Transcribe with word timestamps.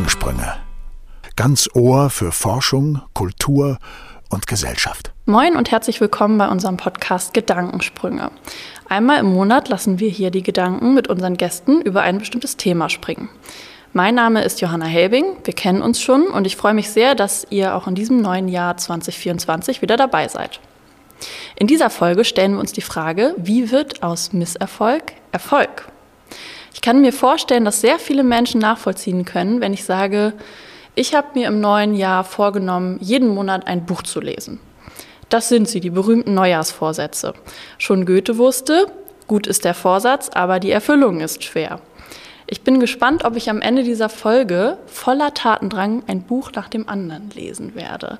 Gedankensprünge. 0.00 0.56
Ganz 1.36 1.68
Ohr 1.74 2.08
für 2.08 2.32
Forschung, 2.32 3.02
Kultur 3.12 3.76
und 4.30 4.46
Gesellschaft. 4.46 5.12
Moin 5.26 5.56
und 5.56 5.70
herzlich 5.70 6.00
willkommen 6.00 6.38
bei 6.38 6.48
unserem 6.48 6.78
Podcast 6.78 7.34
Gedankensprünge. 7.34 8.30
Einmal 8.88 9.18
im 9.18 9.26
Monat 9.26 9.68
lassen 9.68 10.00
wir 10.00 10.08
hier 10.08 10.30
die 10.30 10.42
Gedanken 10.42 10.94
mit 10.94 11.08
unseren 11.08 11.36
Gästen 11.36 11.82
über 11.82 12.00
ein 12.00 12.16
bestimmtes 12.16 12.56
Thema 12.56 12.88
springen. 12.88 13.28
Mein 13.92 14.14
Name 14.14 14.42
ist 14.42 14.62
Johanna 14.62 14.86
Helbing, 14.86 15.36
wir 15.44 15.54
kennen 15.54 15.82
uns 15.82 16.00
schon 16.00 16.28
und 16.28 16.46
ich 16.46 16.56
freue 16.56 16.74
mich 16.74 16.88
sehr, 16.88 17.14
dass 17.14 17.46
ihr 17.50 17.74
auch 17.74 17.86
in 17.86 17.94
diesem 17.94 18.22
neuen 18.22 18.48
Jahr 18.48 18.78
2024 18.78 19.82
wieder 19.82 19.98
dabei 19.98 20.28
seid. 20.28 20.60
In 21.56 21.66
dieser 21.66 21.90
Folge 21.90 22.24
stellen 22.24 22.52
wir 22.52 22.60
uns 22.60 22.72
die 22.72 22.80
Frage, 22.80 23.34
wie 23.36 23.70
wird 23.70 24.02
aus 24.02 24.32
Misserfolg 24.32 25.12
Erfolg? 25.30 25.92
Ich 26.80 26.82
kann 26.82 27.02
mir 27.02 27.12
vorstellen, 27.12 27.66
dass 27.66 27.82
sehr 27.82 27.98
viele 27.98 28.22
Menschen 28.22 28.58
nachvollziehen 28.58 29.26
können, 29.26 29.60
wenn 29.60 29.74
ich 29.74 29.84
sage, 29.84 30.32
ich 30.94 31.14
habe 31.14 31.38
mir 31.38 31.46
im 31.48 31.60
neuen 31.60 31.94
Jahr 31.94 32.24
vorgenommen, 32.24 32.96
jeden 33.02 33.28
Monat 33.28 33.66
ein 33.66 33.84
Buch 33.84 34.00
zu 34.00 34.18
lesen. 34.18 34.60
Das 35.28 35.50
sind 35.50 35.68
sie, 35.68 35.80
die 35.80 35.90
berühmten 35.90 36.32
Neujahrsvorsätze. 36.32 37.34
Schon 37.76 38.06
Goethe 38.06 38.38
wusste, 38.38 38.86
gut 39.26 39.46
ist 39.46 39.66
der 39.66 39.74
Vorsatz, 39.74 40.30
aber 40.32 40.58
die 40.58 40.70
Erfüllung 40.70 41.20
ist 41.20 41.44
schwer. 41.44 41.82
Ich 42.46 42.62
bin 42.62 42.80
gespannt, 42.80 43.26
ob 43.26 43.36
ich 43.36 43.50
am 43.50 43.60
Ende 43.60 43.82
dieser 43.82 44.08
Folge 44.08 44.78
voller 44.86 45.34
Tatendrang 45.34 46.04
ein 46.06 46.22
Buch 46.22 46.50
nach 46.54 46.68
dem 46.70 46.88
anderen 46.88 47.28
lesen 47.34 47.74
werde. 47.74 48.18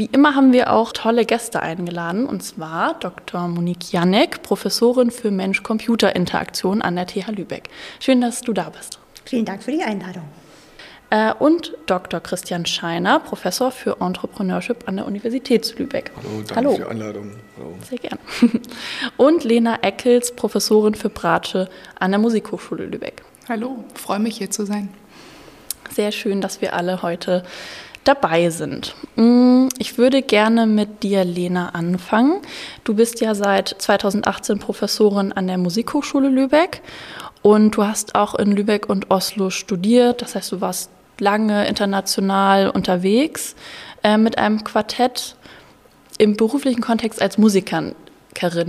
Wie 0.00 0.08
immer 0.12 0.34
haben 0.34 0.54
wir 0.54 0.72
auch 0.72 0.94
tolle 0.94 1.26
Gäste 1.26 1.60
eingeladen, 1.60 2.24
und 2.24 2.42
zwar 2.42 2.94
Dr. 3.00 3.48
Monique 3.48 3.92
Janek, 3.92 4.42
Professorin 4.42 5.10
für 5.10 5.30
Mensch-Computer-Interaktion 5.30 6.80
an 6.80 6.96
der 6.96 7.06
TH 7.06 7.28
Lübeck. 7.36 7.68
Schön, 7.98 8.22
dass 8.22 8.40
du 8.40 8.54
da 8.54 8.70
bist. 8.70 8.98
Vielen 9.26 9.44
Dank 9.44 9.62
für 9.62 9.72
die 9.72 9.82
Einladung. 9.82 10.22
Äh, 11.10 11.34
und 11.34 11.76
Dr. 11.84 12.20
Christian 12.20 12.64
Scheiner, 12.64 13.20
Professor 13.20 13.70
für 13.70 14.00
Entrepreneurship 14.00 14.88
an 14.88 14.96
der 14.96 15.06
Universität 15.06 15.66
zu 15.66 15.76
Lübeck. 15.76 16.12
Hallo, 16.16 16.28
danke 16.46 16.56
Hallo. 16.56 16.70
für 16.70 16.76
die 16.78 16.88
Einladung. 16.88 17.32
Hallo. 17.58 17.74
Sehr 17.86 17.98
gern. 17.98 18.18
Und 19.18 19.44
Lena 19.44 19.80
Eckels, 19.82 20.34
Professorin 20.34 20.94
für 20.94 21.10
Bratsche 21.10 21.68
an 21.98 22.12
der 22.12 22.20
Musikhochschule 22.20 22.86
Lübeck. 22.86 23.22
Hallo, 23.50 23.84
freue 23.92 24.18
mich 24.18 24.38
hier 24.38 24.50
zu 24.50 24.64
sein. 24.64 24.88
Sehr 25.90 26.10
schön, 26.10 26.40
dass 26.40 26.62
wir 26.62 26.72
alle 26.72 27.02
heute 27.02 27.44
dabei 28.04 28.50
sind. 28.50 28.94
Mm, 29.16 29.59
ich 29.80 29.96
würde 29.96 30.20
gerne 30.20 30.66
mit 30.66 31.02
dir, 31.02 31.24
Lena, 31.24 31.70
anfangen. 31.70 32.42
Du 32.84 32.94
bist 32.94 33.22
ja 33.22 33.34
seit 33.34 33.74
2018 33.78 34.58
Professorin 34.58 35.32
an 35.32 35.46
der 35.46 35.56
Musikhochschule 35.56 36.28
Lübeck 36.28 36.82
und 37.40 37.70
du 37.76 37.84
hast 37.86 38.14
auch 38.14 38.34
in 38.34 38.52
Lübeck 38.52 38.90
und 38.90 39.10
Oslo 39.10 39.48
studiert. 39.48 40.20
Das 40.20 40.34
heißt, 40.34 40.52
du 40.52 40.60
warst 40.60 40.90
lange 41.18 41.66
international 41.66 42.68
unterwegs 42.68 43.56
äh, 44.02 44.18
mit 44.18 44.36
einem 44.36 44.64
Quartett 44.64 45.34
im 46.18 46.36
beruflichen 46.36 46.82
Kontext 46.82 47.22
als 47.22 47.38
Musikerin. 47.38 47.94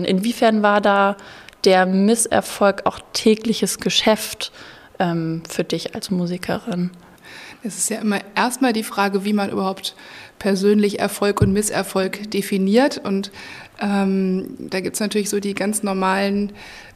Inwiefern 0.05 0.63
war 0.63 0.79
da 0.79 1.17
der 1.65 1.85
Misserfolg 1.85 2.85
auch 2.85 2.99
tägliches 3.11 3.79
Geschäft 3.79 4.53
ähm, 4.97 5.43
für 5.49 5.65
dich 5.65 5.93
als 5.93 6.09
Musikerin? 6.09 6.91
Es 7.63 7.77
ist 7.77 7.89
ja 7.89 7.99
immer 7.99 8.19
erstmal 8.35 8.73
die 8.73 8.83
Frage, 8.83 9.23
wie 9.23 9.33
man 9.33 9.49
überhaupt 9.51 9.95
persönlich 10.41 10.99
Erfolg 10.99 11.39
und 11.39 11.53
Misserfolg 11.53 12.31
definiert. 12.31 12.97
Und 12.97 13.31
ähm, 13.79 14.55
da 14.57 14.79
gibt 14.79 14.95
es 14.95 14.99
natürlich 14.99 15.29
so 15.29 15.39
die 15.39 15.53
ganz 15.53 15.83
normalen 15.83 16.53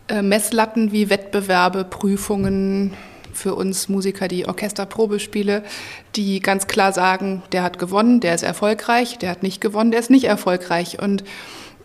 äh, 0.08 0.24
Messlatten 0.24 0.92
wie 0.92 1.12
Wettbewerbe, 1.12 1.84
Prüfungen 1.84 2.94
für 3.34 3.54
uns 3.54 3.88
Musiker, 3.88 4.28
die 4.28 4.48
Orchesterprobespiele, 4.48 5.62
die 6.16 6.40
ganz 6.40 6.66
klar 6.66 6.92
sagen, 6.92 7.44
der 7.52 7.62
hat 7.62 7.78
gewonnen, 7.78 8.20
der 8.20 8.34
ist 8.34 8.42
erfolgreich, 8.42 9.20
der 9.20 9.30
hat 9.30 9.44
nicht 9.44 9.62
gewonnen, 9.62 9.92
der 9.92 10.00
ist 10.00 10.10
nicht 10.10 10.26
erfolgreich. 10.26 11.00
Und 11.00 11.24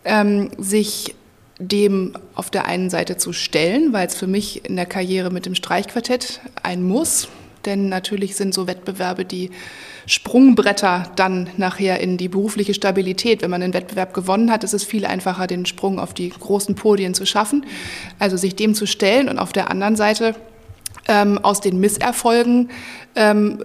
ähm, 0.07 0.49
sich 0.57 1.15
dem 1.59 2.15
auf 2.35 2.49
der 2.49 2.65
einen 2.65 2.89
Seite 2.89 3.19
zu 3.19 3.35
stellen, 3.35 3.93
weil 3.93 4.07
es 4.07 4.15
für 4.15 4.27
mich 4.27 4.65
in 4.65 4.77
der 4.77 4.87
Karriere 4.87 5.31
mit 5.31 5.45
dem 5.45 5.55
Streichquartett 5.55 6.41
ein 6.63 6.83
Muss, 6.83 7.29
denn 7.65 7.89
natürlich 7.89 8.37
sind 8.37 8.55
so 8.55 8.67
Wettbewerbe 8.67 9.25
die 9.25 9.51
Sprungbretter 10.07 11.11
dann 11.17 11.51
nachher 11.57 12.01
in 12.01 12.17
die 12.17 12.29
berufliche 12.29 12.75
Stabilität. 12.75 13.43
Wenn 13.43 13.51
man 13.51 13.63
einen 13.63 13.75
Wettbewerb 13.75 14.15
gewonnen 14.15 14.51
hat, 14.51 14.65
ist 14.65 14.75
es 14.75 14.85
viel 14.85 15.05
einfacher, 15.05 15.47
den 15.47 15.67
Sprung 15.67 15.99
auf 15.99 16.15
die 16.15 16.31
großen 16.31 16.75
Podien 16.75 17.15
zu 17.15 17.27
schaffen. 17.27 17.67
Also 18.19 18.37
sich 18.37 18.57
dem 18.57 18.75
zu 18.75 18.87
stellen 18.87 19.29
und 19.29 19.39
auf 19.39 19.53
der 19.53 19.71
anderen 19.71 19.97
Seite 19.97 20.35
ähm, 21.09 21.39
aus 21.39 21.61
den 21.61 21.81
Misserfolgen 21.81 22.71
ähm, 23.15 23.65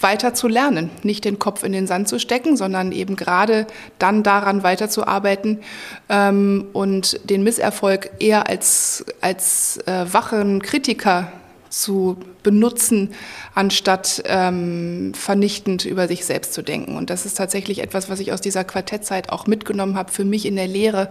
weiter 0.00 0.34
zu 0.34 0.48
lernen, 0.48 0.90
nicht 1.02 1.24
den 1.24 1.38
Kopf 1.38 1.62
in 1.62 1.72
den 1.72 1.86
Sand 1.86 2.08
zu 2.08 2.18
stecken, 2.18 2.56
sondern 2.56 2.92
eben 2.92 3.16
gerade 3.16 3.66
dann 3.98 4.22
daran 4.22 4.62
weiterzuarbeiten 4.62 5.60
ähm, 6.08 6.66
und 6.72 7.20
den 7.30 7.42
Misserfolg 7.44 8.10
eher 8.18 8.48
als, 8.48 9.04
als 9.20 9.78
äh, 9.86 10.12
wachen 10.12 10.62
Kritiker 10.62 11.32
zu 11.72 12.18
benutzen, 12.42 13.14
anstatt 13.54 14.22
ähm, 14.26 15.12
vernichtend 15.14 15.86
über 15.86 16.06
sich 16.06 16.26
selbst 16.26 16.52
zu 16.52 16.60
denken. 16.62 16.96
Und 16.96 17.08
das 17.08 17.24
ist 17.24 17.38
tatsächlich 17.38 17.78
etwas, 17.80 18.10
was 18.10 18.20
ich 18.20 18.32
aus 18.32 18.42
dieser 18.42 18.62
Quartettzeit 18.62 19.30
auch 19.30 19.46
mitgenommen 19.46 19.96
habe 19.96 20.12
für 20.12 20.24
mich 20.24 20.44
in 20.44 20.56
der 20.56 20.68
Lehre. 20.68 21.08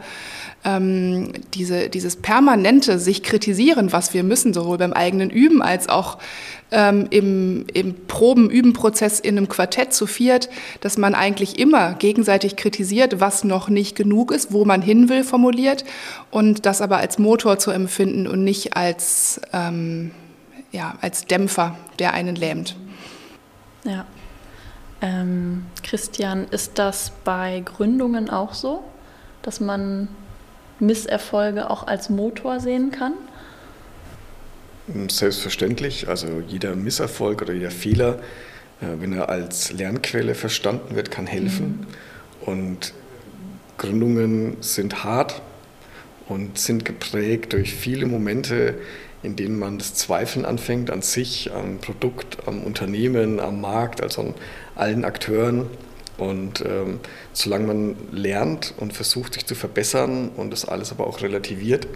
Ähm, 0.63 1.33
diese, 1.55 1.89
dieses 1.89 2.15
permanente 2.15 2.99
sich 2.99 3.23
kritisieren, 3.23 3.91
was 3.91 4.13
wir 4.13 4.23
müssen, 4.23 4.53
sowohl 4.53 4.77
beim 4.77 4.93
eigenen 4.93 5.31
Üben 5.31 5.63
als 5.63 5.89
auch 5.89 6.19
ähm, 6.69 7.07
im, 7.09 7.65
im 7.73 7.95
Proben-Üben-Prozess 8.07 9.19
in 9.19 9.37
einem 9.37 9.49
Quartett 9.49 9.93
zu 9.93 10.05
viert, 10.05 10.47
dass 10.81 10.99
man 10.99 11.15
eigentlich 11.15 11.57
immer 11.57 11.93
gegenseitig 11.93 12.55
kritisiert, 12.55 13.19
was 13.19 13.43
noch 13.43 13.67
nicht 13.67 13.95
genug 13.95 14.31
ist, 14.31 14.53
wo 14.53 14.63
man 14.63 14.83
hin 14.83 15.09
will, 15.09 15.23
formuliert 15.23 15.85
und 16.29 16.67
das 16.67 16.81
aber 16.81 16.97
als 16.97 17.17
Motor 17.17 17.57
zu 17.57 17.71
empfinden 17.71 18.27
und 18.27 18.43
nicht 18.43 18.77
als 18.77 19.41
ähm, 19.53 20.11
ja, 20.71 20.97
als 21.01 21.25
Dämpfer, 21.25 21.77
der 21.99 22.13
einen 22.13 22.35
lähmt. 22.35 22.75
Ja. 23.83 24.05
Ähm, 25.01 25.65
Christian, 25.83 26.47
ist 26.49 26.77
das 26.77 27.11
bei 27.23 27.61
Gründungen 27.65 28.29
auch 28.29 28.53
so, 28.53 28.83
dass 29.41 29.59
man 29.59 30.07
Misserfolge 30.79 31.69
auch 31.69 31.87
als 31.87 32.09
Motor 32.09 32.59
sehen 32.59 32.91
kann? 32.91 33.13
Selbstverständlich. 35.09 36.07
Also 36.07 36.43
jeder 36.47 36.75
Misserfolg 36.75 37.41
oder 37.41 37.53
jeder 37.53 37.71
Fehler, 37.71 38.19
äh, 38.81 38.99
wenn 38.99 39.13
er 39.13 39.29
als 39.29 39.71
Lernquelle 39.71 40.35
verstanden 40.35 40.95
wird, 40.95 41.11
kann 41.11 41.27
helfen. 41.27 41.87
Mhm. 42.45 42.47
Und 42.47 42.93
Gründungen 43.77 44.57
sind 44.61 45.03
hart 45.03 45.41
und 46.27 46.57
sind 46.57 46.85
geprägt 46.85 47.53
durch 47.53 47.73
viele 47.73 48.05
Momente, 48.05 48.75
in 49.23 49.35
denen 49.35 49.59
man 49.59 49.77
das 49.77 49.93
Zweifeln 49.93 50.45
anfängt 50.45 50.89
an 50.89 51.01
sich, 51.01 51.51
am 51.53 51.79
Produkt, 51.79 52.47
am 52.47 52.63
Unternehmen, 52.63 53.39
am 53.39 53.61
Markt, 53.61 54.01
also 54.01 54.21
an 54.21 54.33
allen 54.75 55.05
Akteuren. 55.05 55.67
Und 56.17 56.61
ähm, 56.61 56.99
solange 57.33 57.67
man 57.67 57.95
lernt 58.11 58.73
und 58.77 58.93
versucht, 58.93 59.33
sich 59.33 59.45
zu 59.45 59.55
verbessern 59.55 60.29
und 60.35 60.51
das 60.51 60.65
alles 60.65 60.91
aber 60.91 61.07
auch 61.07 61.21
relativiert, 61.21 61.87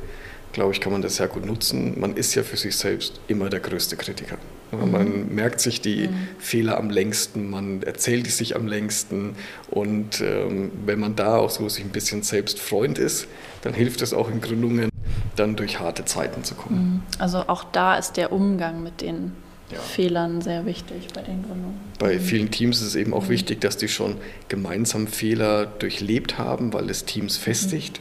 glaube 0.52 0.72
ich, 0.72 0.80
kann 0.80 0.92
man 0.92 1.02
das 1.02 1.18
sehr 1.18 1.28
gut 1.28 1.46
nutzen. 1.46 2.00
Man 2.00 2.16
ist 2.16 2.34
ja 2.34 2.42
für 2.42 2.58
sich 2.58 2.76
selbst 2.78 3.20
immer 3.28 3.50
der 3.50 3.60
größte 3.60 3.98
Kritiker. 3.98 4.38
Mhm. 4.72 4.92
Man 4.92 5.36
merkt 5.36 5.60
sich 5.60 5.82
die 5.82 6.08
mhm. 6.08 6.28
Fehler 6.40 6.78
am 6.78 6.90
längsten, 6.90 7.50
man 7.50 7.84
erzählt 7.84 8.26
die 8.26 8.32
sich 8.32 8.56
am 8.56 8.66
längsten. 8.66 9.36
Und 9.70 10.22
ähm, 10.22 10.72
wenn 10.86 11.00
man 11.00 11.16
da 11.16 11.38
auch 11.38 11.50
so 11.50 11.68
sich 11.68 11.84
ein 11.84 11.92
bisschen 11.92 12.24
selbst 12.24 12.60
Freund 12.60 12.98
ist, 12.98 13.28
dann 13.64 13.74
hilft 13.74 14.02
es 14.02 14.14
auch 14.14 14.32
in 14.32 14.42
Gründungen, 14.42 14.90
dann 15.36 15.56
durch 15.56 15.80
harte 15.80 16.06
Zeiten 16.06 16.44
zu 16.44 16.56
kommen. 16.56 16.78
Mhm. 16.78 17.04
Also 17.20 17.40
auch 17.48 17.64
da 17.64 17.96
ist 17.96 18.18
der 18.18 18.32
Umgang 18.32 18.84
mit 18.84 19.02
den 19.02 19.34
ja. 19.72 19.80
Fehlern 19.80 20.42
sehr 20.42 20.66
wichtig 20.66 21.08
bei 21.14 21.22
den 21.22 21.44
Gründungen. 21.44 21.80
Bei 22.00 22.16
mhm. 22.16 22.20
vielen 22.20 22.52
Teams 22.52 22.82
ist 22.82 22.88
es 22.88 22.96
eben 22.96 23.14
auch 23.14 23.26
mhm. 23.26 23.30
wichtig, 23.30 23.62
dass 23.62 23.78
die 23.78 23.88
schon 23.88 24.18
gemeinsam 24.48 25.08
Fehler 25.08 25.66
durchlebt 25.66 26.38
haben, 26.38 26.74
weil 26.74 26.90
es 26.90 27.06
Teams 27.06 27.38
festigt. 27.38 28.00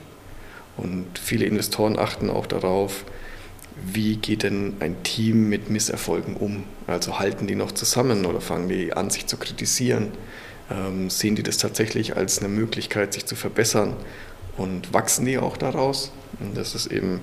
Und 0.77 1.07
viele 1.19 1.47
Investoren 1.47 1.99
achten 1.99 2.31
auch 2.31 2.47
darauf, 2.47 3.05
wie 3.77 4.17
geht 4.17 4.43
denn 4.43 4.75
ein 4.81 5.03
Team 5.03 5.49
mit 5.49 5.71
Misserfolgen 5.71 6.37
um? 6.37 6.65
Also 6.87 7.19
halten 7.19 7.47
die 7.47 7.55
noch 7.55 7.73
zusammen 7.73 8.25
oder 8.25 8.41
fangen 8.41 8.69
die 8.69 8.93
an, 8.93 9.11
sich 9.11 9.27
zu 9.27 9.37
kritisieren? 9.37 10.13
Ähm, 10.71 11.11
sehen 11.11 11.35
die 11.35 11.43
das 11.43 11.59
tatsächlich 11.59 12.17
als 12.17 12.39
eine 12.39 12.49
Möglichkeit, 12.49 13.13
sich 13.13 13.27
zu 13.27 13.37
verbessern? 13.37 13.97
Und 14.57 14.93
wachsen 14.93 15.27
die 15.27 15.39
auch 15.39 15.57
daraus? 15.57 16.13
Und 16.41 16.57
das 16.57 16.75
ist 16.75 16.87
eben 16.87 17.21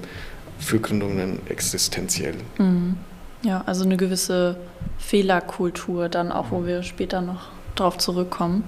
für 0.59 0.79
Gründungen 0.79 1.39
existenziell. 1.47 2.35
Mhm. 2.57 2.97
Ja, 3.43 3.63
also 3.65 3.83
eine 3.83 3.97
gewisse 3.97 4.57
Fehlerkultur 4.99 6.09
dann 6.09 6.31
auch, 6.31 6.51
wo 6.51 6.65
wir 6.65 6.83
später 6.83 7.21
noch 7.21 7.49
darauf 7.75 7.97
zurückkommen. 7.97 8.63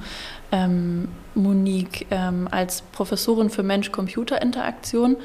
Ähm, 0.51 1.09
Monique, 1.35 2.07
ähm, 2.09 2.47
als 2.49 2.81
Professorin 2.81 3.49
für 3.49 3.63
Mensch-Computer-Interaktion, 3.63 5.17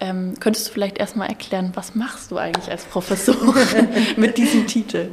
Ähm, 0.00 0.34
könntest 0.38 0.68
du 0.68 0.72
vielleicht 0.72 0.98
erstmal 0.98 1.28
erklären, 1.28 1.72
was 1.74 1.96
machst 1.96 2.30
du 2.30 2.38
eigentlich 2.38 2.70
als 2.70 2.84
Professor 2.84 3.34
mit 4.16 4.38
diesem 4.38 4.66
Titel? 4.68 5.08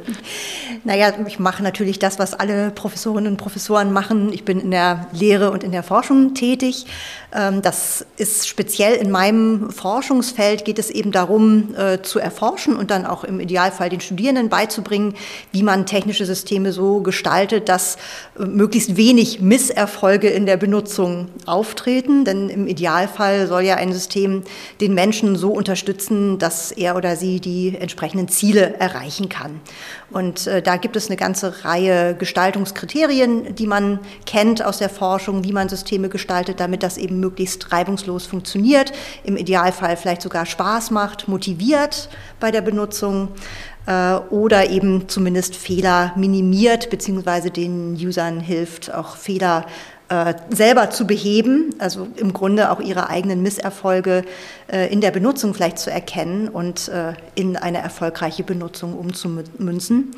Naja, 0.84 1.12
ich 1.26 1.40
mache 1.40 1.62
natürlich 1.62 1.98
das, 1.98 2.20
was 2.20 2.34
alle 2.34 2.70
Professorinnen 2.70 3.32
und 3.32 3.36
Professoren 3.36 3.92
machen. 3.92 4.32
Ich 4.32 4.44
bin 4.44 4.60
in 4.60 4.70
der 4.70 5.08
Lehre 5.12 5.50
und 5.50 5.64
in 5.64 5.72
der 5.72 5.82
Forschung 5.82 6.34
tätig. 6.34 6.86
Ähm, 7.34 7.62
das 7.62 8.06
ist 8.16 8.46
speziell 8.46 8.94
in 8.94 9.10
meinem 9.10 9.70
Forschungsfeld 9.70 10.64
geht 10.64 10.78
es 10.78 10.90
eben 10.90 11.10
darum, 11.10 11.74
äh, 11.76 12.02
zu 12.02 12.20
erforschen 12.20 12.76
und 12.76 12.90
dann 12.92 13.04
auch 13.06 13.24
im 13.24 13.40
Idealfall 13.40 13.88
den 13.88 14.00
Studierenden 14.00 14.48
beizubringen, 14.48 15.14
wie 15.50 15.62
man 15.62 15.86
technische 15.86 16.26
Systeme 16.26 16.72
so 16.72 17.00
gestaltet, 17.00 17.68
dass 17.68 17.96
äh, 18.38 18.44
möglichst 18.44 18.96
wenig 18.96 19.40
Misserfolge 19.40 20.28
in 20.28 20.46
der 20.46 20.56
Benutzung 20.56 21.28
auftreten. 21.44 22.24
Denn 22.24 22.48
im 22.48 22.68
Idealfall 22.68 23.48
soll 23.48 23.62
ja 23.62 23.74
ein 23.74 23.92
System 23.92 24.44
den 24.80 24.94
Menschen 24.94 25.36
so 25.36 25.50
unterstützen, 25.50 26.38
dass 26.38 26.70
er 26.72 26.96
oder 26.96 27.16
sie 27.16 27.40
die 27.40 27.76
entsprechenden 27.76 28.28
Ziele 28.28 28.74
erreichen 28.78 29.28
kann. 29.28 29.60
Und 30.10 30.46
äh, 30.46 30.62
da 30.62 30.76
gibt 30.76 30.96
es 30.96 31.08
eine 31.08 31.16
ganze 31.16 31.64
Reihe 31.64 32.14
Gestaltungskriterien, 32.14 33.54
die 33.54 33.66
man 33.66 34.00
kennt 34.26 34.64
aus 34.64 34.78
der 34.78 34.88
Forschung, 34.90 35.44
wie 35.44 35.52
man 35.52 35.68
Systeme 35.68 36.08
gestaltet, 36.08 36.60
damit 36.60 36.82
das 36.82 36.98
eben 36.98 37.20
möglichst 37.20 37.72
reibungslos 37.72 38.26
funktioniert, 38.26 38.92
im 39.24 39.36
Idealfall 39.36 39.96
vielleicht 39.96 40.22
sogar 40.22 40.46
Spaß 40.46 40.90
macht, 40.90 41.28
motiviert 41.28 42.08
bei 42.38 42.50
der 42.50 42.60
Benutzung 42.60 43.28
äh, 43.86 44.16
oder 44.30 44.68
eben 44.70 45.08
zumindest 45.08 45.56
Fehler 45.56 46.12
minimiert, 46.16 46.90
beziehungsweise 46.90 47.50
den 47.50 47.94
Usern 47.94 48.40
hilft, 48.40 48.92
auch 48.92 49.16
Fehler 49.16 49.66
äh, 50.08 50.34
selber 50.50 50.90
zu 50.90 51.04
beheben, 51.04 51.74
also 51.78 52.06
im 52.16 52.32
Grunde 52.32 52.70
auch 52.70 52.80
ihre 52.80 53.10
eigenen 53.10 53.42
Misserfolge 53.42 54.24
äh, 54.68 54.92
in 54.92 55.00
der 55.00 55.10
Benutzung 55.10 55.52
vielleicht 55.52 55.80
zu 55.80 55.90
erkennen 55.90 56.48
und 56.48 56.86
äh, 56.88 57.14
in 57.34 57.56
eine 57.56 57.78
erfolgreiche 57.78 58.44
Benutzung 58.44 58.96
umzumünzen. 58.96 60.12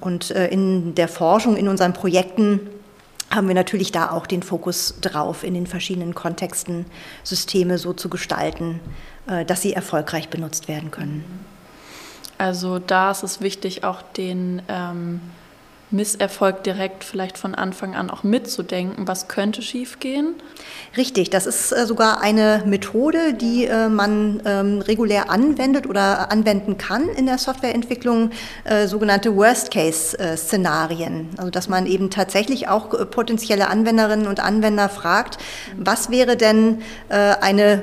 Und 0.00 0.30
äh, 0.30 0.48
in 0.48 0.94
der 0.94 1.06
Forschung, 1.06 1.58
in 1.58 1.68
unseren 1.68 1.92
Projekten 1.92 2.60
haben 3.30 3.46
wir 3.46 3.54
natürlich 3.54 3.92
da 3.92 4.10
auch 4.10 4.26
den 4.26 4.42
Fokus 4.42 4.94
drauf, 5.02 5.44
in 5.44 5.52
den 5.52 5.66
verschiedenen 5.66 6.14
Kontexten 6.14 6.86
Systeme 7.22 7.76
so 7.76 7.92
zu 7.92 8.08
gestalten, 8.08 8.80
äh, 9.26 9.44
dass 9.44 9.60
sie 9.60 9.74
erfolgreich 9.74 10.30
benutzt 10.30 10.66
werden 10.66 10.90
können. 10.90 11.24
Also 12.38 12.78
da 12.78 13.10
ist 13.10 13.22
es 13.22 13.42
wichtig, 13.42 13.84
auch 13.84 14.00
den 14.00 14.62
ähm 14.68 15.20
Misserfolg 15.90 16.62
direkt 16.62 17.02
vielleicht 17.02 17.36
von 17.36 17.54
Anfang 17.54 17.94
an 17.94 18.10
auch 18.10 18.22
mitzudenken, 18.22 19.08
was 19.08 19.28
könnte 19.28 19.60
schiefgehen? 19.60 20.34
Richtig, 20.96 21.30
das 21.30 21.46
ist 21.46 21.72
äh, 21.72 21.86
sogar 21.86 22.20
eine 22.20 22.62
Methode, 22.64 23.34
die 23.34 23.64
äh, 23.66 23.88
man 23.88 24.40
ähm, 24.44 24.80
regulär 24.80 25.30
anwendet 25.30 25.88
oder 25.88 26.30
anwenden 26.30 26.78
kann 26.78 27.08
in 27.08 27.26
der 27.26 27.38
Softwareentwicklung, 27.38 28.30
äh, 28.64 28.86
sogenannte 28.86 29.34
Worst-Case-Szenarien. 29.36 31.30
Also 31.36 31.50
dass 31.50 31.68
man 31.68 31.86
eben 31.86 32.10
tatsächlich 32.10 32.68
auch 32.68 32.88
potenzielle 33.10 33.68
Anwenderinnen 33.68 34.26
und 34.26 34.40
Anwender 34.40 34.88
fragt, 34.88 35.38
was 35.76 36.10
wäre 36.10 36.36
denn 36.36 36.82
eine 37.08 37.82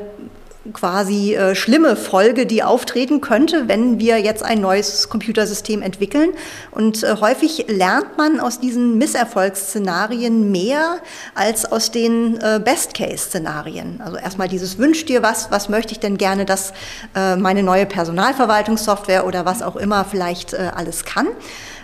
quasi 0.73 1.35
äh, 1.35 1.55
schlimme 1.55 1.95
Folge, 1.95 2.45
die 2.45 2.63
auftreten 2.63 3.21
könnte, 3.21 3.67
wenn 3.67 3.99
wir 3.99 4.19
jetzt 4.19 4.43
ein 4.43 4.61
neues 4.61 5.09
Computersystem 5.09 5.81
entwickeln. 5.81 6.31
Und 6.71 7.03
äh, 7.03 7.15
häufig 7.19 7.65
lernt 7.67 8.17
man 8.17 8.39
aus 8.39 8.59
diesen 8.59 8.97
Misserfolgsszenarien 8.97 10.51
mehr 10.51 10.97
als 11.35 11.71
aus 11.71 11.91
den 11.91 12.37
äh, 12.37 12.59
Best-Case-Szenarien. 12.63 14.01
Also 14.01 14.17
erstmal 14.17 14.47
dieses 14.47 14.77
Wünsch 14.77 15.05
dir 15.05 15.23
was, 15.23 15.51
was 15.51 15.69
möchte 15.69 15.91
ich 15.93 15.99
denn 15.99 16.17
gerne, 16.17 16.45
dass 16.45 16.73
äh, 17.15 17.35
meine 17.35 17.63
neue 17.63 17.85
Personalverwaltungssoftware 17.85 19.25
oder 19.25 19.45
was 19.45 19.61
auch 19.61 19.75
immer 19.75 20.05
vielleicht 20.05 20.53
äh, 20.53 20.71
alles 20.73 21.05
kann. 21.05 21.27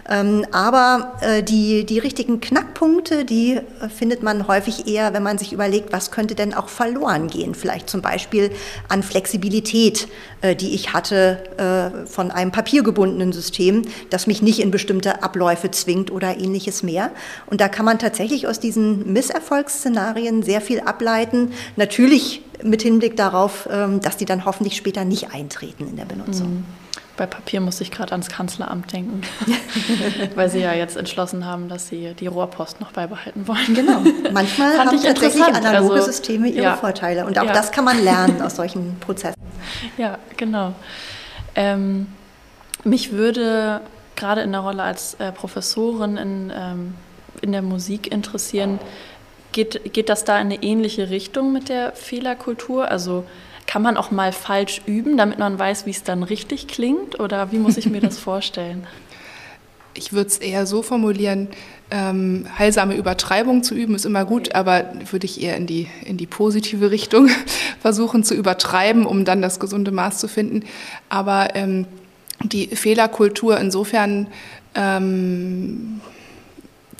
Ähm, 0.09 0.45
aber 0.51 1.13
äh, 1.21 1.43
die, 1.43 1.85
die 1.85 1.99
richtigen 1.99 2.41
Knackpunkte, 2.41 3.25
die 3.25 3.53
äh, 3.53 3.89
findet 3.89 4.21
man 4.21 4.47
häufig 4.47 4.87
eher, 4.87 5.13
wenn 5.13 5.23
man 5.23 5.37
sich 5.37 5.53
überlegt, 5.53 5.93
was 5.93 6.11
könnte 6.11 6.35
denn 6.35 6.53
auch 6.53 6.67
verloren 6.67 7.27
gehen. 7.27 7.55
Vielleicht 7.55 7.89
zum 7.89 8.01
Beispiel 8.01 8.51
an 8.89 9.03
Flexibilität, 9.03 10.07
äh, 10.41 10.55
die 10.55 10.73
ich 10.73 10.93
hatte 10.93 11.39
von 12.05 12.31
einem 12.31 12.51
papiergebundenen 12.51 13.31
System, 13.31 13.83
das 14.09 14.27
mich 14.27 14.41
nicht 14.41 14.59
in 14.59 14.71
bestimmte 14.71 15.23
Abläufe 15.23 15.71
zwingt 15.71 16.11
oder 16.11 16.37
ähnliches 16.37 16.83
mehr. 16.83 17.11
Und 17.45 17.61
da 17.61 17.67
kann 17.67 17.85
man 17.85 17.99
tatsächlich 17.99 18.47
aus 18.47 18.59
diesen 18.59 19.11
Misserfolgsszenarien 19.13 20.43
sehr 20.43 20.61
viel 20.61 20.81
ableiten. 20.81 21.53
Natürlich 21.75 22.41
mit 22.63 22.81
Hinblick 22.81 23.15
darauf, 23.15 23.67
ähm, 23.71 23.99
dass 24.01 24.17
die 24.17 24.25
dann 24.25 24.45
hoffentlich 24.45 24.75
später 24.75 25.05
nicht 25.05 25.33
eintreten 25.33 25.87
in 25.87 25.95
der 25.95 26.05
Benutzung. 26.05 26.49
Mhm. 26.49 26.82
Bei 27.15 27.27
Papier 27.27 27.61
musste 27.61 27.83
ich 27.83 27.91
gerade 27.91 28.11
ans 28.13 28.27
Kanzleramt 28.27 28.91
denken, 28.91 29.21
weil 30.35 30.49
sie 30.49 30.59
ja 30.59 30.73
jetzt 30.73 30.97
entschlossen 30.97 31.45
haben, 31.45 31.69
dass 31.69 31.87
sie 31.87 32.15
die 32.15 32.25
Rohrpost 32.25 32.81
noch 32.81 32.91
beibehalten 32.91 33.47
wollen. 33.47 33.75
Genau. 33.75 34.01
Manchmal 34.31 34.79
haben 34.79 34.99
tatsächlich 34.99 35.43
analoge 35.43 35.93
also, 35.93 36.07
Systeme 36.07 36.47
ihre 36.47 36.63
ja. 36.63 36.75
Vorteile 36.75 37.25
und 37.25 37.37
auch 37.37 37.45
ja. 37.45 37.53
das 37.53 37.71
kann 37.71 37.85
man 37.85 38.03
lernen 38.03 38.41
aus 38.41 38.55
solchen 38.57 38.97
Prozessen. 38.99 39.39
Ja, 39.97 40.17
genau. 40.37 40.73
Ähm, 41.55 42.07
mich 42.83 43.11
würde 43.11 43.81
gerade 44.15 44.41
in 44.41 44.51
der 44.51 44.61
Rolle 44.61 44.83
als 44.83 45.15
äh, 45.15 45.31
Professorin 45.31 46.17
in, 46.17 46.51
ähm, 46.55 46.95
in 47.41 47.51
der 47.51 47.61
Musik 47.61 48.11
interessieren, 48.11 48.79
geht, 49.51 49.93
geht 49.93 50.09
das 50.09 50.25
da 50.25 50.39
in 50.39 50.47
eine 50.47 50.63
ähnliche 50.63 51.09
Richtung 51.09 51.53
mit 51.53 51.69
der 51.69 51.93
Fehlerkultur? 51.93 52.89
Also 52.89 53.23
kann 53.67 53.81
man 53.81 53.97
auch 53.97 54.11
mal 54.11 54.31
falsch 54.31 54.81
üben, 54.85 55.17
damit 55.17 55.39
man 55.39 55.57
weiß, 55.57 55.85
wie 55.85 55.91
es 55.91 56.03
dann 56.03 56.23
richtig 56.23 56.67
klingt? 56.67 57.19
Oder 57.19 57.51
wie 57.51 57.57
muss 57.57 57.77
ich 57.77 57.89
mir 57.89 58.01
das 58.01 58.17
vorstellen? 58.19 58.87
Ich 59.95 60.11
würde 60.11 60.27
es 60.27 60.37
eher 60.37 60.65
so 60.65 60.81
formulieren, 60.81 61.49
ähm, 61.91 62.47
heilsame 62.57 62.95
Übertreibung 62.95 63.61
zu 63.61 63.75
üben 63.75 63.93
ist 63.93 64.05
immer 64.05 64.25
gut, 64.25 64.55
aber 64.55 64.85
würde 65.11 65.25
ich 65.25 65.43
eher 65.43 65.55
in 65.55 65.67
die, 65.67 65.87
in 66.03 66.17
die 66.17 66.25
positive 66.25 66.89
Richtung 66.89 67.29
versuchen 67.79 68.23
zu 68.23 68.33
übertreiben, 68.33 69.05
um 69.05 69.25
dann 69.25 69.43
das 69.43 69.59
gesunde 69.59 69.91
Maß 69.91 70.17
zu 70.17 70.27
finden. 70.27 70.63
Aber 71.09 71.55
ähm, 71.55 71.85
die 72.41 72.67
Fehlerkultur 72.67 73.59
insofern 73.59 74.27
ähm, 74.73 76.01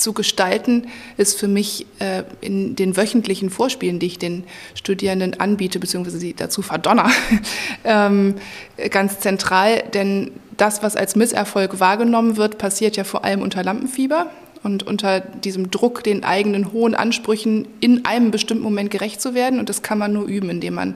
zu 0.04 0.14
gestalten, 0.14 0.88
ist 1.18 1.40
für 1.40 1.48
mich 1.48 1.88
äh, 2.00 2.24
in 2.42 2.76
den 2.76 2.96
wöchentlichen 2.96 3.50
Vorspielen, 3.50 4.00
die 4.00 4.08
ich 4.08 4.20
den 4.20 4.44
Studierenden 4.76 5.40
anbiete, 5.40 5.80
beziehungsweise 5.80 6.20
sie 6.20 6.34
dazu 6.34 6.62
verdonner, 6.62 7.10
ähm, 7.84 8.36
ganz 8.92 9.20
zentral. 9.20 9.84
Denn 9.94 10.32
das, 10.58 10.84
was 10.84 10.96
als 10.96 11.16
Misserfolg 11.16 11.80
wahrgenommen 11.80 12.38
wird, 12.38 12.58
passiert 12.58 12.98
ja 12.98 13.04
vor 13.04 13.24
allem 13.24 13.42
unter 13.42 13.64
Lampenfieber 13.64 14.30
und 14.62 14.84
unter 14.84 15.20
diesem 15.20 15.72
Druck, 15.72 16.04
den 16.04 16.24
eigenen 16.24 16.72
hohen 16.72 16.96
Ansprüchen 16.96 17.68
in 17.80 18.06
einem 18.06 18.32
bestimmten 18.32 18.64
Moment 18.64 18.92
gerecht 18.92 19.22
zu 19.22 19.34
werden. 19.34 19.60
Und 19.60 19.70
das 19.70 19.82
kann 19.82 19.98
man 19.98 20.14
nur 20.14 20.26
üben, 20.26 20.50
indem 20.50 20.76
man 20.76 20.96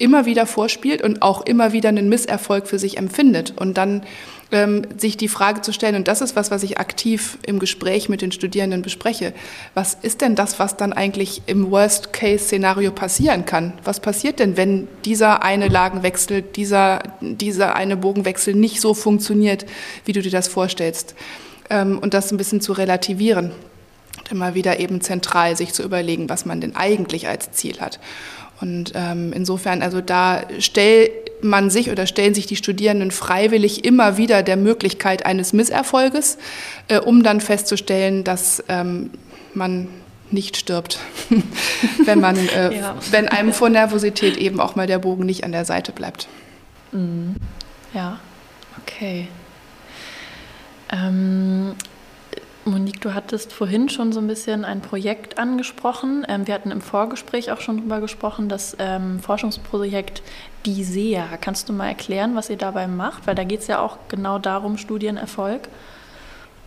immer 0.00 0.26
wieder 0.26 0.46
vorspielt 0.46 1.02
und 1.02 1.22
auch 1.22 1.44
immer 1.44 1.72
wieder 1.72 1.90
einen 1.90 2.08
Misserfolg 2.08 2.66
für 2.66 2.78
sich 2.78 2.96
empfindet 2.96 3.54
und 3.56 3.76
dann 3.76 4.02
ähm, 4.50 4.82
sich 4.96 5.16
die 5.16 5.28
Frage 5.28 5.60
zu 5.60 5.72
stellen, 5.72 5.94
und 5.94 6.08
das 6.08 6.22
ist 6.22 6.34
was, 6.36 6.50
was 6.50 6.62
ich 6.62 6.78
aktiv 6.78 7.38
im 7.46 7.58
Gespräch 7.58 8.08
mit 8.08 8.22
den 8.22 8.32
Studierenden 8.32 8.82
bespreche, 8.82 9.32
was 9.74 9.96
ist 10.00 10.22
denn 10.22 10.34
das, 10.34 10.58
was 10.58 10.76
dann 10.76 10.92
eigentlich 10.92 11.42
im 11.46 11.70
Worst-Case-Szenario 11.70 12.90
passieren 12.92 13.44
kann? 13.44 13.74
Was 13.84 14.00
passiert 14.00 14.38
denn, 14.40 14.56
wenn 14.56 14.88
dieser 15.04 15.42
eine 15.42 15.68
Lagenwechsel, 15.68 16.42
dieser, 16.42 17.02
dieser 17.20 17.76
eine 17.76 17.96
Bogenwechsel 17.96 18.54
nicht 18.54 18.80
so 18.80 18.94
funktioniert, 18.94 19.66
wie 20.04 20.12
du 20.12 20.22
dir 20.22 20.32
das 20.32 20.48
vorstellst? 20.48 21.14
Ähm, 21.68 21.98
und 21.98 22.14
das 22.14 22.32
ein 22.32 22.38
bisschen 22.38 22.60
zu 22.60 22.72
relativieren. 22.72 23.52
Immer 24.30 24.54
wieder 24.54 24.80
eben 24.80 25.00
zentral 25.00 25.56
sich 25.56 25.72
zu 25.72 25.82
überlegen, 25.82 26.28
was 26.28 26.46
man 26.46 26.60
denn 26.60 26.76
eigentlich 26.76 27.28
als 27.28 27.52
Ziel 27.52 27.80
hat. 27.80 28.00
Und 28.60 28.92
ähm, 28.94 29.32
insofern, 29.32 29.82
also 29.82 30.00
da 30.00 30.42
stellt 30.58 31.10
man 31.42 31.70
sich 31.70 31.90
oder 31.90 32.06
stellen 32.06 32.34
sich 32.34 32.46
die 32.46 32.56
Studierenden 32.56 33.10
freiwillig 33.10 33.84
immer 33.84 34.18
wieder 34.18 34.42
der 34.42 34.56
Möglichkeit 34.56 35.24
eines 35.24 35.52
Misserfolges, 35.52 36.36
äh, 36.88 36.98
um 36.98 37.22
dann 37.22 37.40
festzustellen, 37.40 38.24
dass 38.24 38.62
ähm, 38.68 39.10
man 39.54 39.88
nicht 40.30 40.56
stirbt, 40.56 40.98
wenn 42.04 42.20
man, 42.20 42.36
äh, 42.36 42.76
ja. 42.76 42.96
wenn 43.10 43.28
einem 43.28 43.52
vor 43.52 43.68
Nervosität 43.68 44.36
eben 44.36 44.60
auch 44.60 44.76
mal 44.76 44.86
der 44.86 44.98
Bogen 44.98 45.26
nicht 45.26 45.44
an 45.44 45.52
der 45.52 45.64
Seite 45.64 45.92
bleibt. 45.92 46.28
Mhm. 46.92 47.36
Ja, 47.94 48.20
okay. 48.82 49.28
Ähm, 50.92 51.74
Monique, 52.66 53.00
du 53.00 53.14
hattest 53.14 53.52
vorhin 53.52 53.88
schon 53.88 54.12
so 54.12 54.20
ein 54.20 54.26
bisschen 54.26 54.66
ein 54.66 54.82
Projekt 54.82 55.38
angesprochen. 55.38 56.26
Ähm, 56.28 56.46
wir 56.46 56.54
hatten 56.54 56.70
im 56.70 56.82
Vorgespräch 56.82 57.50
auch 57.52 57.60
schon 57.60 57.78
darüber 57.78 58.00
gesprochen, 58.00 58.48
das 58.48 58.76
ähm, 58.78 59.18
Forschungsprojekt 59.20 60.22
DISEA. 60.66 61.38
Kannst 61.40 61.68
du 61.68 61.72
mal 61.72 61.88
erklären, 61.88 62.36
was 62.36 62.50
ihr 62.50 62.58
dabei 62.58 62.86
macht? 62.86 63.26
Weil 63.26 63.34
da 63.34 63.44
geht 63.44 63.60
es 63.60 63.66
ja 63.66 63.80
auch 63.80 63.96
genau 64.08 64.38
darum, 64.38 64.76
Studienerfolg. 64.76 65.68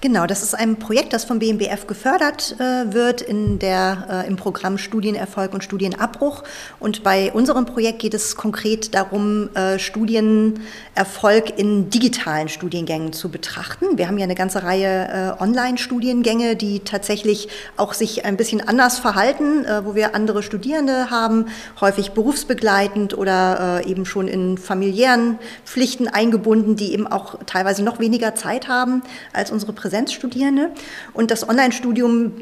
Genau, 0.04 0.26
das 0.26 0.44
ist 0.44 0.54
ein 0.54 0.80
Projekt, 0.80 1.14
das 1.14 1.24
vom 1.24 1.40
BMBF 1.40 1.88
gefördert 1.88 2.58
äh, 2.60 2.94
wird 2.94 3.22
in 3.22 3.58
der, 3.58 4.26
äh, 4.26 4.28
im 4.28 4.36
Programm 4.36 4.78
Studienerfolg 4.78 5.54
und 5.54 5.64
Studienabbruch. 5.64 6.44
Und 6.82 7.04
bei 7.04 7.32
unserem 7.32 7.66
Projekt 7.66 8.00
geht 8.00 8.14
es 8.14 8.36
konkret 8.36 8.94
darum, 8.94 9.48
äh, 9.56 9.80
Studienerfolg 9.80 11.58
in 11.58 11.90
digitalen 11.90 12.50
Studiengängen 12.50 13.14
zu 13.14 13.32
betrachten. 13.32 13.98
Wir 13.98 14.10
haben 14.10 14.18
ja 14.18 14.26
eine 14.26 14.36
ganze 14.36 14.64
Reihe 14.64 15.38
äh, 15.40 15.42
Online-Studiengänge, 15.42 16.58
die 16.58 16.82
tatsächlich 16.82 17.48
auch 17.78 17.94
sich 17.94 18.26
ein 18.26 18.36
bisschen 18.36 18.60
anders 18.60 19.00
verhalten, 19.00 19.64
äh, 19.64 19.86
wo 19.86 19.96
wir 19.96 20.16
andere 20.16 20.44
Studierende 20.44 21.12
haben, 21.12 21.46
häufig 21.80 22.12
berufsbegleitend 22.12 23.18
oder 23.18 23.80
äh, 23.86 23.90
eben 23.90 24.06
schon 24.06 24.28
in 24.28 24.58
familiären 24.58 25.40
Pflichten 25.64 26.10
eingebunden, 26.10 26.76
die 26.76 26.92
eben 26.92 27.08
auch 27.08 27.40
teilweise 27.46 27.84
noch 27.84 28.02
weniger 28.02 28.36
Zeit 28.36 28.68
haben 28.68 29.02
als 29.32 29.50
unsere 29.50 29.72
Präsentationen. 29.72 29.93
Präsenzstudierende. 29.94 30.72
Und 31.14 31.30
das 31.30 31.48
Online-Studium 31.48 32.34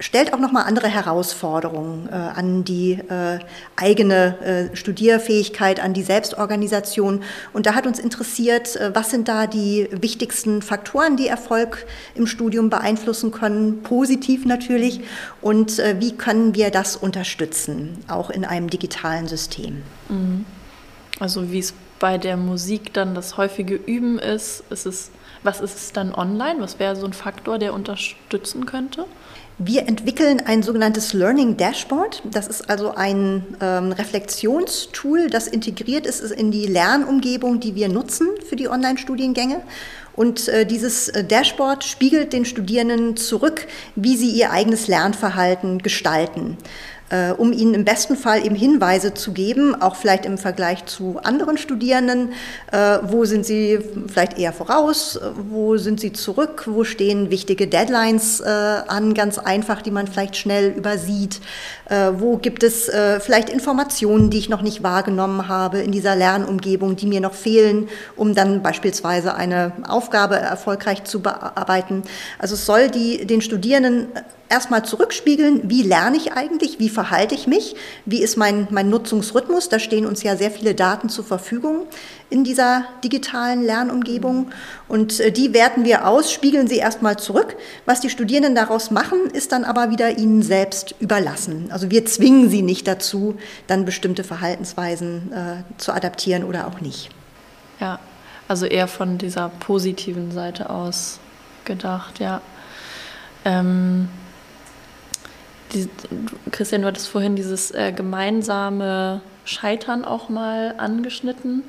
stellt 0.00 0.34
auch 0.34 0.38
nochmal 0.38 0.64
andere 0.66 0.88
Herausforderungen 0.88 2.08
äh, 2.10 2.12
an 2.12 2.64
die 2.64 2.92
äh, 2.92 3.38
eigene 3.76 4.70
äh, 4.72 4.76
Studierfähigkeit, 4.76 5.80
an 5.80 5.94
die 5.94 6.02
Selbstorganisation. 6.02 7.22
Und 7.54 7.64
da 7.64 7.74
hat 7.74 7.86
uns 7.86 7.98
interessiert, 7.98 8.76
äh, 8.76 8.94
was 8.94 9.10
sind 9.10 9.28
da 9.28 9.46
die 9.46 9.88
wichtigsten 9.92 10.60
Faktoren, 10.60 11.16
die 11.16 11.26
Erfolg 11.26 11.86
im 12.14 12.26
Studium 12.26 12.68
beeinflussen 12.68 13.30
können, 13.30 13.82
positiv 13.82 14.44
natürlich, 14.44 15.00
und 15.40 15.78
äh, 15.78 15.96
wie 16.00 16.12
können 16.12 16.54
wir 16.54 16.70
das 16.70 16.96
unterstützen, 16.96 17.96
auch 18.08 18.28
in 18.28 18.44
einem 18.44 18.68
digitalen 18.68 19.26
System. 19.26 19.82
Mhm. 20.10 20.44
Also 21.18 21.50
wie 21.50 21.60
es 21.60 21.72
bei 21.98 22.18
der 22.18 22.36
Musik 22.36 22.92
dann 22.92 23.14
das 23.14 23.38
häufige 23.38 23.74
Üben 23.74 24.18
ist, 24.18 24.64
ist 24.70 24.86
es 24.86 25.10
was 25.42 25.60
ist 25.60 25.76
es 25.76 25.92
dann 25.92 26.14
online? 26.14 26.60
Was 26.60 26.78
wäre 26.78 26.96
so 26.96 27.06
ein 27.06 27.12
Faktor, 27.12 27.58
der 27.58 27.74
unterstützen 27.74 28.66
könnte? 28.66 29.06
Wir 29.62 29.86
entwickeln 29.86 30.40
ein 30.40 30.62
sogenanntes 30.62 31.12
Learning 31.12 31.58
Dashboard. 31.58 32.22
Das 32.24 32.46
ist 32.46 32.70
also 32.70 32.94
ein 32.94 33.44
ähm, 33.60 33.92
Reflexionstool, 33.92 35.28
das 35.28 35.46
integriert 35.46 36.06
ist 36.06 36.22
in 36.22 36.50
die 36.50 36.66
Lernumgebung, 36.66 37.60
die 37.60 37.74
wir 37.74 37.90
nutzen 37.90 38.28
für 38.48 38.56
die 38.56 38.68
Online-Studiengänge. 38.68 39.60
Und 40.14 40.48
äh, 40.48 40.64
dieses 40.64 41.08
äh, 41.08 41.24
Dashboard 41.24 41.84
spiegelt 41.84 42.32
den 42.32 42.46
Studierenden 42.46 43.18
zurück, 43.18 43.66
wie 43.96 44.16
sie 44.16 44.30
ihr 44.30 44.50
eigenes 44.50 44.88
Lernverhalten 44.88 45.80
gestalten. 45.80 46.56
Äh, 47.10 47.32
um 47.32 47.52
ihnen 47.52 47.74
im 47.74 47.84
besten 47.84 48.16
Fall 48.16 48.46
eben 48.46 48.54
Hinweise 48.54 49.14
zu 49.14 49.32
geben, 49.32 49.74
auch 49.74 49.96
vielleicht 49.96 50.24
im 50.24 50.38
Vergleich 50.38 50.84
zu 50.86 51.18
anderen 51.24 51.58
Studierenden, 51.58 52.32
äh, 52.70 52.98
wo 53.02 53.24
sind 53.24 53.44
sie 53.44 53.80
vielleicht 54.06 54.38
eher 54.38 54.52
voraus, 54.52 55.18
wo 55.50 55.76
sind 55.76 55.98
sie 55.98 56.12
zurück, 56.12 56.68
wo 56.70 56.84
stehen 56.84 57.30
wichtige 57.30 57.66
Deadlines 57.66 58.38
äh, 58.38 58.44
an, 58.46 59.14
ganz 59.14 59.38
einfach, 59.38 59.82
die 59.82 59.90
man 59.90 60.06
vielleicht 60.06 60.36
schnell 60.36 60.70
übersieht, 60.70 61.40
wo 62.12 62.36
gibt 62.36 62.62
es 62.62 62.90
vielleicht 63.18 63.50
Informationen, 63.50 64.30
die 64.30 64.38
ich 64.38 64.48
noch 64.48 64.62
nicht 64.62 64.82
wahrgenommen 64.84 65.48
habe 65.48 65.80
in 65.80 65.90
dieser 65.90 66.14
Lernumgebung, 66.14 66.94
die 66.94 67.06
mir 67.06 67.20
noch 67.20 67.34
fehlen, 67.34 67.88
um 68.16 68.34
dann 68.34 68.62
beispielsweise 68.62 69.34
eine 69.34 69.72
Aufgabe 69.88 70.36
erfolgreich 70.36 71.02
zu 71.02 71.20
bearbeiten. 71.20 72.02
Also 72.38 72.54
es 72.54 72.64
soll 72.64 72.90
die, 72.90 73.26
den 73.26 73.40
Studierenden 73.40 74.06
erstmal 74.50 74.84
zurückspiegeln, 74.84 75.70
wie 75.70 75.82
lerne 75.82 76.16
ich 76.16 76.32
eigentlich, 76.32 76.78
wie 76.78 76.88
verhalte 76.88 77.34
ich 77.34 77.46
mich, 77.46 77.76
wie 78.04 78.20
ist 78.20 78.36
mein, 78.36 78.66
mein 78.70 78.90
Nutzungsrhythmus. 78.90 79.68
Da 79.68 79.78
stehen 79.78 80.06
uns 80.06 80.22
ja 80.22 80.36
sehr 80.36 80.50
viele 80.50 80.74
Daten 80.74 81.08
zur 81.08 81.24
Verfügung 81.24 81.86
in 82.28 82.44
dieser 82.44 82.84
digitalen 83.02 83.62
Lernumgebung. 83.62 84.50
Und 84.88 85.20
äh, 85.20 85.30
die 85.30 85.54
werten 85.54 85.84
wir 85.84 86.06
aus, 86.06 86.32
spiegeln 86.32 86.66
sie 86.66 86.76
erstmal 86.76 87.16
zurück. 87.16 87.56
Was 87.86 88.00
die 88.00 88.10
Studierenden 88.10 88.54
daraus 88.54 88.90
machen, 88.90 89.26
ist 89.32 89.52
dann 89.52 89.64
aber 89.64 89.90
wieder 89.90 90.18
ihnen 90.18 90.42
selbst 90.42 90.94
überlassen. 90.98 91.70
Also 91.70 91.90
wir 91.90 92.04
zwingen 92.04 92.50
sie 92.50 92.62
nicht 92.62 92.88
dazu, 92.88 93.36
dann 93.68 93.84
bestimmte 93.84 94.24
Verhaltensweisen 94.24 95.32
äh, 95.32 95.78
zu 95.78 95.92
adaptieren 95.92 96.42
oder 96.44 96.66
auch 96.66 96.80
nicht. 96.80 97.10
Ja, 97.78 98.00
also 98.48 98.66
eher 98.66 98.88
von 98.88 99.16
dieser 99.16 99.48
positiven 99.48 100.32
Seite 100.32 100.70
aus 100.70 101.20
gedacht, 101.64 102.18
ja. 102.18 102.40
Ähm 103.44 104.08
die, 105.72 105.88
Christian, 106.50 106.82
du 106.82 106.88
hattest 106.88 107.08
vorhin 107.08 107.36
dieses 107.36 107.70
äh, 107.70 107.92
gemeinsame 107.92 109.20
Scheitern 109.44 110.04
auch 110.04 110.28
mal 110.28 110.74
angeschnitten. 110.78 111.62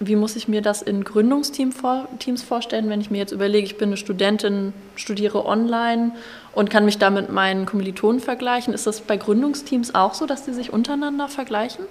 Wie 0.00 0.16
muss 0.16 0.34
ich 0.34 0.48
mir 0.48 0.62
das 0.62 0.82
in 0.82 1.04
Gründungsteams 1.04 1.76
vor, 1.76 2.08
vorstellen, 2.46 2.88
wenn 2.88 3.00
ich 3.00 3.10
mir 3.10 3.18
jetzt 3.18 3.32
überlege, 3.32 3.64
ich 3.64 3.78
bin 3.78 3.90
eine 3.90 3.96
Studentin, 3.96 4.72
studiere 4.96 5.46
online 5.46 6.12
und 6.54 6.70
kann 6.70 6.84
mich 6.84 6.98
da 6.98 7.10
mit 7.10 7.30
meinen 7.30 7.66
Kommilitonen 7.66 8.20
vergleichen? 8.20 8.74
Ist 8.74 8.86
das 8.86 9.00
bei 9.00 9.16
Gründungsteams 9.16 9.94
auch 9.94 10.14
so, 10.14 10.26
dass 10.26 10.44
die 10.44 10.52
sich 10.52 10.72
untereinander 10.72 11.28
vergleichen? 11.28 11.84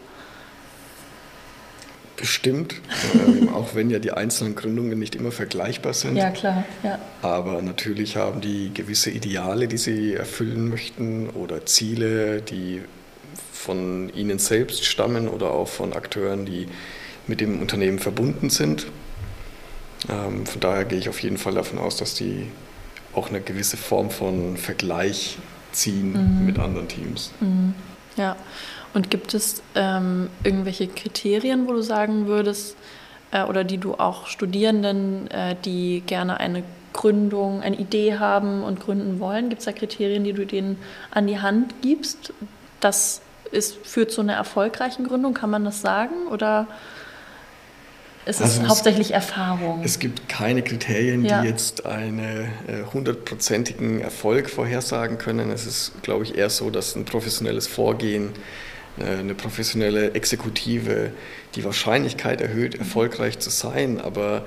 Bestimmt, 2.21 2.75
ähm, 3.15 3.49
auch 3.49 3.73
wenn 3.73 3.89
ja 3.89 3.97
die 3.97 4.11
einzelnen 4.11 4.53
Gründungen 4.53 4.99
nicht 4.99 5.15
immer 5.15 5.31
vergleichbar 5.31 5.95
sind. 5.95 6.15
Ja, 6.15 6.29
klar. 6.29 6.63
Ja. 6.83 6.99
Aber 7.23 7.63
natürlich 7.63 8.15
haben 8.15 8.41
die 8.41 8.71
gewisse 8.71 9.09
Ideale, 9.09 9.67
die 9.67 9.77
sie 9.77 10.13
erfüllen 10.13 10.69
möchten 10.69 11.31
oder 11.31 11.65
Ziele, 11.65 12.43
die 12.43 12.81
von 13.51 14.13
ihnen 14.13 14.37
selbst 14.37 14.85
stammen 14.85 15.27
oder 15.27 15.49
auch 15.49 15.67
von 15.67 15.93
Akteuren, 15.93 16.45
die 16.45 16.67
mit 17.25 17.41
dem 17.41 17.59
Unternehmen 17.59 17.97
verbunden 17.97 18.51
sind. 18.51 18.85
Ähm, 20.07 20.45
von 20.45 20.61
daher 20.61 20.85
gehe 20.85 20.99
ich 20.99 21.09
auf 21.09 21.23
jeden 21.23 21.37
Fall 21.37 21.55
davon 21.55 21.79
aus, 21.79 21.97
dass 21.97 22.13
die 22.13 22.45
auch 23.13 23.29
eine 23.29 23.41
gewisse 23.41 23.77
Form 23.77 24.11
von 24.11 24.57
Vergleich 24.57 25.39
ziehen 25.71 26.11
mhm. 26.11 26.45
mit 26.45 26.59
anderen 26.59 26.87
Teams. 26.87 27.31
Mhm. 27.39 27.73
Ja. 28.15 28.35
Und 28.93 29.09
gibt 29.09 29.33
es 29.33 29.61
ähm, 29.75 30.29
irgendwelche 30.43 30.87
Kriterien, 30.87 31.67
wo 31.67 31.73
du 31.73 31.81
sagen 31.81 32.27
würdest, 32.27 32.75
äh, 33.31 33.43
oder 33.43 33.63
die 33.63 33.77
du 33.77 33.95
auch 33.95 34.27
Studierenden, 34.27 35.29
äh, 35.31 35.55
die 35.63 36.03
gerne 36.05 36.39
eine 36.39 36.63
Gründung, 36.93 37.61
eine 37.61 37.77
Idee 37.77 38.17
haben 38.19 38.63
und 38.63 38.81
gründen 38.81 39.19
wollen, 39.19 39.49
gibt 39.49 39.59
es 39.59 39.65
da 39.65 39.71
Kriterien, 39.71 40.23
die 40.25 40.33
du 40.33 40.45
denen 40.45 40.77
an 41.09 41.25
die 41.27 41.39
Hand 41.39 41.75
gibst? 41.81 42.33
Das 42.81 43.21
ist, 43.51 43.85
führt 43.85 44.11
zu 44.11 44.21
einer 44.21 44.33
erfolgreichen 44.33 45.07
Gründung, 45.07 45.33
kann 45.33 45.49
man 45.49 45.63
das 45.63 45.81
sagen? 45.81 46.27
Oder 46.29 46.67
ist 48.25 48.41
also 48.41 48.61
es 48.61 48.67
hauptsächlich 48.67 49.13
Erfahrung? 49.13 49.81
Es 49.83 49.99
gibt 49.99 50.27
keine 50.27 50.63
Kriterien, 50.63 51.23
ja. 51.23 51.41
die 51.41 51.47
jetzt 51.47 51.85
einen 51.85 52.19
äh, 52.19 52.83
hundertprozentigen 52.93 54.01
Erfolg 54.01 54.49
vorhersagen 54.49 55.17
können. 55.17 55.49
Es 55.49 55.65
ist, 55.65 55.93
glaube 56.03 56.25
ich, 56.25 56.37
eher 56.37 56.49
so, 56.49 56.69
dass 56.69 56.95
ein 56.95 57.05
professionelles 57.05 57.67
Vorgehen 57.67 58.29
äh, 58.29 58.70
eine 58.99 59.33
professionelle 59.35 60.13
Exekutive 60.13 61.11
die 61.55 61.63
Wahrscheinlichkeit 61.63 62.41
erhöht, 62.41 62.75
erfolgreich 62.75 63.39
zu 63.39 63.49
sein. 63.49 63.99
Aber 63.99 64.45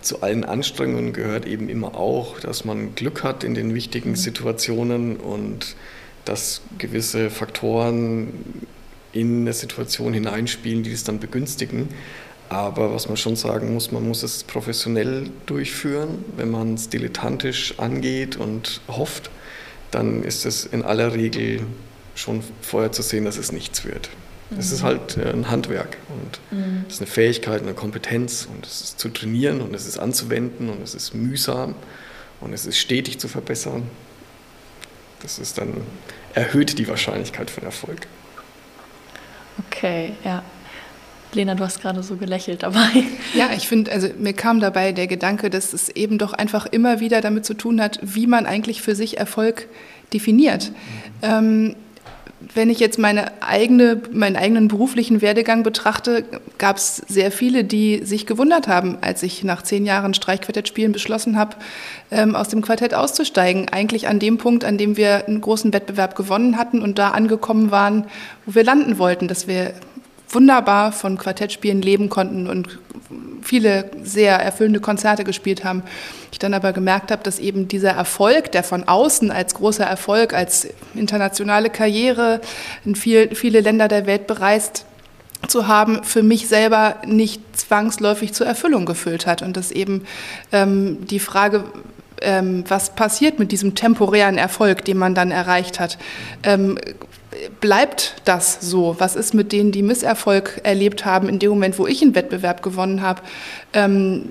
zu 0.00 0.22
allen 0.22 0.44
Anstrengungen 0.44 1.12
gehört 1.12 1.46
eben 1.46 1.68
immer 1.68 1.94
auch, 1.94 2.40
dass 2.40 2.64
man 2.64 2.94
Glück 2.94 3.22
hat 3.22 3.44
in 3.44 3.54
den 3.54 3.74
wichtigen. 3.74 4.16
Situationen 4.16 5.16
und 5.16 5.76
dass 6.24 6.62
gewisse 6.78 7.30
Faktoren 7.30 8.66
in 9.12 9.42
eine 9.42 9.52
Situation 9.52 10.12
hineinspielen, 10.12 10.82
die 10.82 10.92
es 10.92 11.04
dann 11.04 11.20
begünstigen. 11.20 11.88
Aber 12.48 12.92
was 12.92 13.08
man 13.08 13.16
schon 13.16 13.36
sagen 13.36 13.72
muss, 13.72 13.92
man 13.92 14.06
muss 14.06 14.22
es 14.22 14.44
professionell 14.44 15.30
durchführen. 15.46 16.24
Wenn 16.36 16.50
man 16.50 16.74
es 16.74 16.88
dilettantisch 16.88 17.78
angeht 17.78 18.36
und 18.36 18.80
hofft, 18.88 19.30
dann 19.90 20.22
ist 20.22 20.44
es 20.44 20.66
in 20.66 20.82
aller 20.82 21.14
Regel 21.14 21.60
schon 22.14 22.42
vorher 22.60 22.92
zu 22.92 23.02
sehen, 23.02 23.24
dass 23.24 23.36
es 23.36 23.52
nichts 23.52 23.84
wird. 23.84 24.10
Es 24.58 24.70
ist 24.70 24.82
mhm. 24.82 24.86
halt 24.86 25.16
äh, 25.16 25.30
ein 25.30 25.50
Handwerk 25.50 25.96
und 26.08 26.58
mhm. 26.58 26.84
es 26.86 26.94
ist 26.94 27.00
eine 27.00 27.10
Fähigkeit, 27.10 27.62
eine 27.62 27.74
Kompetenz 27.74 28.46
und 28.50 28.66
es 28.66 28.80
ist 28.82 29.00
zu 29.00 29.08
trainieren 29.08 29.60
und 29.60 29.74
es 29.74 29.86
ist 29.86 29.98
anzuwenden 29.98 30.68
und 30.68 30.82
es 30.82 30.94
ist 30.94 31.14
mühsam 31.14 31.74
und 32.40 32.52
es 32.52 32.66
ist 32.66 32.78
stetig 32.78 33.18
zu 33.18 33.28
verbessern. 33.28 33.84
Das 35.22 35.38
ist 35.38 35.58
dann 35.58 35.72
erhöht 36.34 36.78
die 36.78 36.86
Wahrscheinlichkeit 36.86 37.50
für 37.50 37.62
Erfolg. 37.62 38.06
Okay, 39.66 40.12
ja. 40.24 40.42
Lena, 41.32 41.56
du 41.56 41.64
hast 41.64 41.80
gerade 41.80 42.02
so 42.02 42.16
gelächelt 42.16 42.62
dabei. 42.62 43.04
Ja, 43.34 43.50
ich 43.56 43.66
finde, 43.66 43.90
also 43.90 44.08
mir 44.16 44.32
kam 44.32 44.60
dabei 44.60 44.92
der 44.92 45.08
Gedanke, 45.08 45.50
dass 45.50 45.72
es 45.72 45.88
eben 45.88 46.18
doch 46.18 46.32
einfach 46.32 46.66
immer 46.66 47.00
wieder 47.00 47.20
damit 47.20 47.44
zu 47.44 47.54
tun 47.54 47.80
hat, 47.80 47.98
wie 48.00 48.28
man 48.28 48.46
eigentlich 48.46 48.80
für 48.80 48.94
sich 48.94 49.18
Erfolg 49.18 49.66
definiert. 50.12 50.70
Mhm. 50.70 50.74
Ähm, 51.22 51.76
wenn 52.54 52.70
ich 52.70 52.80
jetzt 52.80 52.98
meine 52.98 53.42
eigene, 53.42 54.00
meinen 54.12 54.36
eigenen 54.36 54.68
beruflichen 54.68 55.22
Werdegang 55.22 55.62
betrachte, 55.62 56.24
gab 56.58 56.76
es 56.76 56.96
sehr 56.96 57.30
viele, 57.30 57.64
die 57.64 58.04
sich 58.04 58.26
gewundert 58.26 58.68
haben, 58.68 58.98
als 59.00 59.22
ich 59.22 59.44
nach 59.44 59.62
zehn 59.62 59.86
Jahren 59.86 60.14
Streichquartett 60.14 60.68
spielen 60.68 60.92
beschlossen 60.92 61.38
habe, 61.38 61.56
ähm, 62.10 62.36
aus 62.36 62.48
dem 62.48 62.62
Quartett 62.62 62.94
auszusteigen. 62.94 63.68
Eigentlich 63.68 64.08
an 64.08 64.18
dem 64.18 64.38
Punkt, 64.38 64.64
an 64.64 64.78
dem 64.78 64.96
wir 64.96 65.26
einen 65.26 65.40
großen 65.40 65.72
Wettbewerb 65.72 66.16
gewonnen 66.16 66.58
hatten 66.58 66.82
und 66.82 66.98
da 66.98 67.10
angekommen 67.10 67.70
waren, 67.70 68.06
wo 68.46 68.54
wir 68.54 68.64
landen 68.64 68.98
wollten, 68.98 69.28
dass 69.28 69.46
wir 69.46 69.72
wunderbar 70.28 70.92
von 70.92 71.18
Quartettspielen 71.18 71.82
leben 71.82 72.08
konnten 72.08 72.46
und 72.46 72.78
viele 73.42 73.90
sehr 74.02 74.36
erfüllende 74.36 74.80
Konzerte 74.80 75.24
gespielt 75.24 75.64
haben. 75.64 75.82
Ich 76.32 76.38
dann 76.38 76.54
aber 76.54 76.72
gemerkt 76.72 77.10
habe, 77.10 77.22
dass 77.22 77.38
eben 77.38 77.68
dieser 77.68 77.90
Erfolg, 77.90 78.50
der 78.52 78.64
von 78.64 78.84
außen 78.84 79.30
als 79.30 79.54
großer 79.54 79.84
Erfolg, 79.84 80.34
als 80.34 80.68
internationale 80.94 81.70
Karriere 81.70 82.40
in 82.84 82.96
viel, 82.96 83.34
viele 83.34 83.60
Länder 83.60 83.88
der 83.88 84.06
Welt 84.06 84.26
bereist, 84.26 84.86
zu 85.48 85.66
haben, 85.66 86.02
für 86.04 86.22
mich 86.22 86.48
selber 86.48 86.96
nicht 87.06 87.42
zwangsläufig 87.56 88.32
zur 88.32 88.46
Erfüllung 88.46 88.86
gefüllt 88.86 89.26
hat. 89.26 89.42
Und 89.42 89.56
dass 89.56 89.70
eben 89.70 90.06
ähm, 90.52 91.06
die 91.06 91.18
Frage, 91.18 91.64
ähm, 92.22 92.64
was 92.66 92.94
passiert 92.94 93.38
mit 93.38 93.52
diesem 93.52 93.74
temporären 93.74 94.38
Erfolg, 94.38 94.84
den 94.84 94.96
man 94.96 95.14
dann 95.14 95.30
erreicht 95.30 95.80
hat, 95.80 95.98
ähm, 96.42 96.78
bleibt 97.60 98.16
das 98.24 98.58
so? 98.60 98.96
Was 98.98 99.16
ist 99.16 99.34
mit 99.34 99.52
denen, 99.52 99.72
die 99.72 99.82
Misserfolg 99.82 100.60
erlebt 100.64 101.04
haben 101.04 101.28
in 101.28 101.38
dem 101.38 101.50
Moment, 101.50 101.78
wo 101.78 101.86
ich 101.86 102.02
einen 102.02 102.14
Wettbewerb 102.14 102.62
gewonnen 102.62 103.02
habe? 103.02 103.22
Ähm, 103.72 104.30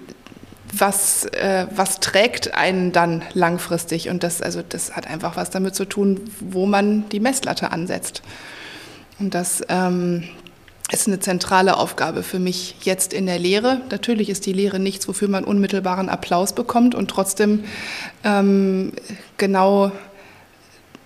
was, 0.76 1.26
äh, 1.26 1.68
was 1.76 2.00
trägt 2.00 2.56
einen 2.56 2.92
dann 2.92 3.22
langfristig? 3.34 4.10
Und 4.10 4.24
das, 4.24 4.42
also 4.42 4.62
das 4.68 4.96
hat 4.96 5.08
einfach 5.08 5.36
was 5.36 5.50
damit 5.50 5.76
zu 5.76 5.86
tun, 5.86 6.22
wo 6.40 6.66
man 6.66 7.08
die 7.10 7.20
Messlatte 7.20 7.72
ansetzt. 7.72 8.24
Und 9.20 9.36
das 9.36 9.62
ähm, 9.70 10.24
ist 10.92 11.08
eine 11.08 11.20
zentrale 11.20 11.78
Aufgabe 11.78 12.24
für 12.24 12.40
mich 12.40 12.76
jetzt 12.82 13.14
in 13.14 13.26
der 13.26 13.40
Lehre. 13.40 13.82
Natürlich 13.92 14.30
ist 14.30 14.46
die 14.46 14.54
Lehre 14.54 14.80
nichts, 14.80 15.08
wofür 15.08 15.28
man 15.28 15.44
unmittelbaren 15.44 16.10
Applaus 16.10 16.54
bekommt 16.54 16.96
und 16.96 17.10
trotzdem 17.10 17.64
ähm, 18.24 18.94
genau 19.38 19.92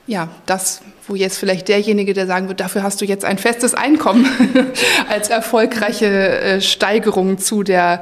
ja, 0.07 0.29
das, 0.45 0.81
wo 1.07 1.15
jetzt 1.15 1.37
vielleicht 1.37 1.67
derjenige, 1.67 2.13
der 2.13 2.27
sagen 2.27 2.47
wird, 2.47 2.61
dafür 2.61 2.81
hast 2.81 3.01
du 3.01 3.05
jetzt 3.05 3.25
ein 3.25 3.37
festes 3.37 3.73
Einkommen 3.73 4.25
als 5.09 5.29
erfolgreiche 5.29 6.39
äh, 6.39 6.61
Steigerung 6.61 7.37
zu 7.37 7.63
der 7.63 8.01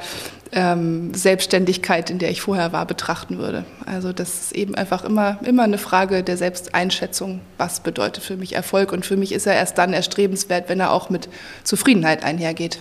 ähm, 0.51 1.13
Selbstständigkeit, 1.13 2.11
in 2.11 2.19
der 2.19 2.29
ich 2.29 2.41
vorher 2.41 2.71
war, 2.71 2.85
betrachten 2.85 3.39
würde. 3.39 3.65
Also 3.85 4.13
das 4.13 4.29
ist 4.35 4.51
eben 4.53 4.75
einfach 4.75 5.03
immer, 5.03 5.39
immer 5.43 5.63
eine 5.63 5.79
Frage 5.79 6.23
der 6.23 6.37
Selbsteinschätzung, 6.37 7.41
was 7.57 7.79
bedeutet 7.79 8.23
für 8.23 8.37
mich 8.37 8.53
Erfolg. 8.53 8.91
Und 8.91 9.05
für 9.05 9.17
mich 9.17 9.33
ist 9.33 9.47
er 9.47 9.55
erst 9.55 9.77
dann 9.79 9.91
erstrebenswert, 9.91 10.69
wenn 10.69 10.79
er 10.79 10.91
auch 10.91 11.09
mit 11.09 11.27
Zufriedenheit 11.63 12.23
einhergeht. 12.23 12.79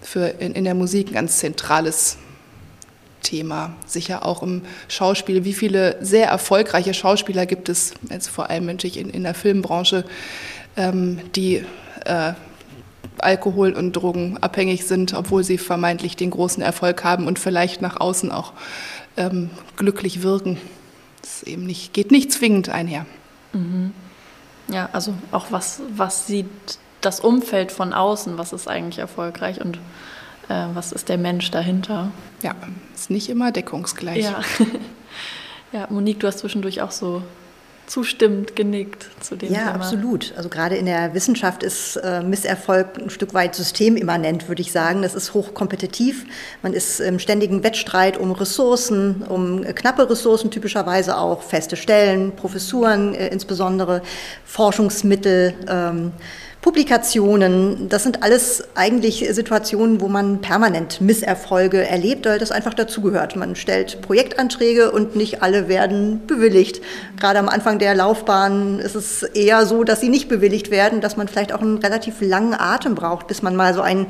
Für 0.00 0.26
in, 0.26 0.54
in 0.54 0.64
der 0.64 0.74
Musik 0.74 1.08
ein 1.08 1.14
ganz 1.14 1.38
zentrales 1.38 2.18
Thema. 3.22 3.74
Sicher 3.86 4.24
auch 4.24 4.42
im 4.42 4.62
Schauspiel. 4.88 5.44
Wie 5.44 5.54
viele 5.54 5.96
sehr 6.00 6.28
erfolgreiche 6.28 6.94
Schauspieler 6.94 7.46
gibt 7.46 7.68
es, 7.68 7.94
jetzt 8.10 8.28
vor 8.28 8.50
allem 8.50 8.66
natürlich 8.66 8.98
in, 8.98 9.10
in 9.10 9.22
der 9.22 9.34
Filmbranche, 9.34 10.04
ähm, 10.76 11.20
die 11.34 11.64
äh, 12.04 12.32
Alkohol- 13.18 13.72
und 13.72 13.92
Drogenabhängig 13.92 14.86
sind, 14.86 15.14
obwohl 15.14 15.44
sie 15.44 15.58
vermeintlich 15.58 16.16
den 16.16 16.30
großen 16.30 16.62
Erfolg 16.62 17.04
haben 17.04 17.26
und 17.26 17.38
vielleicht 17.38 17.82
nach 17.82 18.00
außen 18.00 18.30
auch 18.30 18.52
ähm, 19.16 19.50
glücklich 19.76 20.22
wirken. 20.22 20.58
Das 21.22 21.42
eben 21.42 21.66
nicht, 21.66 21.92
geht 21.92 22.10
nicht 22.10 22.32
zwingend 22.32 22.68
einher. 22.68 23.06
Mhm. 23.52 23.92
Ja, 24.70 24.88
also 24.92 25.14
auch 25.32 25.46
was, 25.50 25.80
was 25.96 26.26
sieht 26.26 26.46
das 27.00 27.20
Umfeld 27.20 27.72
von 27.72 27.92
außen, 27.92 28.38
was 28.38 28.52
ist 28.52 28.68
eigentlich 28.68 28.98
erfolgreich 28.98 29.60
und 29.60 29.78
äh, 30.48 30.66
was 30.74 30.92
ist 30.92 31.08
der 31.08 31.18
Mensch 31.18 31.50
dahinter? 31.50 32.10
Ja, 32.42 32.54
ist 32.94 33.10
nicht 33.10 33.28
immer 33.28 33.52
deckungsgleich. 33.52 34.24
Ja. 34.24 34.40
ja, 35.72 35.86
Monique, 35.90 36.20
du 36.20 36.26
hast 36.26 36.38
zwischendurch 36.38 36.82
auch 36.82 36.90
so 36.90 37.22
zustimmend 37.88 38.54
genickt 38.54 39.08
zu 39.20 39.34
dem 39.34 39.52
ja, 39.52 39.58
Thema. 39.58 39.70
Ja, 39.70 39.74
absolut. 39.76 40.34
Also 40.36 40.48
gerade 40.48 40.76
in 40.76 40.86
der 40.86 41.14
Wissenschaft 41.14 41.62
ist 41.62 41.96
äh, 41.96 42.22
Misserfolg 42.22 42.98
ein 42.98 43.10
Stück 43.10 43.34
weit 43.34 43.54
systemimmanent, 43.54 44.48
würde 44.48 44.62
ich 44.62 44.72
sagen. 44.72 45.02
Das 45.02 45.14
ist 45.14 45.34
hochkompetitiv. 45.34 46.26
Man 46.62 46.74
ist 46.74 47.00
im 47.00 47.18
ständigen 47.18 47.64
Wettstreit 47.64 48.18
um 48.18 48.32
Ressourcen, 48.32 49.22
um 49.22 49.62
knappe 49.62 50.08
Ressourcen 50.08 50.50
typischerweise 50.50 51.16
auch, 51.16 51.42
feste 51.42 51.76
Stellen, 51.76 52.36
Professuren 52.36 53.14
äh, 53.14 53.28
insbesondere, 53.28 54.02
Forschungsmittel. 54.44 55.54
Ähm, 55.68 56.12
Publikationen, 56.68 57.88
das 57.88 58.02
sind 58.02 58.22
alles 58.22 58.62
eigentlich 58.74 59.26
Situationen, 59.30 60.02
wo 60.02 60.08
man 60.08 60.42
permanent 60.42 61.00
Misserfolge 61.00 61.88
erlebt, 61.88 62.26
weil 62.26 62.38
das 62.38 62.50
einfach 62.50 62.74
dazugehört. 62.74 63.36
Man 63.36 63.56
stellt 63.56 64.02
Projektanträge 64.02 64.90
und 64.90 65.16
nicht 65.16 65.42
alle 65.42 65.68
werden 65.68 66.26
bewilligt. 66.26 66.82
Gerade 67.18 67.38
am 67.38 67.48
Anfang 67.48 67.78
der 67.78 67.94
Laufbahn 67.94 68.80
ist 68.80 68.96
es 68.96 69.22
eher 69.22 69.64
so, 69.64 69.82
dass 69.82 70.02
sie 70.02 70.10
nicht 70.10 70.28
bewilligt 70.28 70.70
werden, 70.70 71.00
dass 71.00 71.16
man 71.16 71.26
vielleicht 71.26 71.54
auch 71.54 71.62
einen 71.62 71.78
relativ 71.78 72.20
langen 72.20 72.52
Atem 72.52 72.94
braucht, 72.94 73.28
bis 73.28 73.40
man 73.40 73.56
mal 73.56 73.72
so 73.72 73.80
ein 73.80 74.06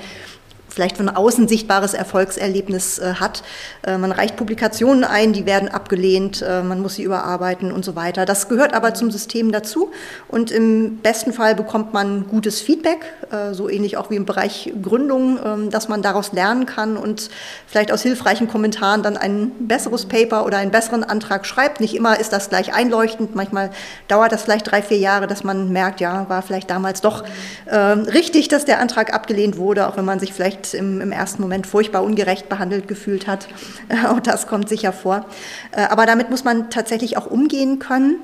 vielleicht 0.78 0.96
von 0.96 1.08
außen 1.08 1.48
sichtbares 1.48 1.92
Erfolgserlebnis 1.92 3.00
äh, 3.00 3.14
hat. 3.14 3.42
Äh, 3.84 3.98
man 3.98 4.12
reicht 4.12 4.36
Publikationen 4.36 5.02
ein, 5.02 5.32
die 5.32 5.44
werden 5.44 5.68
abgelehnt, 5.68 6.40
äh, 6.40 6.62
man 6.62 6.80
muss 6.80 6.94
sie 6.94 7.02
überarbeiten 7.02 7.72
und 7.72 7.84
so 7.84 7.96
weiter. 7.96 8.24
Das 8.24 8.48
gehört 8.48 8.74
aber 8.74 8.94
zum 8.94 9.10
System 9.10 9.50
dazu 9.50 9.90
und 10.28 10.52
im 10.52 10.98
besten 10.98 11.32
Fall 11.32 11.56
bekommt 11.56 11.94
man 11.94 12.28
gutes 12.28 12.60
Feedback, 12.60 13.12
äh, 13.32 13.54
so 13.54 13.68
ähnlich 13.68 13.96
auch 13.96 14.08
wie 14.10 14.14
im 14.14 14.24
Bereich 14.24 14.72
Gründung, 14.80 15.40
ähm, 15.44 15.70
dass 15.70 15.88
man 15.88 16.00
daraus 16.00 16.30
lernen 16.32 16.64
kann 16.64 16.96
und 16.96 17.28
vielleicht 17.66 17.90
aus 17.90 18.02
hilfreichen 18.02 18.46
Kommentaren 18.46 19.02
dann 19.02 19.16
ein 19.16 19.50
besseres 19.58 20.06
Paper 20.06 20.46
oder 20.46 20.58
einen 20.58 20.70
besseren 20.70 21.02
Antrag 21.02 21.44
schreibt. 21.44 21.80
Nicht 21.80 21.96
immer 21.96 22.20
ist 22.20 22.32
das 22.32 22.50
gleich 22.50 22.72
einleuchtend, 22.72 23.34
manchmal 23.34 23.70
dauert 24.06 24.30
das 24.30 24.44
vielleicht 24.44 24.70
drei, 24.70 24.80
vier 24.80 24.98
Jahre, 24.98 25.26
dass 25.26 25.42
man 25.42 25.72
merkt, 25.72 26.00
ja, 26.00 26.28
war 26.28 26.42
vielleicht 26.42 26.70
damals 26.70 27.00
doch 27.00 27.24
ähm, 27.68 28.02
richtig, 28.02 28.46
dass 28.46 28.64
der 28.64 28.78
Antrag 28.78 29.12
abgelehnt 29.12 29.56
wurde, 29.56 29.88
auch 29.88 29.96
wenn 29.96 30.04
man 30.04 30.20
sich 30.20 30.32
vielleicht 30.32 30.67
im, 30.74 31.00
im 31.00 31.12
ersten 31.12 31.42
Moment 31.42 31.66
furchtbar 31.66 32.02
ungerecht 32.02 32.48
behandelt 32.48 32.88
gefühlt 32.88 33.26
hat. 33.26 33.48
Auch 34.08 34.20
das 34.20 34.46
kommt 34.46 34.68
sicher 34.68 34.92
vor. 34.92 35.26
Äh, 35.72 35.82
aber 35.82 36.06
damit 36.06 36.30
muss 36.30 36.44
man 36.44 36.70
tatsächlich 36.70 37.16
auch 37.16 37.26
umgehen 37.26 37.78
können. 37.78 38.16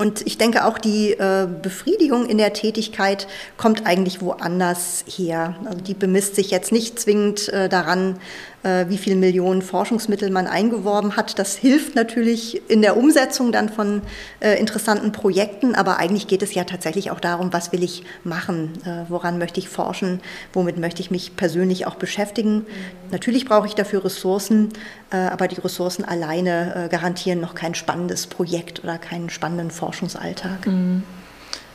Und 0.00 0.26
ich 0.26 0.38
denke 0.38 0.64
auch, 0.64 0.78
die 0.78 1.10
äh, 1.10 1.46
Befriedigung 1.60 2.24
in 2.24 2.38
der 2.38 2.54
Tätigkeit 2.54 3.26
kommt 3.58 3.86
eigentlich 3.86 4.22
woanders 4.22 5.04
her. 5.06 5.56
Also 5.66 5.80
die 5.80 5.92
bemisst 5.92 6.36
sich 6.36 6.50
jetzt 6.50 6.72
nicht 6.72 6.98
zwingend 6.98 7.50
äh, 7.50 7.68
daran, 7.68 8.18
wie 8.62 8.98
viele 8.98 9.16
Millionen 9.16 9.62
Forschungsmittel 9.62 10.30
man 10.30 10.46
eingeworben 10.46 11.16
hat. 11.16 11.38
Das 11.38 11.56
hilft 11.56 11.94
natürlich 11.94 12.60
in 12.68 12.82
der 12.82 12.98
Umsetzung 12.98 13.52
dann 13.52 13.70
von 13.70 14.02
äh, 14.40 14.58
interessanten 14.60 15.12
Projekten, 15.12 15.74
aber 15.74 15.98
eigentlich 15.98 16.26
geht 16.26 16.42
es 16.42 16.52
ja 16.52 16.64
tatsächlich 16.64 17.10
auch 17.10 17.20
darum, 17.20 17.54
was 17.54 17.72
will 17.72 17.82
ich 17.82 18.02
machen, 18.22 18.72
äh, 18.84 19.08
woran 19.08 19.38
möchte 19.38 19.60
ich 19.60 19.70
forschen, 19.70 20.20
womit 20.52 20.76
möchte 20.76 21.00
ich 21.00 21.10
mich 21.10 21.36
persönlich 21.36 21.86
auch 21.86 21.94
beschäftigen. 21.94 22.56
Mhm. 22.56 22.64
Natürlich 23.10 23.46
brauche 23.46 23.66
ich 23.66 23.74
dafür 23.74 24.04
Ressourcen, 24.04 24.68
aber 25.10 25.48
die 25.48 25.60
Ressourcen 25.60 26.04
alleine 26.04 26.88
garantieren 26.90 27.40
noch 27.40 27.54
kein 27.54 27.74
spannendes 27.74 28.26
Projekt 28.28 28.84
oder 28.84 28.98
keinen 28.98 29.30
spannenden 29.30 29.70
Forschungsalltag. 29.70 30.66
Mhm. 30.66 31.02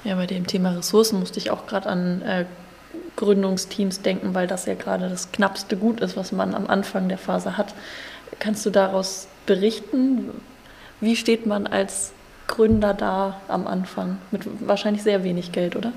Ja, 0.03 0.15
bei 0.15 0.27
dem 0.27 0.47
Thema 0.47 0.69
Ressourcen 0.71 1.19
musste 1.19 1.39
ich 1.39 1.51
auch 1.51 1.65
gerade 1.65 1.89
an 1.89 2.21
Gründungsteams 3.15 4.01
denken, 4.01 4.33
weil 4.33 4.47
das 4.47 4.65
ja 4.65 4.73
gerade 4.73 5.09
das 5.09 5.31
knappste 5.31 5.77
Gut 5.77 6.01
ist, 6.01 6.17
was 6.17 6.31
man 6.31 6.53
am 6.53 6.67
Anfang 6.67 7.09
der 7.09 7.17
Phase 7.17 7.57
hat. 7.57 7.73
Kannst 8.39 8.65
du 8.65 8.69
daraus 8.69 9.27
berichten? 9.45 10.29
Wie 11.01 11.15
steht 11.15 11.45
man 11.45 11.67
als 11.67 12.11
Gründer 12.47 12.93
da 12.93 13.41
am 13.47 13.67
Anfang? 13.67 14.17
Mit 14.31 14.43
wahrscheinlich 14.67 15.03
sehr 15.03 15.23
wenig 15.23 15.51
Geld, 15.51 15.75
oder? 15.75 15.93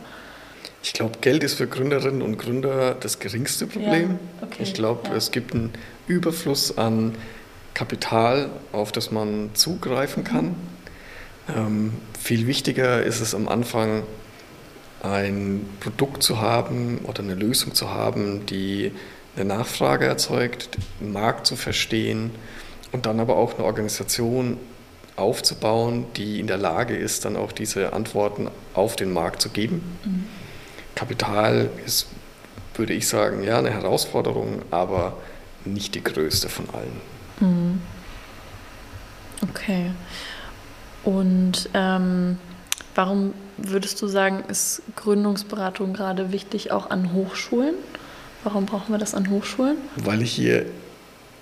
Ich 0.83 0.93
glaube, 0.93 1.19
Geld 1.21 1.43
ist 1.43 1.55
für 1.55 1.67
Gründerinnen 1.67 2.23
und 2.23 2.39
Gründer 2.39 2.95
das 2.95 3.19
geringste 3.19 3.67
Problem. 3.67 4.11
Ja, 4.41 4.47
okay, 4.47 4.63
ich 4.63 4.75
glaube, 4.75 5.09
ja. 5.09 5.17
es 5.17 5.33
gibt 5.33 5.55
einen 5.55 5.73
Überfluss 6.07 6.79
an 6.79 7.15
Kapital, 7.75 8.51
auf 8.73 8.93
das 8.93 9.11
man 9.11 9.51
zugreifen 9.55 10.25
kann. 10.25 10.47
Mhm. 10.47 10.55
Ähm, 11.57 11.93
viel 12.19 12.47
wichtiger 12.47 13.03
ist 13.03 13.21
es 13.21 13.35
am 13.35 13.49
Anfang, 13.49 14.03
ein 15.03 15.69
Produkt 15.81 16.23
zu 16.23 16.41
haben 16.41 16.99
oder 17.05 17.23
eine 17.23 17.35
Lösung 17.35 17.75
zu 17.75 17.91
haben, 17.91 18.47
die 18.47 18.93
eine 19.37 19.45
Nachfrage 19.45 20.07
erzeugt, 20.07 20.71
den 21.01 21.13
Markt 21.13 21.47
zu 21.47 21.57
verstehen 21.57 22.31
und 22.93 23.07
dann 23.07 23.21
aber 23.21 23.37
auch 23.37 23.55
eine 23.55 23.65
Organisation 23.65 24.57
aufzubauen, 25.17 26.07
die 26.17 26.41
in 26.41 26.47
der 26.47 26.59
Lage 26.59 26.97
ist, 26.97 27.25
dann 27.25 27.37
auch 27.37 27.53
diese 27.53 27.93
Antworten 27.93 28.49
auf 28.75 28.97
den 28.97 29.13
Markt 29.13 29.43
zu 29.43 29.51
geben. 29.51 29.83
Mhm. 30.05 30.27
Kapital 30.95 31.71
ist, 31.85 32.09
würde 32.75 32.95
ich 32.95 33.09
sagen, 33.09 33.43
ja, 33.43 33.59
eine 33.59 33.71
Herausforderung, 33.71 34.63
aber 34.71 35.17
nicht 35.65 35.95
die 35.95 36.03
größte 36.03 36.49
von 36.49 36.67
allen. 36.73 37.01
Mhm. 37.41 37.81
Okay. 39.51 39.91
Und 41.05 41.69
ähm, 41.75 42.39
warum 42.95 43.35
würdest 43.59 44.01
du 44.01 44.07
sagen, 44.07 44.45
ist 44.49 44.83
Gründungsberatung 44.97 45.93
gerade 45.93 46.33
wichtig 46.33 46.71
auch 46.71 46.91
an 46.91 47.13
Hochschulen? 47.13 47.75
Warum 48.45 48.67
brauchen 48.67 48.93
wir 48.93 48.99
das 48.99 49.15
an 49.15 49.31
Hochschulen? 49.31 49.77
Weil 49.97 50.21
hier 50.23 50.67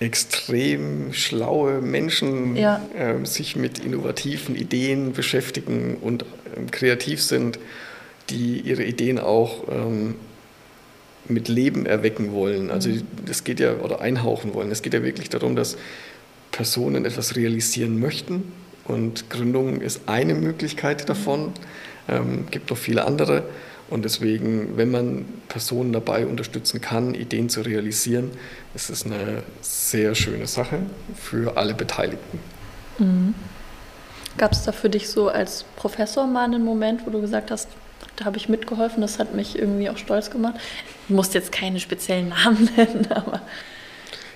extrem 0.01 1.13
schlaue 1.13 1.81
Menschen 1.81 2.57
ja. 2.57 2.81
äh, 2.95 3.25
sich 3.25 3.57
mit 3.57 3.79
innovativen 3.79 4.55
Ideen 4.55 5.13
beschäftigen 5.13 5.97
und 6.01 6.23
äh, 6.23 6.27
kreativ 6.71 7.23
sind, 7.23 7.59
die 8.29 8.61
ihre 8.61 8.85
Ideen 8.85 9.19
auch 9.19 9.65
ähm, 9.71 10.17
mit 11.29 11.49
Leben 11.49 11.87
erwecken 11.87 12.33
wollen. 12.33 12.71
Also 12.71 12.91
das 13.25 13.45
geht 13.45 13.61
ja, 13.61 13.77
oder 13.77 14.01
einhauchen 14.01 14.55
wollen. 14.55 14.71
Es 14.71 14.83
geht 14.83 14.95
ja 14.95 15.03
wirklich 15.03 15.29
darum, 15.31 15.57
dass 15.57 15.77
Personen 16.53 17.05
etwas 17.05 17.37
realisieren 17.37 17.99
möchten. 17.99 18.53
Und 18.85 19.31
Gründung 19.31 19.81
ist 19.81 20.03
eine 20.07 20.35
Möglichkeit 20.35 21.09
davon. 21.09 21.53
Ähm, 22.09 22.47
gibt 22.51 22.71
noch 22.71 22.79
viele 22.79 23.05
andere. 23.05 23.45
Und 23.89 24.05
deswegen, 24.05 24.77
wenn 24.77 24.91
man 24.91 25.25
Personen 25.49 25.93
dabei 25.93 26.27
unterstützen 26.27 26.81
kann, 26.81 27.15
Ideen 27.15 27.49
zu 27.49 27.61
realisieren, 27.61 28.33
ist 28.75 28.91
es 28.91 29.07
eine 29.07 29.43
sehr 29.61 30.15
schöne 30.15 30.47
Sache 30.47 30.81
für 31.15 31.57
alle 31.57 31.75
Beteiligten. 31.75 32.41
Mhm. 32.99 33.35
Gab 34.39 34.53
es 34.53 34.65
da 34.65 34.73
für 34.73 34.91
dich 34.91 35.09
so 35.09 35.29
als 35.29 35.65
Professor 35.77 36.27
mal 36.27 36.45
einen 36.45 36.65
Moment, 36.65 37.07
wo 37.07 37.11
du 37.11 37.21
gesagt 37.21 37.51
hast, 37.51 37.69
da 38.17 38.25
habe 38.25 38.37
ich 38.37 38.49
mitgeholfen, 38.49 39.01
das 39.01 39.19
hat 39.19 39.35
mich 39.35 39.59
irgendwie 39.59 39.89
auch 39.89 39.97
stolz 39.97 40.31
gemacht? 40.31 40.57
Du 41.09 41.15
musst 41.15 41.35
jetzt 41.35 41.53
keine 41.53 41.81
speziellen 41.81 42.31
Namen 42.31 42.69
nennen, 42.77 43.07
aber. 43.15 43.41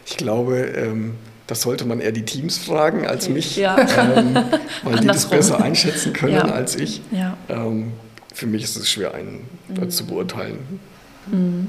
Ich 0.06 0.16
glaube, 0.16 0.58
ähm, 0.58 1.14
das 1.50 1.62
sollte 1.62 1.84
man 1.84 2.00
eher 2.00 2.12
die 2.12 2.24
Teams 2.24 2.58
fragen 2.58 3.08
als 3.08 3.28
mich, 3.28 3.56
ja. 3.56 3.76
ähm, 3.98 4.36
weil 4.84 5.00
die 5.00 5.06
das 5.08 5.28
besser 5.28 5.60
einschätzen 5.60 6.12
können 6.12 6.34
ja. 6.34 6.42
als 6.42 6.76
ich. 6.76 7.02
Ja. 7.10 7.36
Ähm, 7.48 7.92
für 8.32 8.46
mich 8.46 8.62
ist 8.62 8.76
es 8.76 8.88
schwer, 8.88 9.14
einen 9.14 9.48
mhm. 9.66 9.90
zu 9.90 10.06
beurteilen. 10.06 10.78
Mhm. 11.26 11.68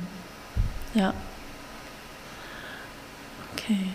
Ja. 0.94 1.16
Okay. 3.54 3.88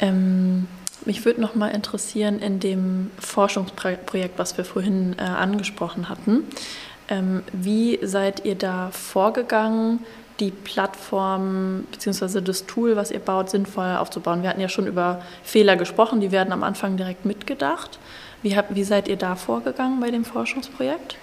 Ähm, 0.00 0.68
mich 1.06 1.24
würde 1.24 1.40
noch 1.40 1.54
mal 1.54 1.68
interessieren 1.68 2.38
in 2.38 2.60
dem 2.60 3.10
Forschungsprojekt, 3.18 4.38
was 4.38 4.58
wir 4.58 4.66
vorhin 4.66 5.16
äh, 5.18 5.22
angesprochen 5.22 6.10
hatten. 6.10 6.44
Ähm, 7.08 7.42
wie 7.54 7.98
seid 8.02 8.44
ihr 8.44 8.56
da 8.56 8.90
vorgegangen, 8.90 10.00
die 10.40 10.50
Plattform 10.50 11.84
bzw. 11.92 12.40
das 12.40 12.66
Tool, 12.66 12.96
was 12.96 13.10
ihr 13.10 13.18
baut, 13.18 13.50
sinnvoll 13.50 13.96
aufzubauen? 13.96 14.42
Wir 14.42 14.50
hatten 14.50 14.60
ja 14.60 14.68
schon 14.68 14.86
über 14.86 15.22
Fehler 15.42 15.76
gesprochen, 15.76 16.20
die 16.20 16.32
werden 16.32 16.52
am 16.52 16.62
Anfang 16.62 16.96
direkt 16.96 17.24
mitgedacht. 17.24 17.98
Wie, 18.42 18.56
habt, 18.56 18.74
wie 18.74 18.84
seid 18.84 19.08
ihr 19.08 19.16
da 19.16 19.36
vorgegangen 19.36 20.00
bei 20.00 20.10
dem 20.10 20.24
Forschungsprojekt? 20.24 21.16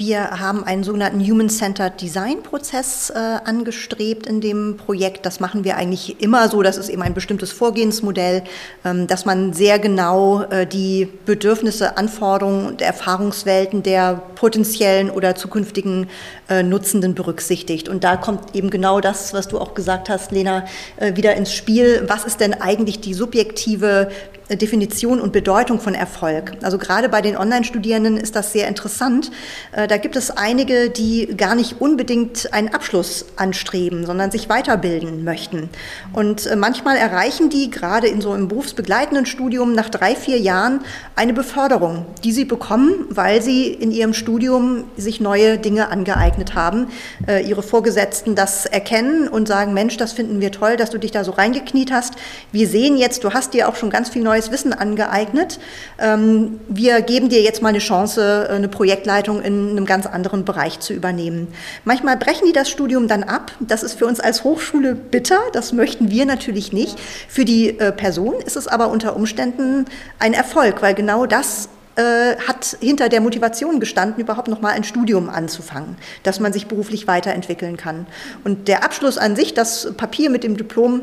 Wir 0.00 0.40
haben 0.40 0.64
einen 0.64 0.82
sogenannten 0.82 1.20
Human-Centered 1.20 2.00
Design-Prozess 2.00 3.10
äh, 3.10 3.18
angestrebt 3.18 4.26
in 4.26 4.40
dem 4.40 4.78
Projekt. 4.78 5.26
Das 5.26 5.40
machen 5.40 5.62
wir 5.62 5.76
eigentlich 5.76 6.22
immer 6.22 6.48
so. 6.48 6.62
Das 6.62 6.78
ist 6.78 6.88
eben 6.88 7.02
ein 7.02 7.12
bestimmtes 7.12 7.52
Vorgehensmodell, 7.52 8.42
ähm, 8.82 9.06
dass 9.08 9.26
man 9.26 9.52
sehr 9.52 9.78
genau 9.78 10.44
äh, 10.44 10.66
die 10.66 11.06
Bedürfnisse, 11.26 11.98
Anforderungen 11.98 12.66
und 12.66 12.80
Erfahrungswelten 12.80 13.82
der 13.82 14.22
potenziellen 14.36 15.10
oder 15.10 15.34
zukünftigen 15.34 16.08
äh, 16.48 16.62
Nutzenden 16.62 17.14
berücksichtigt. 17.14 17.90
Und 17.90 18.02
da 18.02 18.16
kommt 18.16 18.56
eben 18.56 18.70
genau 18.70 19.02
das, 19.02 19.34
was 19.34 19.48
du 19.48 19.58
auch 19.58 19.74
gesagt 19.74 20.08
hast, 20.08 20.32
Lena, 20.32 20.64
äh, 20.96 21.14
wieder 21.14 21.34
ins 21.34 21.52
Spiel. 21.52 22.04
Was 22.06 22.24
ist 22.24 22.40
denn 22.40 22.54
eigentlich 22.54 23.00
die 23.00 23.12
subjektive 23.12 24.10
Definition 24.56 25.20
und 25.20 25.32
Bedeutung 25.32 25.80
von 25.80 25.94
Erfolg. 25.94 26.52
Also 26.62 26.78
gerade 26.78 27.08
bei 27.08 27.20
den 27.20 27.36
Online-Studierenden 27.36 28.16
ist 28.16 28.36
das 28.36 28.52
sehr 28.52 28.68
interessant. 28.68 29.30
Äh, 29.72 29.86
da 29.88 29.96
gibt 29.96 30.16
es 30.16 30.30
einige, 30.30 30.90
die 30.90 31.34
gar 31.36 31.54
nicht 31.54 31.80
unbedingt 31.80 32.52
einen 32.52 32.68
Abschluss 32.68 33.26
anstreben, 33.36 34.06
sondern 34.06 34.30
sich 34.30 34.48
weiterbilden 34.48 35.24
möchten. 35.24 35.68
Und 36.12 36.46
äh, 36.46 36.56
manchmal 36.56 36.96
erreichen 36.96 37.50
die 37.50 37.70
gerade 37.70 38.08
in 38.08 38.20
so 38.20 38.32
einem 38.32 38.48
berufsbegleitenden 38.48 39.26
Studium 39.26 39.74
nach 39.74 39.88
drei, 39.88 40.14
vier 40.14 40.38
Jahren 40.38 40.80
eine 41.16 41.32
Beförderung, 41.32 42.06
die 42.24 42.32
sie 42.32 42.44
bekommen, 42.44 43.06
weil 43.10 43.42
sie 43.42 43.68
in 43.68 43.90
ihrem 43.90 44.14
Studium 44.14 44.84
sich 44.96 45.20
neue 45.20 45.58
Dinge 45.58 45.90
angeeignet 45.90 46.54
haben, 46.54 46.88
äh, 47.26 47.46
ihre 47.46 47.62
Vorgesetzten 47.62 48.34
das 48.34 48.66
erkennen 48.66 49.28
und 49.28 49.48
sagen, 49.48 49.74
Mensch, 49.74 49.96
das 49.96 50.12
finden 50.12 50.40
wir 50.40 50.52
toll, 50.52 50.76
dass 50.76 50.90
du 50.90 50.98
dich 50.98 51.10
da 51.10 51.24
so 51.24 51.32
reingekniet 51.32 51.92
hast. 51.92 52.14
Wir 52.52 52.66
sehen 52.66 52.96
jetzt, 52.96 53.24
du 53.24 53.32
hast 53.32 53.54
dir 53.54 53.68
auch 53.68 53.76
schon 53.76 53.90
ganz 53.90 54.08
viel 54.08 54.22
neues 54.22 54.39
neues 54.40 54.50
Wissen 54.50 54.72
angeeignet. 54.72 55.58
Ähm, 55.98 56.60
wir 56.68 57.02
geben 57.02 57.28
dir 57.28 57.42
jetzt 57.42 57.62
mal 57.62 57.68
eine 57.68 57.78
Chance, 57.78 58.48
äh, 58.48 58.52
eine 58.52 58.68
Projektleitung 58.68 59.42
in 59.42 59.70
einem 59.70 59.84
ganz 59.84 60.06
anderen 60.06 60.44
Bereich 60.44 60.80
zu 60.80 60.94
übernehmen. 60.94 61.48
Manchmal 61.84 62.16
brechen 62.16 62.46
die 62.46 62.52
das 62.52 62.70
Studium 62.70 63.06
dann 63.06 63.22
ab. 63.22 63.52
Das 63.60 63.82
ist 63.82 63.98
für 63.98 64.06
uns 64.06 64.20
als 64.20 64.44
Hochschule 64.44 64.94
bitter. 64.94 65.38
Das 65.52 65.72
möchten 65.72 66.10
wir 66.10 66.24
natürlich 66.24 66.72
nicht. 66.72 66.98
Für 67.28 67.44
die 67.44 67.78
äh, 67.78 67.92
Person 67.92 68.34
ist 68.44 68.56
es 68.56 68.66
aber 68.66 68.88
unter 68.88 69.14
Umständen 69.14 69.84
ein 70.18 70.32
Erfolg, 70.32 70.80
weil 70.80 70.94
genau 70.94 71.26
das 71.26 71.68
äh, 71.96 72.36
hat 72.36 72.78
hinter 72.80 73.08
der 73.08 73.20
Motivation 73.20 73.78
gestanden, 73.78 74.22
überhaupt 74.22 74.48
noch 74.48 74.62
mal 74.62 74.72
ein 74.72 74.84
Studium 74.84 75.28
anzufangen, 75.28 75.96
dass 76.22 76.40
man 76.40 76.52
sich 76.52 76.66
beruflich 76.66 77.06
weiterentwickeln 77.06 77.76
kann. 77.76 78.06
Und 78.44 78.68
der 78.68 78.84
Abschluss 78.84 79.18
an 79.18 79.36
sich, 79.36 79.52
das 79.52 79.92
Papier 79.96 80.30
mit 80.30 80.44
dem 80.44 80.56
Diplom, 80.56 81.02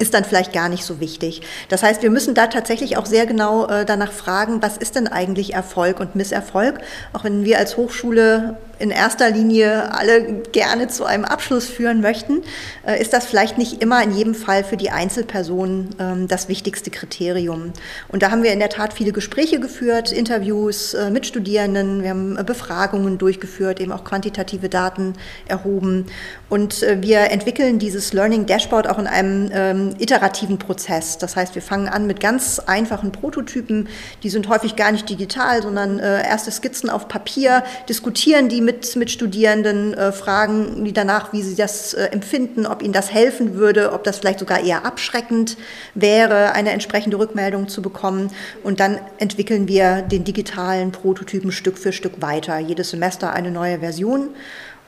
ist 0.00 0.14
dann 0.14 0.24
vielleicht 0.24 0.52
gar 0.52 0.68
nicht 0.68 0.84
so 0.84 0.98
wichtig. 0.98 1.42
Das 1.68 1.82
heißt, 1.82 2.02
wir 2.02 2.10
müssen 2.10 2.34
da 2.34 2.46
tatsächlich 2.46 2.96
auch 2.96 3.06
sehr 3.06 3.26
genau 3.26 3.66
äh, 3.66 3.84
danach 3.84 4.12
fragen, 4.12 4.62
was 4.62 4.76
ist 4.76 4.96
denn 4.96 5.06
eigentlich 5.06 5.54
Erfolg 5.54 6.00
und 6.00 6.16
Misserfolg? 6.16 6.80
Auch 7.12 7.24
wenn 7.24 7.44
wir 7.44 7.58
als 7.58 7.76
Hochschule 7.76 8.56
in 8.80 8.90
erster 8.90 9.30
Linie 9.30 9.92
alle 9.94 10.42
gerne 10.52 10.88
zu 10.88 11.04
einem 11.04 11.24
Abschluss 11.24 11.68
führen 11.68 12.00
möchten, 12.00 12.42
äh, 12.86 13.00
ist 13.00 13.12
das 13.12 13.26
vielleicht 13.26 13.58
nicht 13.58 13.82
immer 13.82 14.02
in 14.02 14.12
jedem 14.12 14.34
Fall 14.34 14.64
für 14.64 14.78
die 14.78 14.90
Einzelperson 14.90 15.90
ähm, 16.00 16.28
das 16.28 16.48
wichtigste 16.48 16.90
Kriterium. 16.90 17.72
Und 18.08 18.22
da 18.22 18.30
haben 18.30 18.42
wir 18.42 18.52
in 18.52 18.58
der 18.58 18.70
Tat 18.70 18.94
viele 18.94 19.12
Gespräche 19.12 19.60
geführt, 19.60 20.12
Interviews 20.12 20.94
äh, 20.94 21.10
mit 21.10 21.26
Studierenden, 21.26 22.02
wir 22.02 22.10
haben 22.10 22.38
äh, 22.38 22.42
Befragungen 22.42 23.18
durchgeführt, 23.18 23.80
eben 23.80 23.92
auch 23.92 24.04
quantitative 24.04 24.70
Daten 24.70 25.12
erhoben. 25.46 26.06
Und 26.48 26.80
wir 26.80 27.30
entwickeln 27.30 27.78
dieses 27.78 28.12
Learning 28.12 28.46
Dashboard 28.46 28.88
auch 28.88 28.98
in 28.98 29.06
einem 29.06 29.50
ähm, 29.52 29.89
iterativen 29.98 30.58
Prozess. 30.58 31.18
Das 31.18 31.36
heißt, 31.36 31.54
wir 31.54 31.62
fangen 31.62 31.88
an 31.88 32.06
mit 32.06 32.20
ganz 32.20 32.58
einfachen 32.58 33.12
Prototypen, 33.12 33.88
die 34.22 34.30
sind 34.30 34.48
häufig 34.48 34.76
gar 34.76 34.92
nicht 34.92 35.08
digital, 35.08 35.62
sondern 35.62 35.98
erste 35.98 36.50
Skizzen 36.50 36.90
auf 36.90 37.08
Papier, 37.08 37.62
diskutieren 37.88 38.48
die 38.48 38.60
mit 38.60 38.80
mit, 38.80 38.96
mit 38.96 39.10
Studierenden, 39.10 39.94
äh, 39.94 40.12
fragen 40.12 40.84
die 40.84 40.92
danach, 40.92 41.32
wie 41.32 41.42
sie 41.42 41.54
das 41.54 41.94
äh, 41.94 42.04
empfinden, 42.06 42.66
ob 42.66 42.82
ihnen 42.82 42.92
das 42.92 43.12
helfen 43.12 43.54
würde, 43.54 43.92
ob 43.92 44.04
das 44.04 44.18
vielleicht 44.18 44.38
sogar 44.38 44.60
eher 44.60 44.86
abschreckend 44.86 45.56
wäre, 45.94 46.52
eine 46.52 46.70
entsprechende 46.70 47.18
Rückmeldung 47.18 47.68
zu 47.68 47.82
bekommen. 47.82 48.30
Und 48.62 48.80
dann 48.80 48.98
entwickeln 49.18 49.68
wir 49.68 50.02
den 50.02 50.24
digitalen 50.24 50.92
Prototypen 50.92 51.52
Stück 51.52 51.78
für 51.78 51.92
Stück 51.92 52.22
weiter. 52.22 52.58
Jedes 52.58 52.90
Semester 52.90 53.32
eine 53.32 53.50
neue 53.50 53.80
Version. 53.80 54.30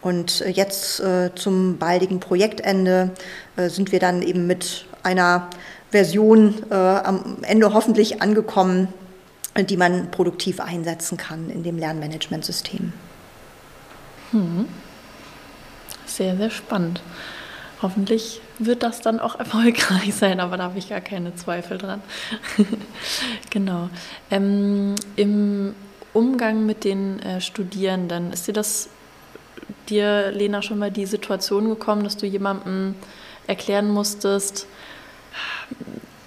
Und 0.00 0.40
äh, 0.40 0.50
jetzt 0.50 1.00
äh, 1.00 1.30
zum 1.34 1.78
baldigen 1.78 2.20
Projektende 2.20 3.10
äh, 3.56 3.68
sind 3.68 3.92
wir 3.92 4.00
dann 4.00 4.22
eben 4.22 4.46
mit 4.46 4.86
einer 5.02 5.48
Version 5.90 6.54
äh, 6.70 6.74
am 6.74 7.38
Ende 7.42 7.72
hoffentlich 7.74 8.22
angekommen, 8.22 8.88
die 9.56 9.76
man 9.76 10.10
produktiv 10.10 10.60
einsetzen 10.60 11.18
kann 11.18 11.50
in 11.50 11.62
dem 11.62 11.78
Lernmanagementsystem. 11.78 12.92
Hm. 14.30 14.66
Sehr, 16.06 16.36
sehr 16.36 16.50
spannend. 16.50 17.02
Hoffentlich 17.82 18.40
wird 18.58 18.82
das 18.82 19.00
dann 19.00 19.20
auch 19.20 19.34
erfolgreich 19.38 20.14
sein, 20.14 20.40
aber 20.40 20.56
da 20.56 20.64
habe 20.64 20.78
ich 20.78 20.88
gar 20.88 21.00
keine 21.00 21.34
Zweifel 21.34 21.78
dran. 21.78 22.00
genau. 23.50 23.90
Ähm, 24.30 24.94
Im 25.16 25.74
Umgang 26.14 26.64
mit 26.64 26.84
den 26.84 27.20
äh, 27.20 27.40
Studierenden, 27.40 28.32
ist 28.32 28.46
dir 28.46 28.52
das, 28.52 28.88
dir, 29.88 30.30
Lena, 30.30 30.62
schon 30.62 30.78
mal 30.78 30.90
die 30.90 31.06
Situation 31.06 31.68
gekommen, 31.68 32.04
dass 32.04 32.16
du 32.16 32.26
jemandem 32.26 32.94
erklären 33.46 33.90
musstest, 33.90 34.66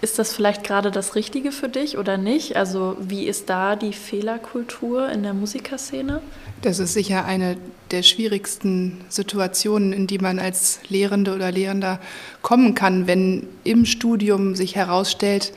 ist 0.02 0.20
das 0.20 0.34
vielleicht 0.34 0.64
gerade 0.64 0.92
das 0.92 1.16
Richtige 1.16 1.52
für 1.52 1.68
dich 1.68 1.98
oder 1.98 2.18
nicht? 2.18 2.56
Also 2.56 2.96
wie 3.00 3.26
ist 3.26 3.50
da 3.50 3.76
die 3.76 3.94
Fehlerkultur 3.94 5.10
in 5.10 5.24
der 5.24 5.34
Musikerszene? 5.34 6.22
Das 6.62 6.78
ist 6.80 6.94
sicher 6.94 7.26
eine 7.26 7.58
der 7.92 8.04
schwierigsten 8.04 9.02
Situationen, 9.10 9.94
in 9.94 10.06
die 10.06 10.20
man 10.20 10.38
als 10.38 10.80
Lehrende 10.90 11.34
oder 11.34 11.52
Lehrender 11.52 12.00
kommen 12.44 12.76
kann, 12.76 13.08
wenn 13.08 13.48
im 13.64 13.86
Studium 13.86 14.56
sich 14.56 14.76
herausstellt, 14.76 15.54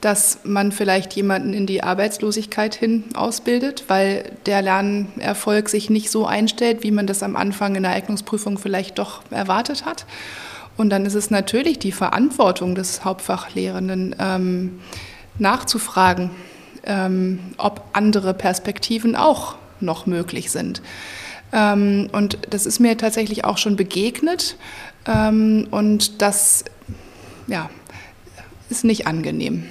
dass 0.00 0.40
man 0.44 0.72
vielleicht 0.72 1.14
jemanden 1.14 1.54
in 1.54 1.66
die 1.66 1.82
Arbeitslosigkeit 1.82 2.74
hin 2.74 3.04
ausbildet, 3.14 3.84
weil 3.88 4.32
der 4.44 4.60
Lernerfolg 4.60 5.68
sich 5.68 5.88
nicht 5.90 6.10
so 6.10 6.26
einstellt, 6.26 6.82
wie 6.82 6.90
man 6.90 7.06
das 7.06 7.22
am 7.22 7.34
Anfang 7.34 7.76
in 7.76 7.82
der 7.82 7.92
Eignungsprüfung 7.92 8.58
vielleicht 8.58 8.98
doch 8.98 9.22
erwartet 9.30 9.86
hat. 9.86 10.04
Und 10.76 10.90
dann 10.90 11.06
ist 11.06 11.14
es 11.14 11.30
natürlich 11.30 11.78
die 11.78 11.92
Verantwortung 11.92 12.74
des 12.74 13.04
Hauptfachlehrenden, 13.04 14.16
ähm, 14.18 14.80
nachzufragen, 15.38 16.30
ähm, 16.84 17.38
ob 17.58 17.82
andere 17.92 18.34
Perspektiven 18.34 19.16
auch 19.16 19.56
noch 19.80 20.06
möglich 20.06 20.50
sind. 20.50 20.82
Ähm, 21.52 22.08
und 22.12 22.38
das 22.50 22.66
ist 22.66 22.80
mir 22.80 22.96
tatsächlich 22.96 23.44
auch 23.44 23.58
schon 23.58 23.76
begegnet. 23.76 24.56
Ähm, 25.06 25.68
und 25.70 26.20
das 26.20 26.64
ja, 27.46 27.70
ist 28.68 28.84
nicht 28.84 29.06
angenehm. 29.06 29.64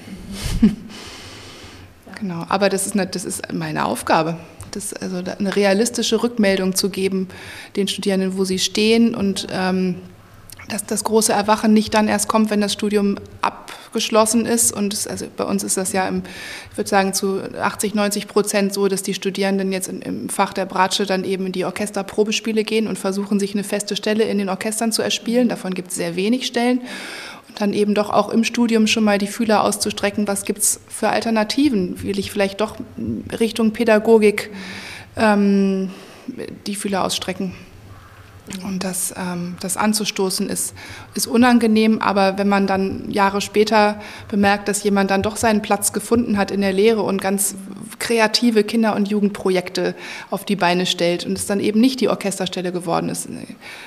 genau, 2.20 2.46
aber 2.50 2.70
das 2.70 2.88
ist, 2.88 2.96
das 3.12 3.26
ist 3.26 3.54
meine 3.54 3.86
Aufgabe 3.86 4.38
das, 4.76 4.94
also 4.94 5.18
eine 5.18 5.56
realistische 5.56 6.22
Rückmeldung 6.22 6.76
zu 6.76 6.90
geben 6.90 7.28
den 7.76 7.88
Studierenden, 7.88 8.38
wo 8.38 8.44
sie 8.44 8.60
stehen 8.60 9.16
und 9.16 9.48
ähm, 9.52 9.96
dass 10.68 10.86
das 10.86 11.04
große 11.04 11.32
Erwachen 11.32 11.74
nicht 11.74 11.94
dann 11.94 12.08
erst 12.08 12.28
kommt, 12.28 12.50
wenn 12.50 12.62
das 12.62 12.74
Studium 12.74 13.18
abgeschlossen 13.42 14.46
ist. 14.46 14.74
Und 14.74 14.94
es, 14.94 15.08
also 15.08 15.28
bei 15.36 15.44
uns 15.44 15.64
ist 15.64 15.78
das 15.78 15.94
ja, 15.94 16.08
im, 16.08 16.24
ich 16.72 16.78
würde 16.78 16.90
sagen, 16.90 17.14
zu 17.14 17.42
80, 17.60 17.94
90 17.94 18.28
Prozent 18.28 18.74
so, 18.74 18.88
dass 18.88 19.04
die 19.04 19.14
Studierenden 19.14 19.72
jetzt 19.72 19.88
im, 19.88 20.02
im 20.02 20.30
Fach 20.30 20.54
der 20.54 20.66
Bratsche 20.66 21.06
dann 21.06 21.24
eben 21.24 21.46
in 21.48 21.52
die 21.52 21.66
Orchesterprobespiele 21.66 22.64
gehen 22.64 22.88
und 22.88 22.98
versuchen, 22.98 23.40
sich 23.40 23.54
eine 23.54 23.64
feste 23.64 23.96
Stelle 23.96 24.24
in 24.24 24.38
den 24.38 24.50
Orchestern 24.50 24.92
zu 24.92 25.02
erspielen. 25.02 25.50
Davon 25.50 25.74
gibt 25.74 25.90
es 25.90 25.96
sehr 25.96 26.16
wenig 26.16 26.48
Stellen. 26.48 26.82
Und 27.48 27.62
dann 27.62 27.74
eben 27.74 27.94
doch 27.94 28.10
auch 28.10 28.30
im 28.30 28.44
Studium 28.44 28.88
schon 28.88 29.04
mal 29.04 29.18
die 29.18 29.28
Fühler 29.28 29.64
auszustrecken, 29.64 30.28
was 30.28 30.46
gibt 30.46 30.60
es 30.60 30.80
für 30.88 31.10
Alternativen? 31.10 32.02
Will 32.02 32.18
ich 32.18 32.32
vielleicht 32.32 32.60
doch 32.60 32.76
Richtung 33.40 33.72
Pädagogik 33.72 34.50
ähm, 35.16 35.92
die 36.66 36.76
Fühler 36.76 37.04
ausstrecken? 37.04 37.54
Und 38.64 38.84
das, 38.84 39.14
ähm, 39.18 39.56
das 39.60 39.76
anzustoßen 39.76 40.50
ist, 40.50 40.76
ist 41.16 41.26
unangenehm, 41.26 42.00
aber 42.00 42.38
wenn 42.38 42.48
man 42.48 42.68
dann 42.68 43.10
Jahre 43.10 43.42
später 43.42 44.00
bemerkt, 44.28 44.68
dass 44.68 44.84
jemand 44.84 45.10
dann 45.10 45.24
doch 45.24 45.36
seinen 45.36 45.64
Platz 45.64 45.94
gefunden 45.94 46.38
hat 46.38 46.52
in 46.52 46.62
der 46.62 46.72
Lehre 46.72 47.02
und 47.02 47.22
ganz 47.22 47.56
kreative 47.98 48.64
Kinder- 48.64 48.96
und 48.96 49.08
Jugendprojekte 49.08 49.96
auf 50.30 50.46
die 50.46 50.56
Beine 50.56 50.86
stellt 50.86 51.26
und 51.26 51.34
es 51.38 51.48
dann 51.48 51.60
eben 51.60 51.80
nicht 51.80 52.02
die 52.02 52.10
Orchesterstelle 52.10 52.72
geworden 52.72 53.10
ist. 53.10 53.28
Eine 53.28 53.46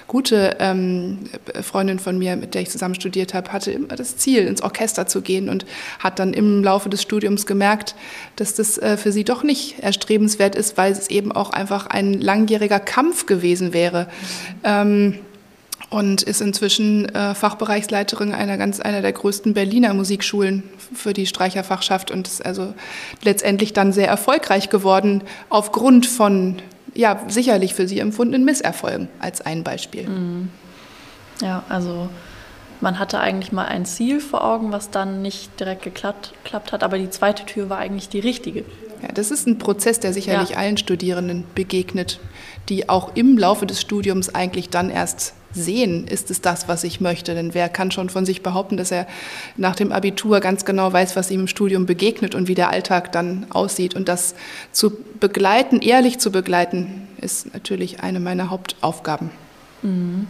gute 0.08 0.56
ähm, 0.58 1.18
Freundin 1.62 2.00
von 2.00 2.18
mir, 2.18 2.36
mit 2.36 2.54
der 2.54 2.62
ich 2.62 2.70
zusammen 2.70 2.96
studiert 2.96 3.34
habe, 3.34 3.52
hatte 3.52 3.70
immer 3.70 3.94
das 3.94 4.16
Ziel, 4.16 4.46
ins 4.46 4.62
Orchester 4.62 5.06
zu 5.06 5.20
gehen 5.22 5.48
und 5.48 5.66
hat 6.00 6.18
dann 6.18 6.32
im 6.32 6.64
Laufe 6.64 6.88
des 6.88 7.02
Studiums 7.02 7.46
gemerkt, 7.46 7.94
dass 8.36 8.54
das 8.54 8.76
äh, 8.78 8.96
für 8.96 9.12
sie 9.12 9.24
doch 9.24 9.44
nicht 9.44 9.78
erstrebenswert 9.80 10.56
ist, 10.56 10.76
weil 10.76 10.92
es 10.92 11.10
eben 11.10 11.30
auch 11.30 11.50
einfach 11.50 11.86
ein 11.86 12.14
langjähriger 12.14 12.80
Kampf 12.80 13.26
gewesen 13.26 13.72
wäre. 13.72 14.08
Ähm, 14.64 15.14
und 15.90 16.22
ist 16.22 16.42
inzwischen 16.42 17.08
äh, 17.14 17.34
Fachbereichsleiterin 17.34 18.32
einer 18.32 18.58
ganz 18.58 18.80
einer 18.80 19.00
der 19.00 19.12
größten 19.12 19.54
Berliner 19.54 19.94
Musikschulen 19.94 20.64
für 20.92 21.12
die 21.12 21.26
Streicherfachschaft 21.26 22.10
und 22.10 22.26
ist 22.26 22.44
also 22.44 22.74
letztendlich 23.22 23.72
dann 23.72 23.92
sehr 23.92 24.08
erfolgreich 24.08 24.68
geworden 24.68 25.22
aufgrund 25.48 26.06
von 26.06 26.56
ja 26.94 27.20
sicherlich 27.28 27.74
für 27.74 27.88
sie 27.88 28.00
empfundenen 28.00 28.44
Misserfolgen 28.44 29.08
als 29.18 29.40
ein 29.40 29.64
Beispiel. 29.64 30.08
Mhm. 30.08 30.50
Ja, 31.40 31.62
also 31.68 32.08
man 32.80 32.98
hatte 32.98 33.20
eigentlich 33.20 33.52
mal 33.52 33.66
ein 33.66 33.86
Ziel 33.86 34.20
vor 34.20 34.44
Augen, 34.44 34.72
was 34.72 34.90
dann 34.90 35.22
nicht 35.22 35.58
direkt 35.58 35.82
geklappt, 35.82 36.34
geklappt 36.44 36.72
hat, 36.72 36.82
aber 36.82 36.98
die 36.98 37.10
zweite 37.10 37.44
Tür 37.46 37.68
war 37.70 37.78
eigentlich 37.78 38.08
die 38.08 38.20
richtige. 38.20 38.64
Ja, 39.02 39.08
das 39.12 39.30
ist 39.30 39.46
ein 39.46 39.58
Prozess, 39.58 40.00
der 40.00 40.12
sicherlich 40.12 40.50
ja. 40.50 40.56
allen 40.56 40.76
Studierenden 40.76 41.44
begegnet, 41.54 42.20
die 42.68 42.88
auch 42.88 43.14
im 43.16 43.38
Laufe 43.38 43.66
des 43.66 43.80
Studiums 43.80 44.34
eigentlich 44.34 44.70
dann 44.70 44.90
erst 44.90 45.34
sehen, 45.52 46.06
ist 46.06 46.30
es 46.30 46.40
das, 46.40 46.68
was 46.68 46.84
ich 46.84 47.00
möchte. 47.00 47.34
Denn 47.34 47.54
wer 47.54 47.68
kann 47.68 47.90
schon 47.90 48.10
von 48.10 48.26
sich 48.26 48.42
behaupten, 48.42 48.76
dass 48.76 48.90
er 48.90 49.06
nach 49.56 49.76
dem 49.76 49.92
Abitur 49.92 50.40
ganz 50.40 50.64
genau 50.64 50.92
weiß, 50.92 51.16
was 51.16 51.30
ihm 51.30 51.40
im 51.40 51.48
Studium 51.48 51.86
begegnet 51.86 52.34
und 52.34 52.48
wie 52.48 52.54
der 52.54 52.70
Alltag 52.70 53.12
dann 53.12 53.46
aussieht. 53.50 53.94
Und 53.94 54.08
das 54.08 54.34
zu 54.72 54.92
begleiten, 55.20 55.80
ehrlich 55.80 56.18
zu 56.18 56.30
begleiten, 56.30 57.08
ist 57.20 57.52
natürlich 57.54 58.00
eine 58.00 58.20
meiner 58.20 58.50
Hauptaufgaben. 58.50 59.30
Mhm. 59.82 60.26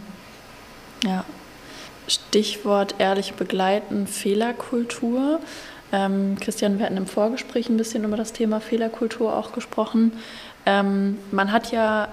Ja. 1.03 1.25
Stichwort 2.07 2.95
ehrlich 2.97 3.33
begleiten, 3.33 4.07
Fehlerkultur. 4.07 5.39
Ähm, 5.91 6.37
Christian, 6.39 6.77
wir 6.77 6.85
hatten 6.85 6.97
im 6.97 7.07
Vorgespräch 7.07 7.69
ein 7.69 7.77
bisschen 7.77 8.03
über 8.03 8.17
das 8.17 8.33
Thema 8.33 8.59
Fehlerkultur 8.59 9.35
auch 9.35 9.53
gesprochen. 9.53 10.13
Ähm, 10.65 11.17
man 11.31 11.51
hat 11.51 11.71
ja 11.71 12.09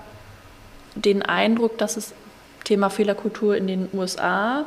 den 0.95 1.23
Eindruck, 1.23 1.79
dass 1.79 1.97
es 1.97 2.15
Thema 2.65 2.91
Fehlerkultur 2.91 3.57
in 3.57 3.67
den 3.67 3.89
USA 3.93 4.65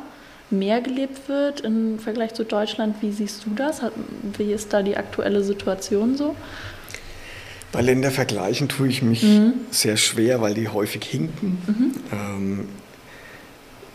mehr 0.50 0.80
gelebt 0.80 1.28
wird 1.28 1.60
im 1.60 1.98
Vergleich 1.98 2.34
zu 2.34 2.44
Deutschland. 2.44 2.96
Wie 3.00 3.12
siehst 3.12 3.44
du 3.46 3.50
das? 3.54 3.82
Wie 4.36 4.52
ist 4.52 4.72
da 4.72 4.82
die 4.82 4.96
aktuelle 4.96 5.42
Situation 5.42 6.16
so? 6.16 6.34
Bei 7.72 7.82
Ländervergleichen 7.82 8.68
tue 8.68 8.88
ich 8.88 9.02
mich 9.02 9.22
mhm. 9.22 9.52
sehr 9.70 9.96
schwer, 9.96 10.40
weil 10.40 10.54
die 10.54 10.68
häufig 10.68 11.04
hinken. 11.04 11.62
Mhm. 11.66 11.94
Ähm, 12.12 12.68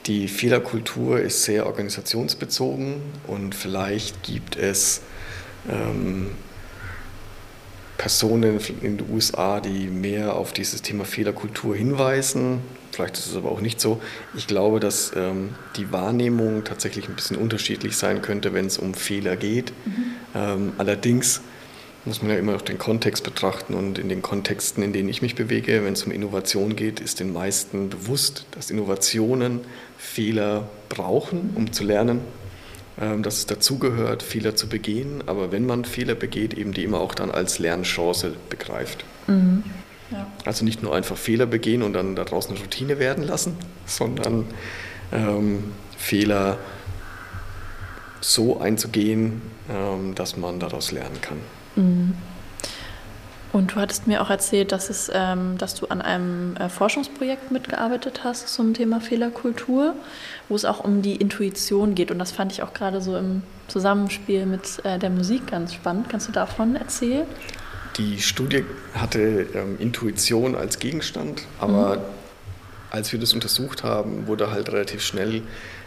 die 0.06 0.28
Fehlerkultur 0.28 1.20
ist 1.20 1.44
sehr 1.44 1.66
organisationsbezogen 1.66 3.02
und 3.28 3.56
vielleicht 3.56 4.24
gibt 4.24 4.56
es 4.56 5.02
ähm, 5.70 6.32
Personen 7.98 8.60
in 8.82 8.98
den 8.98 9.10
USA, 9.10 9.60
die 9.60 9.88
mehr 9.88 10.36
auf 10.36 10.54
dieses 10.54 10.82
Thema 10.82 11.06
Fehlerkultur 11.06 11.76
hinweisen. 11.76 12.60
Vielleicht 12.92 13.18
ist 13.18 13.28
es 13.28 13.36
aber 13.36 13.52
auch 13.52 13.62
nicht 13.62 13.82
so. 13.82 14.02
Ich 14.36 14.48
glaube, 14.48 14.80
dass 14.80 15.12
ähm, 15.16 15.56
die 15.76 15.92
Wahrnehmung 15.92 16.64
tatsächlich 16.64 17.10
ein 17.10 17.16
bisschen 17.16 17.38
unterschiedlich 17.38 17.98
sein 17.98 18.22
könnte, 18.22 18.54
wenn 18.54 18.68
es 18.68 18.78
um 18.78 18.94
Fehler 18.94 19.36
geht. 19.36 19.74
Mhm. 19.86 20.04
Ähm, 20.36 20.74
allerdings 20.78 21.42
muss 22.06 22.22
man 22.22 22.32
ja 22.32 22.38
immer 22.38 22.56
auch 22.56 22.62
den 22.62 22.78
Kontext 22.78 23.24
betrachten 23.24 23.74
und 23.74 23.98
in 23.98 24.10
den 24.10 24.22
Kontexten, 24.22 24.84
in 24.84 24.94
denen 24.94 25.10
ich 25.10 25.22
mich 25.22 25.36
bewege, 25.36 25.84
wenn 25.84 25.94
es 25.94 26.04
um 26.04 26.12
Innovation 26.12 26.76
geht, 26.76 27.00
ist 27.00 27.20
den 27.20 27.34
meisten 27.34 27.90
bewusst, 27.90 28.46
dass 28.52 28.70
Innovationen 28.70 29.62
Fehler 29.98 30.70
brauchen, 30.90 31.52
um 31.56 31.74
zu 31.74 31.84
lernen 31.84 32.22
ähm, 32.98 33.24
dass 33.24 33.40
es 33.40 33.46
dazugehört, 33.46 34.24
Fehler 34.24 34.56
zu 34.56 34.70
begehen, 34.70 35.22
aber 35.26 35.52
wenn 35.52 35.66
man 35.66 35.84
Fehler 35.84 36.16
begeht, 36.16 36.54
eben 36.54 36.74
die 36.74 36.86
immer 36.86 37.02
auch 37.02 37.14
dann 37.14 37.30
als 37.30 37.60
Lernchance 37.60 38.34
begreift. 38.50 39.04
Mhm. 39.28 39.64
Ja. 40.12 40.28
Also 40.46 40.64
nicht 40.64 40.82
nur 40.82 40.96
einfach 40.96 41.18
Fehler 41.18 41.46
begehen 41.46 41.82
und 41.84 41.92
dann 41.92 42.16
daraus 42.16 42.48
eine 42.48 42.58
Routine 42.58 42.98
werden 42.98 43.26
lassen, 43.26 43.58
sondern 43.86 44.46
ähm, 45.12 45.74
Fehler 45.98 46.58
so 48.22 48.62
einzugehen, 48.62 49.42
ähm, 49.70 50.16
dass 50.16 50.38
man 50.38 50.62
daraus 50.62 50.94
lernen 50.94 51.20
kann. 51.20 51.40
Mhm. 51.76 52.14
Und 53.56 53.74
du 53.74 53.76
hattest 53.78 54.06
mir 54.06 54.22
auch 54.22 54.30
erzählt, 54.30 54.74
dass, 54.74 54.90
es, 54.90 55.10
ähm, 55.14 55.58
dass 55.58 55.76
du 55.76 55.86
an 55.86 56.02
einem 56.02 56.58
äh, 56.58 56.68
Forschungsprojekt 56.68 57.52
mitgearbeitet 57.52 58.26
hast 58.26 58.50
zum 58.50 58.74
Thema 58.74 59.00
Fehlerkultur, 59.00 59.96
wo 60.50 60.56
es 60.56 60.66
auch 60.66 60.84
um 60.84 61.02
die 61.02 61.16
Intuition 61.16 61.96
geht. 61.96 62.12
Und 62.12 62.20
das 62.20 62.34
fand 62.34 62.52
ich 62.52 62.64
auch 62.64 62.74
gerade 62.74 63.00
so 63.00 63.16
im 63.16 63.44
Zusammenspiel 63.70 64.46
mit 64.46 64.84
äh, 64.84 65.00
der 65.00 65.10
Musik 65.10 65.48
ganz 65.48 65.74
spannend. 65.74 66.10
Kannst 66.10 66.28
du 66.28 66.34
davon 66.34 66.76
erzählen? 66.76 67.26
Die 67.98 68.20
Studie 68.20 68.66
hatte 68.94 69.48
ähm, 69.54 69.78
Intuition 69.80 70.56
als 70.56 70.80
Gegenstand, 70.80 71.44
aber 71.58 71.96
mhm. 71.96 72.02
als 72.92 73.14
wir 73.14 73.22
das 73.22 73.32
untersucht 73.32 73.86
haben, 73.86 74.28
wurde 74.28 74.52
halt 74.52 74.70
relativ 74.70 75.02
schnell 75.02 75.44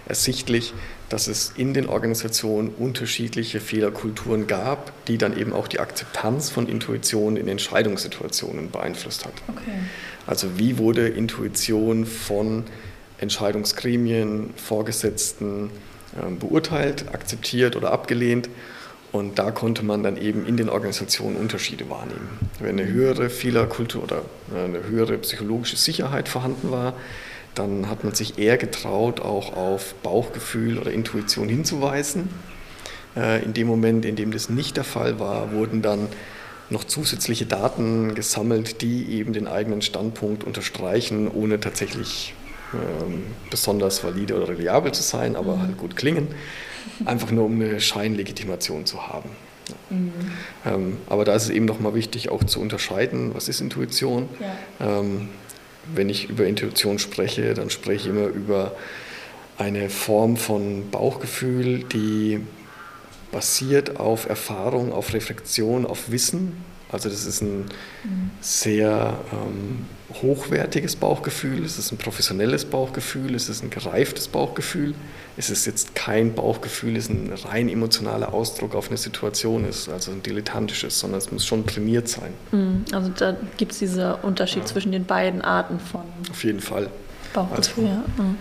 ersichtlich, 0.09 0.73
dass 1.09 1.29
es 1.29 1.53
in 1.57 1.75
den 1.75 1.87
Organisationen 1.89 2.71
unterschiedliche 2.71 3.61
Fehlerkulturen 3.61 4.47
gab, 4.47 4.93
die 5.07 5.19
dann 5.19 5.37
eben 5.37 5.53
auch 5.53 5.69
die 5.69 5.81
Akzeptanz 5.81 6.51
von 6.51 6.69
Intuition 6.69 7.37
in 7.37 7.49
Entscheidungssituationen 7.49 8.71
beeinflusst 8.71 9.25
hat. 9.25 9.35
Okay. 9.49 9.79
Also 10.27 10.59
wie 10.59 10.79
wurde 10.79 11.09
Intuition 11.09 12.05
von 12.07 12.65
Entscheidungsgremien, 13.19 14.51
Vorgesetzten 14.57 15.71
äh, 16.17 16.31
beurteilt, 16.31 17.07
akzeptiert 17.13 17.77
oder 17.77 17.93
abgelehnt? 17.93 18.49
Und 19.11 19.39
da 19.39 19.51
konnte 19.51 19.85
man 19.85 20.03
dann 20.03 20.19
eben 20.19 20.47
in 20.47 20.59
den 20.59 20.69
Organisationen 20.69 21.37
Unterschiede 21.37 21.89
wahrnehmen. 21.89 22.29
Wenn 22.61 22.79
eine 22.79 22.91
höhere 22.91 23.31
Fehlerkultur 23.31 24.03
oder 24.03 24.23
äh, 24.55 24.65
eine 24.65 24.85
höhere 24.85 25.17
psychologische 25.19 25.77
Sicherheit 25.77 26.29
vorhanden 26.29 26.71
war, 26.71 26.93
dann 27.59 27.89
hat 27.89 28.05
man 28.05 28.15
sich 28.15 28.39
eher 28.39 28.57
getraut, 28.57 29.21
auch 29.21 29.57
auf 29.57 29.95
Bauchgefühl 30.03 30.79
oder 30.79 30.91
Intuition 30.91 31.49
hinzuweisen. 31.49 32.29
Äh, 33.17 33.45
in 33.45 33.55
dem 33.55 33.67
Moment, 33.67 34.05
in 34.05 34.17
dem 34.17 34.31
das 34.31 34.49
nicht 34.49 34.77
der 34.77 34.85
Fall 34.85 35.19
war, 35.19 35.53
wurden 35.53 35.83
dann 35.83 36.09
noch 36.71 36.85
zusätzliche 36.85 37.47
Daten 37.47 38.15
gesammelt, 38.15 38.83
die 38.83 39.07
eben 39.11 39.33
den 39.33 39.47
eigenen 39.47 39.83
Standpunkt 39.83 40.45
unterstreichen, 40.45 41.29
ohne 41.29 41.61
tatsächlich 41.61 42.35
ähm, 42.75 43.23
besonders 43.51 44.05
valide 44.05 44.37
oder 44.37 44.49
reliabel 44.49 44.93
zu 44.93 45.03
sein, 45.03 45.35
aber 45.37 45.61
halt 45.61 45.79
gut 45.79 45.97
klingen, 45.97 46.29
einfach 47.07 47.31
nur 47.31 47.47
um 47.47 47.55
eine 47.55 47.81
Scheinlegitimation 47.81 48.85
zu 48.85 49.09
haben. 49.09 49.31
Mhm. 49.91 50.13
Ähm, 50.67 50.97
aber 51.09 51.25
da 51.25 51.35
ist 51.35 51.45
es 51.45 51.51
eben 51.51 51.65
nochmal 51.65 51.95
wichtig, 51.95 52.31
auch 52.31 52.45
zu 52.45 52.61
unterscheiden, 52.61 53.35
was 53.35 53.49
ist 53.49 53.61
Intuition. 53.61 54.29
Ja. 54.41 54.99
Ähm, 55.01 55.29
wenn 55.95 56.09
ich 56.09 56.29
über 56.29 56.47
Intuition 56.47 56.99
spreche, 56.99 57.55
dann 57.55 57.71
spreche 57.71 58.09
ich 58.09 58.15
immer 58.15 58.27
über 58.27 58.77
eine 59.57 59.91
Form 59.91 60.37
von 60.37 60.91
Bauchgefühl, 60.91 61.85
die 61.85 62.41
basiert 63.33 63.99
auf 63.99 64.29
Erfahrung, 64.29 64.93
auf 64.93 65.13
Reflexion, 65.13 65.85
auf 65.85 66.11
Wissen 66.11 66.65
Also 66.91 67.09
das 67.09 67.27
ist 67.27 67.43
ein 67.43 67.67
sehr 68.41 69.19
ähm, 69.33 69.87
hochwertiges 70.23 70.97
Bauchgefühl, 70.97 71.65
es 71.65 71.79
ist 71.79 71.93
ein 71.93 71.99
professionelles 71.99 72.65
Bauchgefühl, 72.65 73.35
es 73.35 73.51
ist 73.51 73.63
ein 73.63 73.71
gereiftes 73.71 74.29
Bauchgefühl. 74.29 74.95
Es 75.37 75.51
ist 75.51 75.67
jetzt 75.67 75.95
kein 75.95 76.35
Bauchgefühl, 76.35 76.97
es 76.97 77.05
ist 77.05 77.11
ein 77.11 77.33
rein 77.45 77.69
emotionaler 77.69 78.35
Ausdruck 78.35 78.75
auf 78.75 78.89
eine 78.89 78.97
Situation 78.97 79.65
ist, 79.65 79.89
also 79.89 80.11
ein 80.11 80.23
dilettantisches, 80.23 80.99
sondern 80.99 81.19
es 81.19 81.31
muss 81.31 81.47
schon 81.47 81.65
trainiert 81.65 82.09
sein. 82.09 82.33
Mhm. 82.51 82.85
Also 82.93 83.11
da 83.11 83.37
gibt 83.57 83.73
es 83.73 83.79
diesen 83.79 84.15
Unterschied 84.15 84.63
ja. 84.63 84.67
zwischen 84.67 84.91
den 84.91 85.05
beiden 85.05 85.43
Arten 85.43 85.79
von 85.79 86.03
Auf 86.31 86.43
jeden 86.43 86.61
Fall. 86.61 86.91
Bauchgefühl. 87.35 87.85
Also, 87.85 87.97
ja. 87.97 88.05
Mhm. 88.25 88.37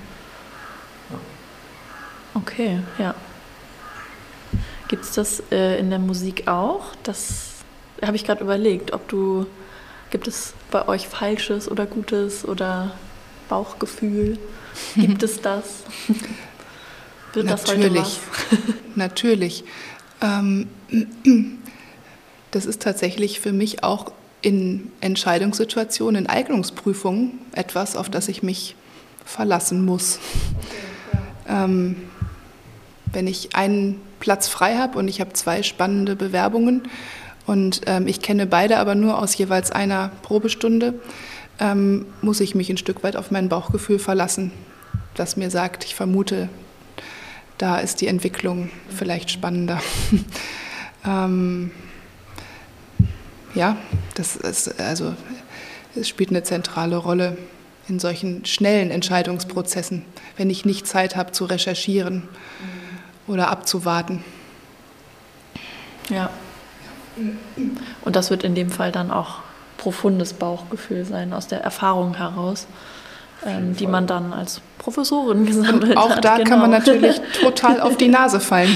Okay, 2.34 2.80
ja. 2.98 3.14
Gibt 4.88 5.04
es 5.04 5.12
das 5.14 5.44
äh, 5.52 5.80
in 5.80 5.90
der 5.90 6.00
Musik 6.00 6.48
auch? 6.48 6.96
Das 7.04 7.57
habe 8.06 8.16
ich 8.16 8.26
gerade 8.26 8.44
überlegt, 8.44 8.94
ob 8.94 9.08
du, 9.08 9.46
gibt 10.10 10.28
es 10.28 10.54
bei 10.72 10.88
euch 10.88 11.08
falsches 11.08 11.70
oder 11.70 11.86
gutes 11.86 12.46
oder 12.46 12.92
Bauchgefühl? 13.50 14.38
Gibt 14.96 15.24
es 15.24 15.42
das? 15.42 15.84
Wird 17.34 17.46
natürlich, 17.48 18.20
das 18.50 18.60
natürlich. 18.96 19.64
Ähm, 20.22 20.68
das 22.52 22.66
ist 22.66 22.82
tatsächlich 22.82 23.40
für 23.40 23.54
mich 23.54 23.84
auch 23.84 24.12
in 24.42 24.92
Entscheidungssituationen, 25.02 26.26
in 26.26 26.30
Eignungsprüfungen 26.30 27.40
etwas, 27.54 27.96
auf 27.96 28.10
das 28.10 28.28
ich 28.28 28.44
mich 28.44 28.76
verlassen 29.26 29.84
muss. 29.84 30.20
Ähm, 31.48 31.96
wenn 33.12 33.28
ich 33.28 33.56
einen 33.56 34.02
Platz 34.20 34.48
frei 34.48 34.78
habe 34.78 34.98
und 35.00 35.08
ich 35.08 35.22
habe 35.22 35.34
zwei 35.34 35.64
spannende 35.64 36.16
Bewerbungen 36.16 36.84
und 37.48 37.82
ähm, 37.88 38.08
ich 38.08 38.22
kenne 38.22 38.46
beide 38.46 38.78
aber 38.78 38.94
nur 38.94 39.20
aus 39.20 39.36
jeweils 39.36 39.72
einer 39.72 40.12
Probestunde, 40.22 40.94
ähm, 41.60 42.06
muss 42.22 42.42
ich 42.42 42.54
mich 42.54 42.70
ein 42.70 42.78
Stück 42.78 43.04
weit 43.04 43.16
auf 43.16 43.32
mein 43.32 43.50
Bauchgefühl 43.50 43.98
verlassen, 43.98 44.52
das 45.16 45.38
mir 45.38 45.50
sagt, 45.50 45.86
ich 45.86 45.96
vermute, 45.96 46.50
da 47.58 47.80
ist 47.80 48.02
die 48.02 48.08
Entwicklung 48.08 48.70
vielleicht 48.90 49.32
spannender. 49.32 49.82
ähm, 51.06 51.72
ja, 53.56 53.78
das 54.14 54.36
ist 54.36 54.80
also 54.80 55.16
es 55.96 56.08
spielt 56.08 56.30
eine 56.30 56.44
zentrale 56.44 56.98
Rolle 56.98 57.38
in 57.88 58.00
solchen 58.00 58.46
schnellen 58.46 58.92
Entscheidungsprozessen, 58.92 60.04
wenn 60.36 60.50
ich 60.50 60.66
nicht 60.66 60.86
Zeit 60.86 61.16
habe 61.16 61.32
zu 61.32 61.46
recherchieren 61.46 62.24
oder 63.26 63.50
abzuwarten. 63.50 64.24
Ja. 66.10 66.30
Und 68.04 68.16
das 68.16 68.30
wird 68.30 68.44
in 68.44 68.56
dem 68.56 68.70
Fall 68.70 68.92
dann 68.92 69.12
auch 69.12 69.40
profundes 69.78 70.34
Bauchgefühl 70.34 71.06
sein, 71.06 71.34
aus 71.34 71.48
der 71.48 71.62
Erfahrung 71.62 72.16
heraus, 72.16 72.68
ähm, 73.46 73.76
die 73.76 73.88
man 73.88 74.08
dann 74.08 74.34
als 74.34 74.62
Professorin 74.78 75.46
gesammelt 75.46 75.92
Und 75.92 75.98
auch 75.98 76.10
hat. 76.10 76.18
Auch 76.18 76.22
da 76.22 76.38
genau. 76.38 76.50
kann 76.50 76.60
man 76.60 76.72
genau. 76.72 76.86
natürlich 76.86 77.22
total 77.42 77.82
auf 77.82 77.98
die 77.98 78.08
Nase 78.08 78.40
fallen. 78.40 78.76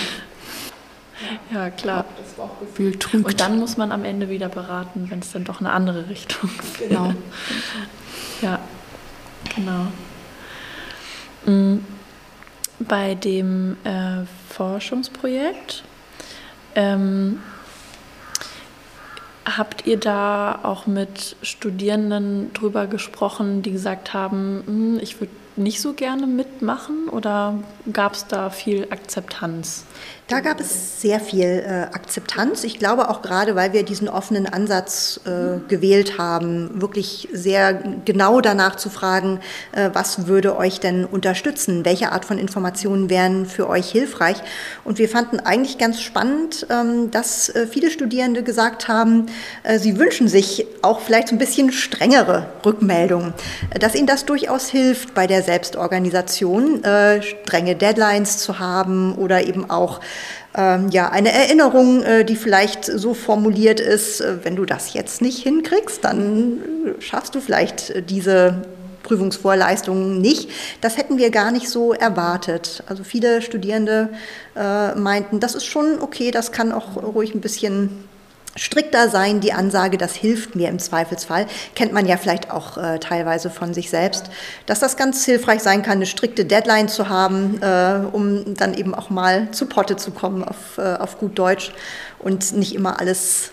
Ja, 1.53 1.69
klar. 1.69 2.05
Das 2.17 2.33
Bauchgefühl 2.33 2.97
trügt. 2.97 3.25
Und 3.25 3.39
dann 3.39 3.59
muss 3.59 3.77
man 3.77 3.91
am 3.91 4.05
Ende 4.05 4.29
wieder 4.29 4.49
beraten, 4.49 5.07
wenn 5.09 5.19
es 5.19 5.31
dann 5.31 5.43
doch 5.43 5.59
eine 5.59 5.71
andere 5.71 6.09
Richtung 6.09 6.49
geht. 6.77 6.89
Genau. 6.89 7.13
ja, 8.41 8.59
genau. 9.55 9.87
Mhm. 11.45 11.85
Bei 12.79 13.13
dem 13.13 13.77
äh, 13.83 14.25
Forschungsprojekt 14.49 15.83
ähm, 16.73 17.39
Habt 19.45 19.87
ihr 19.87 19.97
da 19.97 20.59
auch 20.63 20.85
mit 20.85 21.35
Studierenden 21.41 22.53
drüber 22.53 22.85
gesprochen, 22.85 23.63
die 23.63 23.71
gesagt 23.71 24.13
haben, 24.13 24.63
hm, 24.65 24.99
ich 25.01 25.19
würde 25.19 25.33
nicht 25.55 25.81
so 25.81 25.93
gerne 25.93 26.27
mitmachen 26.27 27.09
oder 27.09 27.55
gab 27.91 28.13
es 28.13 28.27
da 28.27 28.49
viel 28.49 28.87
Akzeptanz? 28.91 29.85
Da 30.31 30.39
gab 30.39 30.61
es 30.61 31.01
sehr 31.01 31.19
viel 31.19 31.43
äh, 31.67 31.93
Akzeptanz. 31.93 32.63
Ich 32.63 32.79
glaube 32.79 33.09
auch 33.09 33.21
gerade, 33.21 33.57
weil 33.57 33.73
wir 33.73 33.83
diesen 33.83 34.07
offenen 34.07 34.45
Ansatz 34.45 35.19
äh, 35.25 35.59
gewählt 35.67 36.17
haben, 36.17 36.81
wirklich 36.81 37.27
sehr 37.33 37.73
genau 38.05 38.39
danach 38.39 38.77
zu 38.77 38.89
fragen, 38.89 39.41
äh, 39.73 39.89
was 39.91 40.27
würde 40.27 40.55
euch 40.55 40.79
denn 40.79 41.03
unterstützen? 41.03 41.83
Welche 41.83 42.13
Art 42.13 42.23
von 42.23 42.37
Informationen 42.37 43.09
wären 43.09 43.45
für 43.45 43.67
euch 43.67 43.91
hilfreich? 43.91 44.37
Und 44.85 44.99
wir 44.99 45.09
fanden 45.09 45.41
eigentlich 45.41 45.77
ganz 45.77 45.99
spannend, 45.99 46.65
ähm, 46.69 47.11
dass 47.11 47.49
äh, 47.49 47.67
viele 47.67 47.91
Studierende 47.91 48.41
gesagt 48.41 48.87
haben, 48.87 49.25
äh, 49.63 49.79
sie 49.79 49.99
wünschen 49.99 50.29
sich 50.29 50.65
auch 50.81 51.01
vielleicht 51.01 51.27
so 51.27 51.35
ein 51.35 51.39
bisschen 51.39 51.73
strengere 51.73 52.45
Rückmeldungen, 52.65 53.33
dass 53.77 53.95
ihnen 53.95 54.07
das 54.07 54.23
durchaus 54.23 54.69
hilft 54.69 55.13
bei 55.13 55.27
der 55.27 55.43
Selbstorganisation, 55.43 56.85
äh, 56.85 57.21
strenge 57.21 57.75
Deadlines 57.75 58.37
zu 58.37 58.59
haben 58.59 59.15
oder 59.15 59.45
eben 59.45 59.69
auch 59.69 59.90
ähm, 60.55 60.89
ja, 60.89 61.09
eine 61.09 61.31
Erinnerung, 61.31 62.03
äh, 62.03 62.25
die 62.25 62.35
vielleicht 62.35 62.85
so 62.85 63.13
formuliert 63.13 63.79
ist, 63.79 64.21
äh, 64.21 64.43
wenn 64.43 64.55
du 64.55 64.65
das 64.65 64.93
jetzt 64.93 65.21
nicht 65.21 65.39
hinkriegst, 65.43 66.03
dann 66.03 66.57
äh, 66.97 67.01
schaffst 67.01 67.35
du 67.35 67.39
vielleicht 67.39 67.89
äh, 67.91 68.03
diese 68.03 68.61
Prüfungsvorleistungen 69.03 70.19
nicht. 70.19 70.49
Das 70.81 70.97
hätten 70.97 71.17
wir 71.17 71.31
gar 71.31 71.51
nicht 71.51 71.69
so 71.69 71.93
erwartet. 71.93 72.83
Also 72.87 73.03
viele 73.03 73.41
Studierende 73.41 74.09
äh, 74.55 74.95
meinten, 74.95 75.39
das 75.39 75.55
ist 75.55 75.65
schon 75.65 75.99
okay, 76.01 76.31
das 76.31 76.51
kann 76.51 76.71
auch 76.71 76.95
ruhig 76.97 77.33
ein 77.33 77.41
bisschen 77.41 77.89
strikter 78.55 79.09
sein, 79.09 79.39
die 79.39 79.53
Ansage, 79.53 79.97
das 79.97 80.15
hilft 80.15 80.55
mir 80.55 80.69
im 80.69 80.79
Zweifelsfall, 80.79 81.47
kennt 81.75 81.93
man 81.93 82.05
ja 82.05 82.17
vielleicht 82.17 82.51
auch 82.51 82.77
äh, 82.77 82.99
teilweise 82.99 83.49
von 83.49 83.73
sich 83.73 83.89
selbst, 83.89 84.29
dass 84.65 84.79
das 84.79 84.97
ganz 84.97 85.25
hilfreich 85.25 85.61
sein 85.61 85.81
kann, 85.83 85.93
eine 85.93 86.05
strikte 86.05 86.45
Deadline 86.45 86.89
zu 86.89 87.09
haben, 87.09 87.61
äh, 87.61 88.01
um 88.11 88.55
dann 88.55 88.73
eben 88.73 88.93
auch 88.93 89.09
mal 89.09 89.51
zu 89.51 89.65
Potte 89.65 89.95
zu 89.95 90.11
kommen 90.11 90.43
auf, 90.43 90.77
äh, 90.77 90.95
auf 90.95 91.17
gut 91.17 91.37
Deutsch 91.39 91.71
und 92.19 92.53
nicht 92.53 92.75
immer 92.75 92.99
alles 92.99 93.51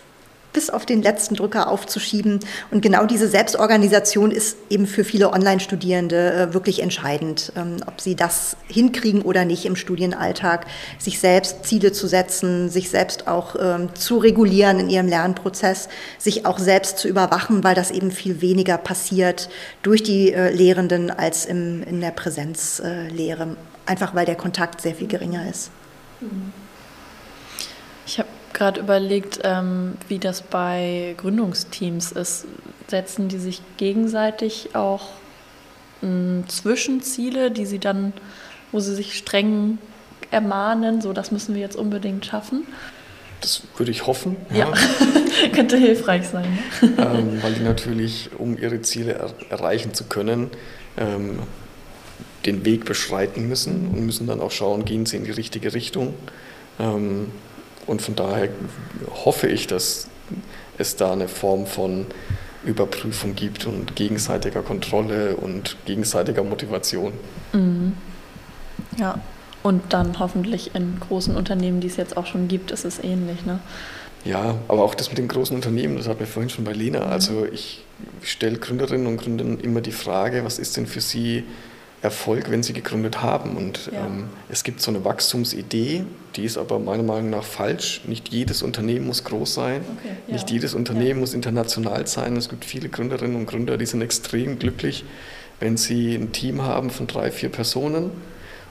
bis 0.53 0.71
auf 0.71 0.87
den 0.87 1.03
letzten 1.03 1.35
Drücker 1.35 1.69
aufzuschieben. 1.69 2.41
Und 2.71 2.81
genau 2.81 3.07
diese 3.07 3.29
Selbstorganisation 3.29 4.31
ist 4.31 4.57
eben 4.71 4.87
für 4.87 5.05
viele 5.05 5.33
Online-Studierende 5.33 6.33
äh, 6.33 6.55
wirklich 6.55 6.83
entscheidend, 6.83 7.53
ähm, 7.57 7.77
ob 7.87 8.01
sie 8.01 8.15
das 8.15 8.57
hinkriegen 8.67 9.23
oder 9.23 9.45
nicht 9.45 9.67
im 9.67 9.77
Studienalltag, 9.77 10.67
sich 10.99 11.19
selbst 11.19 11.65
Ziele 11.65 11.93
zu 11.93 12.07
setzen, 12.07 12.69
sich 12.69 12.91
selbst 12.91 13.29
auch 13.29 13.57
ähm, 13.61 13.95
zu 13.95 14.19
regulieren 14.19 14.81
in 14.81 14.91
ihrem 14.91 15.09
Lernprozess, 15.09 15.89
sich 16.19 16.47
auch 16.47 16.59
selbst 16.59 16.99
zu 16.99 17.09
überwachen, 17.09 17.63
weil 17.65 17.75
das 17.75 17.91
eben 17.91 18.11
viel 18.11 18.41
weniger 18.41 18.79
passiert 18.79 19.49
durch 19.83 20.03
die 20.03 20.33
äh, 20.33 20.51
Lehrenden 20.51 21.11
als 21.11 21.47
in 21.49 22.01
der 22.01 22.11
Präsenzlehre, 22.11 23.57
einfach 23.87 24.15
weil 24.15 24.27
der 24.27 24.37
Kontakt 24.37 24.81
sehr 24.81 24.95
viel 24.95 25.07
geringer 25.07 25.49
ist. 25.49 25.71
Habe 26.21 26.68
gerade 28.59 28.81
überlegt, 28.81 29.41
ähm, 29.45 29.97
wie 30.09 30.19
das 30.19 30.43
bei 30.43 31.15
Gründungsteams 31.19 32.13
ist. 32.13 32.45
Setzen 32.89 33.29
die 33.29 33.39
sich 33.39 33.63
gegenseitig 33.77 34.75
auch 34.75 35.11
ähm, 36.03 36.45
Zwischenziele, 36.49 37.53
die 37.53 37.67
sie 37.67 37.79
dann, 37.79 38.13
wo 38.73 38.81
sie 38.81 38.95
sich 38.95 39.17
streng 39.17 39.79
ermahnen, 40.33 41.01
so 41.01 41.13
das 41.13 41.31
müssen 41.31 41.55
wir 41.55 41.63
jetzt 41.63 41.77
unbedingt 41.77 42.27
schaffen? 42.27 42.67
Das 43.41 43.63
würde 43.77 43.93
ich 43.93 44.09
hoffen. 44.09 44.37
Ja, 44.51 44.71
ja. 44.71 45.49
könnte 45.55 45.77
hilfreich 45.77 46.27
sein. 46.27 46.59
Ähm, 46.83 47.41
weil 47.41 47.53
die 47.55 47.63
natürlich, 47.63 48.31
um 48.37 48.59
ihre 48.59 48.83
Ziele 48.83 49.13
er 49.13 49.31
erreichen 49.51 49.95
zu 49.95 50.05
können, 50.05 50.51
ähm, 50.97 51.39
den 52.45 52.65
Weg 52.65 52.85
beschreiten 52.85 53.49
müssen 53.49 53.89
und 53.89 54.05
müssen 54.05 54.27
dann 54.27 54.41
auch 54.41 54.51
schauen, 54.51 54.85
gehen 54.85 55.07
sie 55.07 55.17
in 55.17 55.25
die 55.25 55.31
richtige 55.31 55.73
Richtung. 55.75 56.15
Ähm, 56.81 57.29
und 57.89 58.03
von 58.03 58.15
daher 58.15 58.49
hoffe 59.25 59.49
ich, 59.49 59.67
dass 59.67 60.07
es 60.77 60.97
da 60.97 61.13
eine 61.13 61.27
Form 61.27 61.67
von 61.67 62.07
Überprüfung 62.65 63.35
gibt 63.35 63.67
und 63.67 63.97
gegenseitiger 63.97 64.63
Kontrolle 64.63 65.37
und 65.37 65.77
gegenseitiger 65.87 66.45
Motivation. 66.45 67.13
Mhm. 67.53 67.95
Ja, 68.99 69.21
und 69.63 69.93
dann 69.93 70.19
hoffentlich 70.19 70.75
in 70.75 71.01
großen 71.01 71.35
Unternehmen, 71.35 71.81
die 71.81 71.89
es 71.89 71.97
jetzt 71.97 72.17
auch 72.17 72.27
schon 72.27 72.47
gibt, 72.47 72.71
ist 72.71 72.85
es 72.85 73.03
ähnlich. 73.03 73.45
Ne? 73.45 73.59
Ja, 74.25 74.57
aber 74.69 74.83
auch 74.83 74.95
das 74.95 75.09
mit 75.09 75.19
den 75.19 75.29
großen 75.29 75.57
Unternehmen, 75.57 75.97
das 75.97 76.09
hatten 76.09 76.21
wir 76.21 76.27
vorhin 76.27 76.51
schon 76.51 76.65
bei 76.65 76.73
Lena. 76.73 77.07
Mhm. 77.07 77.13
Also 77.13 77.47
ich 77.47 77.85
stelle 78.23 78.59
Gründerinnen 78.59 79.07
und 79.07 79.17
Gründern 79.17 79.59
immer 79.61 79.81
die 79.81 79.93
Frage, 79.93 80.45
was 80.45 80.59
ist 80.59 80.77
denn 80.77 80.87
für 80.87 81.01
sie 81.01 81.45
Erfolg, 82.01 82.51
wenn 82.51 82.63
sie 82.63 82.73
gegründet 82.73 83.23
haben. 83.23 83.57
Und 83.57 83.91
ja. 83.93 84.07
ähm, 84.07 84.25
es 84.49 84.63
gibt 84.63 84.81
so 84.81 84.91
eine 84.91 85.05
Wachstumsidee, 85.05 86.05
die 86.37 86.45
ist 86.45 86.57
aber 86.57 86.79
meiner 86.79 87.03
Meinung 87.03 87.31
nach 87.31 87.45
falsch. 87.45 88.03
Nicht 88.07 88.29
jedes 88.29 88.63
Unternehmen 88.63 89.07
muss 89.07 89.25
groß 89.25 89.55
sein, 89.55 89.81
okay, 89.99 90.15
ja. 90.27 90.33
nicht 90.35 90.51
jedes 90.51 90.75
Unternehmen 90.75 91.09
ja. 91.09 91.17
muss 91.17 91.35
international 91.35 92.07
sein. 92.07 92.37
Es 92.37 92.49
gibt 92.49 92.65
viele 92.65 92.89
Gründerinnen 92.89 93.37
und 93.37 93.47
Gründer, 93.47 93.77
die 93.77 93.87
sind 93.87 94.03
extrem 94.03 94.59
glücklich, 94.59 95.05
wenn 95.59 95.77
sie 95.77 96.15
ein 96.15 96.31
Team 96.33 96.63
haben 96.63 96.91
von 96.91 97.07
drei, 97.09 97.33
vier 97.33 97.49
Personen 97.49 98.11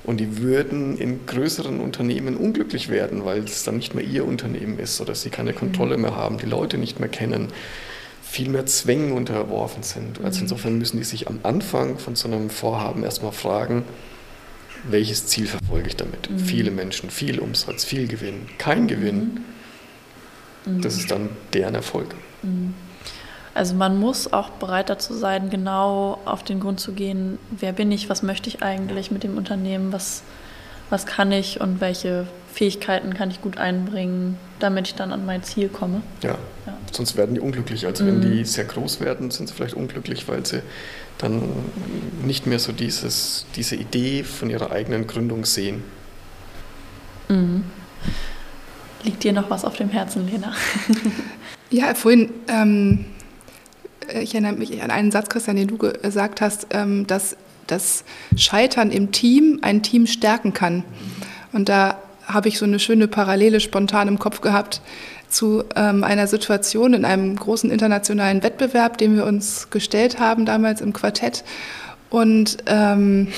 Und 0.07 0.21
die 0.21 0.37
würden 0.37 0.97
in 0.97 1.25
größeren 1.25 1.81
Unternehmen 1.81 2.37
unglücklich 2.37 2.87
werden, 2.87 3.25
weil 3.25 3.39
es 3.39 3.65
dann 3.65 3.75
nicht 3.75 3.93
mehr 3.93 4.05
ihr 4.05 4.25
Unternehmen 4.25 4.79
ist 4.79 5.01
oder 5.01 5.13
sie 5.15 5.29
keine 5.29 5.51
Kontrolle 5.51 5.97
mhm. 5.97 6.03
mehr 6.03 6.15
haben, 6.15 6.37
die 6.37 6.45
Leute 6.45 6.77
nicht 6.77 7.01
mehr 7.01 7.09
kennen, 7.09 7.49
viel 8.29 8.49
mehr 8.49 8.65
Zwängen 8.65 9.13
unterworfen 9.13 9.83
sind. 9.83 10.19
Also 10.23 10.37
mhm. 10.37 10.43
insofern 10.43 10.77
müssen 10.77 10.97
die 10.97 11.03
sich 11.03 11.27
am 11.27 11.39
Anfang 11.43 11.97
von 11.97 12.15
so 12.15 12.27
einem 12.27 12.49
Vorhaben 12.49 13.03
erstmal 13.03 13.31
fragen, 13.31 13.83
welches 14.89 15.25
Ziel 15.27 15.47
verfolge 15.47 15.87
ich 15.87 15.95
damit? 15.95 16.29
Mhm. 16.29 16.39
Viele 16.39 16.71
Menschen, 16.71 17.09
viel 17.09 17.39
Umsatz, 17.39 17.85
viel 17.85 18.07
Gewinn, 18.07 18.47
kein 18.57 18.87
Gewinn. 18.87 19.41
Mhm. 20.65 20.81
Das 20.81 20.97
ist 20.97 21.09
dann 21.09 21.29
deren 21.53 21.73
Erfolg. 21.73 22.15
Mhm. 22.43 22.73
Also 23.53 23.73
man 23.73 23.97
muss 23.97 24.31
auch 24.31 24.51
bereit 24.51 24.89
dazu 24.89 25.13
sein, 25.15 25.49
genau 25.49 26.19
auf 26.25 26.43
den 26.43 26.59
Grund 26.59 26.79
zu 26.79 26.91
gehen, 26.91 27.39
wer 27.49 27.71
bin 27.71 27.91
ich, 27.91 28.07
was 28.07 28.21
möchte 28.21 28.49
ich 28.49 28.61
eigentlich 28.61 29.09
mit 29.09 29.23
dem 29.23 29.35
Unternehmen, 29.35 29.91
was, 29.91 30.21
was 30.91 31.07
kann 31.07 31.31
ich 31.31 31.59
und 31.59 31.81
welche 31.81 32.27
Fähigkeiten 32.57 33.13
kann 33.13 33.29
ich 33.29 33.39
gut 33.39 33.59
einbringen, 33.59 34.35
damit 34.57 34.87
ich 34.87 34.95
dann 34.95 35.11
an 35.11 35.27
mein 35.27 35.43
Ziel 35.43 35.69
komme. 35.69 36.01
Ja, 36.23 36.39
ja. 36.65 36.77
sonst 36.91 37.15
werden 37.15 37.35
die 37.35 37.39
unglücklich. 37.39 37.85
Also 37.85 38.03
mhm. 38.03 38.07
wenn 38.07 38.21
die 38.21 38.45
sehr 38.45 38.65
groß 38.65 38.99
werden, 38.99 39.29
sind 39.29 39.47
sie 39.47 39.53
vielleicht 39.53 39.75
unglücklich, 39.75 40.27
weil 40.27 40.43
sie 40.43 40.63
dann 41.19 41.43
nicht 42.23 42.47
mehr 42.47 42.57
so 42.57 42.71
dieses, 42.71 43.45
diese 43.55 43.75
Idee 43.75 44.23
von 44.23 44.49
ihrer 44.49 44.71
eigenen 44.71 45.05
Gründung 45.05 45.45
sehen. 45.45 45.83
Mhm. 47.29 47.63
Liegt 49.03 49.23
dir 49.23 49.33
noch 49.33 49.51
was 49.51 49.63
auf 49.63 49.77
dem 49.77 49.89
Herzen, 49.89 50.27
Lena? 50.27 50.51
ja, 51.69 51.93
vorhin 51.93 52.31
ähm, 52.47 53.05
äh, 54.07 54.23
ich 54.23 54.33
erinnere 54.33 54.53
mich 54.53 54.81
an 54.81 54.89
einen 54.89 55.11
Satz, 55.11 55.29
Christian, 55.29 55.57
den 55.57 55.67
du 55.67 55.77
gesagt 55.77 56.41
hast, 56.41 56.65
ähm, 56.71 57.05
dass 57.05 57.37
das 57.67 58.03
Scheitern 58.35 58.89
im 58.89 59.11
Team 59.11 59.59
ein 59.61 59.83
Team 59.83 60.07
stärken 60.07 60.53
kann. 60.53 60.83
Und 61.51 61.69
da 61.69 61.99
habe 62.27 62.49
ich 62.49 62.57
so 62.57 62.65
eine 62.65 62.79
schöne 62.79 63.07
Parallele 63.07 63.59
spontan 63.59 64.07
im 64.07 64.19
Kopf 64.19 64.41
gehabt 64.41 64.81
zu 65.29 65.63
ähm, 65.75 66.03
einer 66.03 66.27
Situation 66.27 66.93
in 66.93 67.05
einem 67.05 67.35
großen 67.35 67.71
internationalen 67.71 68.43
Wettbewerb, 68.43 68.97
den 68.97 69.15
wir 69.15 69.25
uns 69.25 69.69
gestellt 69.69 70.19
haben 70.19 70.45
damals 70.45 70.81
im 70.81 70.93
Quartett. 70.93 71.43
Und 72.09 72.57
ähm, 72.65 73.29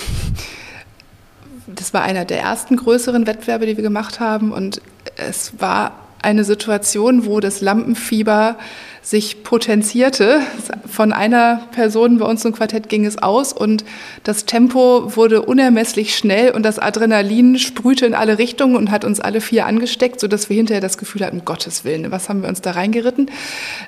das 1.68 1.94
war 1.94 2.04
einer 2.04 2.26
der 2.26 2.42
ersten 2.42 2.76
größeren 2.76 3.26
Wettbewerbe, 3.28 3.66
die 3.66 3.78
wir 3.78 3.84
gemacht 3.84 4.20
haben. 4.20 4.52
Und 4.52 4.82
es 5.16 5.54
war 5.60 5.94
eine 6.22 6.44
Situation, 6.44 7.26
wo 7.26 7.40
das 7.40 7.62
Lampenfieber 7.62 8.58
sich 9.02 9.44
potenzierte. 9.44 10.42
Von 10.88 11.14
einer 11.14 11.68
Person 11.72 12.20
bei 12.20 12.26
uns 12.26 12.44
im 12.46 12.54
Quartett 12.54 12.90
ging 12.90 13.06
es 13.06 13.18
aus 13.18 13.54
und 13.54 13.86
das 14.24 14.46
Tempo 14.46 15.16
wurde 15.16 15.42
unermesslich 15.42 16.16
schnell 16.16 16.52
und 16.52 16.64
das 16.64 16.80
Adrenalin 16.80 17.58
sprühte 17.58 18.06
in 18.06 18.14
alle 18.14 18.38
Richtungen 18.38 18.76
und 18.76 18.92
hat 18.92 19.06
uns 19.06 19.20
alle 19.20 19.42
vier 19.42 19.66
angesteckt, 19.66 20.20
sodass 20.20 20.50
wir 20.50 20.58
hinterher 20.58 20.82
das 20.82 20.98
Gefühl 20.98 21.26
hatten, 21.26 21.46
Gottes 21.46 21.86
Willen, 21.86 22.12
was 22.12 22.30
haben 22.30 22.42
wir 22.42 22.50
uns 22.50 22.62
da 22.62 22.72
reingeritten? 22.72 23.32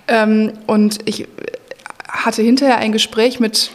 Ähm, 0.08 0.54
und 0.66 1.00
ich 1.06 1.28
hatte 2.08 2.42
hinterher 2.42 2.78
ein 2.78 2.92
Gespräch 2.92 3.40
mit 3.40 3.72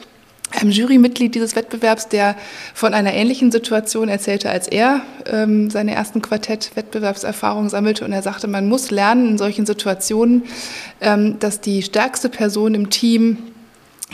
einem 0.56 0.70
Jurymitglied 0.70 1.34
dieses 1.34 1.56
Wettbewerbs, 1.56 2.08
der 2.08 2.36
von 2.74 2.94
einer 2.94 3.12
ähnlichen 3.12 3.52
Situation 3.52 4.08
erzählte, 4.08 4.50
als 4.50 4.68
er 4.68 5.02
ähm, 5.26 5.70
seine 5.70 5.94
ersten 5.94 6.22
Quartett-Wettbewerbserfahrungen 6.22 7.68
sammelte. 7.68 8.04
Und 8.04 8.12
er 8.12 8.22
sagte, 8.22 8.48
man 8.48 8.68
muss 8.68 8.90
lernen 8.90 9.30
in 9.30 9.38
solchen 9.38 9.66
Situationen, 9.66 10.44
ähm, 11.00 11.38
dass 11.38 11.60
die 11.60 11.82
stärkste 11.82 12.28
Person 12.28 12.74
im 12.74 12.90
Team 12.90 13.38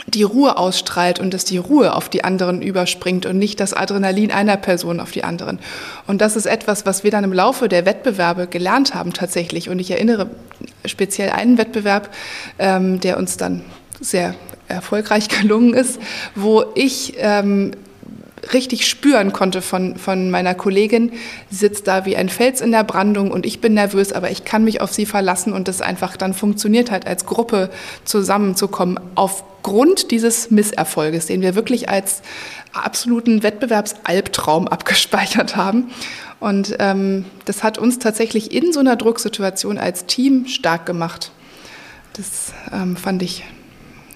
die 0.07 0.23
Ruhe 0.23 0.57
ausstrahlt 0.57 1.19
und 1.19 1.33
dass 1.33 1.45
die 1.45 1.57
Ruhe 1.57 1.93
auf 1.93 2.09
die 2.09 2.23
anderen 2.23 2.61
überspringt 2.61 3.25
und 3.25 3.37
nicht 3.37 3.59
das 3.59 3.73
Adrenalin 3.73 4.31
einer 4.31 4.57
Person 4.57 4.99
auf 4.99 5.11
die 5.11 5.23
anderen. 5.23 5.59
Und 6.07 6.19
das 6.19 6.35
ist 6.35 6.45
etwas, 6.45 6.85
was 6.85 7.03
wir 7.03 7.11
dann 7.11 7.23
im 7.23 7.31
Laufe 7.33 7.69
der 7.69 7.85
Wettbewerbe 7.85 8.47
gelernt 8.47 8.95
haben 8.95 9.13
tatsächlich. 9.13 9.69
Und 9.69 9.79
ich 9.79 9.91
erinnere 9.91 10.29
speziell 10.85 11.29
einen 11.29 11.57
Wettbewerb, 11.57 12.09
ähm, 12.57 12.99
der 12.99 13.17
uns 13.17 13.37
dann 13.37 13.61
sehr 14.01 14.35
erfolgreich 14.67 15.29
gelungen 15.41 15.73
ist, 15.73 15.99
wo 16.35 16.63
ich 16.75 17.13
ähm, 17.17 17.71
richtig 18.51 18.87
spüren 18.87 19.31
konnte 19.31 19.61
von, 19.61 19.95
von 19.95 20.29
meiner 20.29 20.55
Kollegin. 20.55 21.13
Sie 21.49 21.57
sitzt 21.57 21.87
da 21.87 22.05
wie 22.05 22.17
ein 22.17 22.29
Fels 22.29 22.59
in 22.59 22.71
der 22.71 22.83
Brandung 22.83 23.31
und 23.31 23.45
ich 23.45 23.61
bin 23.61 23.73
nervös, 23.73 24.11
aber 24.11 24.31
ich 24.31 24.43
kann 24.43 24.63
mich 24.63 24.81
auf 24.81 24.91
sie 24.91 25.05
verlassen 25.05 25.53
und 25.53 25.69
es 25.69 25.81
einfach 25.81 26.17
dann 26.17 26.33
funktioniert 26.33 26.91
hat, 26.91 27.07
als 27.07 27.25
Gruppe 27.25 27.69
zusammenzukommen, 28.03 28.99
aufgrund 29.15 30.11
dieses 30.11 30.51
Misserfolges, 30.51 31.27
den 31.27 31.41
wir 31.41 31.55
wirklich 31.55 31.87
als 31.87 32.21
absoluten 32.73 33.43
Wettbewerbsalbtraum 33.43 34.67
abgespeichert 34.67 35.55
haben. 35.55 35.91
Und 36.39 36.75
ähm, 36.79 37.25
das 37.45 37.63
hat 37.63 37.77
uns 37.77 37.99
tatsächlich 37.99 38.51
in 38.51 38.73
so 38.73 38.81
einer 38.81 38.97
Drucksituation 38.97 39.77
als 39.77 40.05
Team 40.07 40.47
stark 40.47 40.85
gemacht. 40.85 41.31
Das 42.17 42.53
ähm, 42.73 42.97
fand 42.97 43.23
ich 43.23 43.45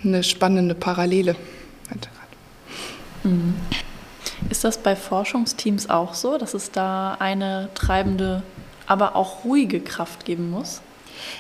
eine 0.04 0.24
spannende 0.24 0.76
Parallele. 0.76 1.36
Mhm. 3.24 3.56
Ist 4.50 4.64
das 4.64 4.78
bei 4.78 4.96
Forschungsteams 4.96 5.90
auch 5.90 6.14
so, 6.14 6.38
dass 6.38 6.54
es 6.54 6.72
da 6.72 7.16
eine 7.20 7.70
treibende, 7.74 8.44
aber 8.86 9.16
auch 9.16 9.44
ruhige 9.44 9.80
Kraft 9.82 10.26
geben 10.26 10.50
muss? 10.50 10.82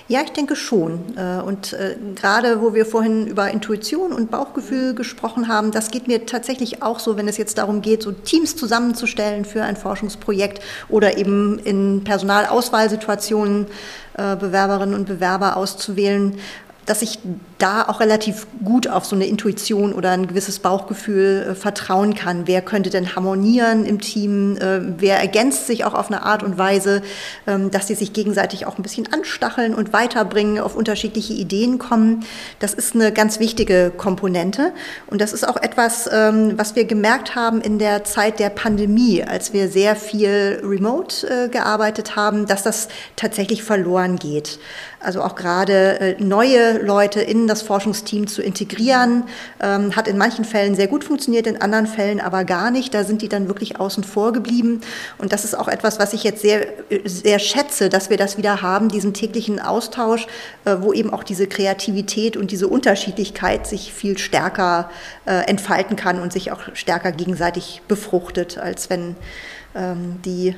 Ja, 0.07 0.21
ich 0.21 0.31
denke 0.31 0.55
schon. 0.55 1.17
Äh, 1.17 1.41
und 1.41 1.73
äh, 1.73 1.97
gerade 2.15 2.61
wo 2.61 2.73
wir 2.73 2.85
vorhin 2.85 3.27
über 3.27 3.51
Intuition 3.51 4.11
und 4.11 4.31
Bauchgefühl 4.31 4.95
gesprochen 4.95 5.47
haben, 5.47 5.71
das 5.71 5.91
geht 5.91 6.07
mir 6.07 6.25
tatsächlich 6.25 6.81
auch 6.81 6.99
so, 6.99 7.17
wenn 7.17 7.27
es 7.27 7.37
jetzt 7.37 7.57
darum 7.57 7.81
geht, 7.81 8.03
so 8.03 8.11
Teams 8.11 8.55
zusammenzustellen 8.55 9.45
für 9.45 9.63
ein 9.63 9.75
Forschungsprojekt 9.75 10.63
oder 10.89 11.17
eben 11.17 11.59
in 11.59 12.03
Personalauswahlsituationen 12.03 13.67
äh, 14.17 14.35
Bewerberinnen 14.35 14.95
und 14.95 15.05
Bewerber 15.05 15.57
auszuwählen 15.57 16.39
dass 16.87 17.01
ich 17.01 17.19
da 17.57 17.83
auch 17.83 17.99
relativ 17.99 18.47
gut 18.63 18.87
auf 18.87 19.05
so 19.05 19.15
eine 19.15 19.25
Intuition 19.25 19.93
oder 19.93 20.11
ein 20.11 20.25
gewisses 20.25 20.59
Bauchgefühl 20.59 21.49
äh, 21.49 21.55
vertrauen 21.55 22.15
kann. 22.15 22.47
Wer 22.47 22.61
könnte 22.61 22.89
denn 22.89 23.15
harmonieren 23.15 23.85
im 23.85 23.99
Team? 23.99 24.57
Äh, 24.57 24.79
wer 24.97 25.19
ergänzt 25.19 25.67
sich 25.67 25.83
auch 25.83 25.93
auf 25.93 26.07
eine 26.07 26.23
Art 26.23 26.43
und 26.43 26.57
Weise, 26.57 27.01
ähm, 27.45 27.71
dass 27.71 27.87
sie 27.87 27.95
sich 27.95 28.13
gegenseitig 28.13 28.65
auch 28.65 28.77
ein 28.77 28.83
bisschen 28.83 29.11
anstacheln 29.11 29.75
und 29.75 29.91
weiterbringen, 29.91 30.59
auf 30.59 30.75
unterschiedliche 30.77 31.33
Ideen 31.33 31.77
kommen? 31.77 32.23
Das 32.59 32.73
ist 32.73 32.95
eine 32.95 33.11
ganz 33.11 33.39
wichtige 33.39 33.91
Komponente. 33.95 34.71
Und 35.07 35.19
das 35.19 35.33
ist 35.33 35.45
auch 35.45 35.57
etwas, 35.57 36.09
ähm, 36.11 36.53
was 36.55 36.77
wir 36.77 36.85
gemerkt 36.85 37.35
haben 37.35 37.59
in 37.59 37.79
der 37.79 38.05
Zeit 38.05 38.39
der 38.39 38.49
Pandemie, 38.49 39.23
als 39.23 39.51
wir 39.51 39.67
sehr 39.67 39.97
viel 39.97 40.61
remote 40.63 41.27
äh, 41.27 41.49
gearbeitet 41.49 42.15
haben, 42.15 42.45
dass 42.47 42.63
das 42.63 42.87
tatsächlich 43.17 43.61
verloren 43.63 44.15
geht. 44.15 44.59
Also 44.99 45.21
auch 45.21 45.35
gerade 45.35 45.99
äh, 45.99 46.15
Leute 46.77 47.21
in 47.21 47.47
das 47.47 47.61
Forschungsteam 47.61 48.27
zu 48.27 48.41
integrieren, 48.41 49.23
ähm, 49.61 49.95
hat 49.95 50.07
in 50.07 50.17
manchen 50.17 50.45
Fällen 50.45 50.75
sehr 50.75 50.87
gut 50.87 51.03
funktioniert, 51.03 51.47
in 51.47 51.61
anderen 51.61 51.87
Fällen 51.87 52.19
aber 52.19 52.43
gar 52.43 52.71
nicht. 52.71 52.93
Da 52.93 53.03
sind 53.03 53.21
die 53.21 53.29
dann 53.29 53.47
wirklich 53.47 53.79
außen 53.79 54.03
vor 54.03 54.33
geblieben. 54.33 54.81
Und 55.17 55.33
das 55.33 55.45
ist 55.45 55.57
auch 55.57 55.67
etwas, 55.67 55.99
was 55.99 56.13
ich 56.13 56.23
jetzt 56.23 56.41
sehr, 56.41 56.67
sehr 57.05 57.39
schätze, 57.39 57.89
dass 57.89 58.09
wir 58.09 58.17
das 58.17 58.37
wieder 58.37 58.61
haben, 58.61 58.89
diesen 58.89 59.13
täglichen 59.13 59.59
Austausch, 59.59 60.27
äh, 60.65 60.77
wo 60.79 60.93
eben 60.93 61.13
auch 61.13 61.23
diese 61.23 61.47
Kreativität 61.47 62.37
und 62.37 62.51
diese 62.51 62.67
Unterschiedlichkeit 62.67 63.67
sich 63.67 63.93
viel 63.93 64.17
stärker 64.17 64.89
äh, 65.25 65.47
entfalten 65.47 65.95
kann 65.95 66.21
und 66.21 66.31
sich 66.33 66.51
auch 66.51 66.61
stärker 66.73 67.11
gegenseitig 67.11 67.81
befruchtet, 67.87 68.57
als 68.57 68.89
wenn 68.89 69.15
ähm, 69.75 70.19
die 70.25 70.55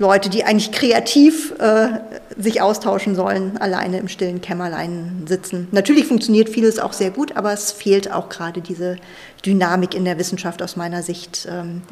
Leute, 0.00 0.30
die 0.30 0.44
eigentlich 0.44 0.72
kreativ 0.72 1.52
äh, 1.58 2.00
sich 2.38 2.62
austauschen 2.62 3.14
sollen, 3.14 3.58
alleine 3.58 3.98
im 3.98 4.08
stillen 4.08 4.40
Kämmerlein 4.40 5.24
sitzen. 5.28 5.68
Natürlich 5.72 6.06
funktioniert 6.06 6.48
vieles 6.48 6.78
auch 6.78 6.94
sehr 6.94 7.10
gut, 7.10 7.36
aber 7.36 7.52
es 7.52 7.70
fehlt 7.70 8.10
auch 8.10 8.30
gerade 8.30 8.62
diese 8.62 8.96
Dynamik 9.44 9.94
in 9.94 10.06
der 10.06 10.18
Wissenschaft 10.18 10.62
aus 10.62 10.74
meiner 10.74 11.02
Sicht, 11.02 11.46
ähm, 11.50 11.74
mhm. 11.74 11.82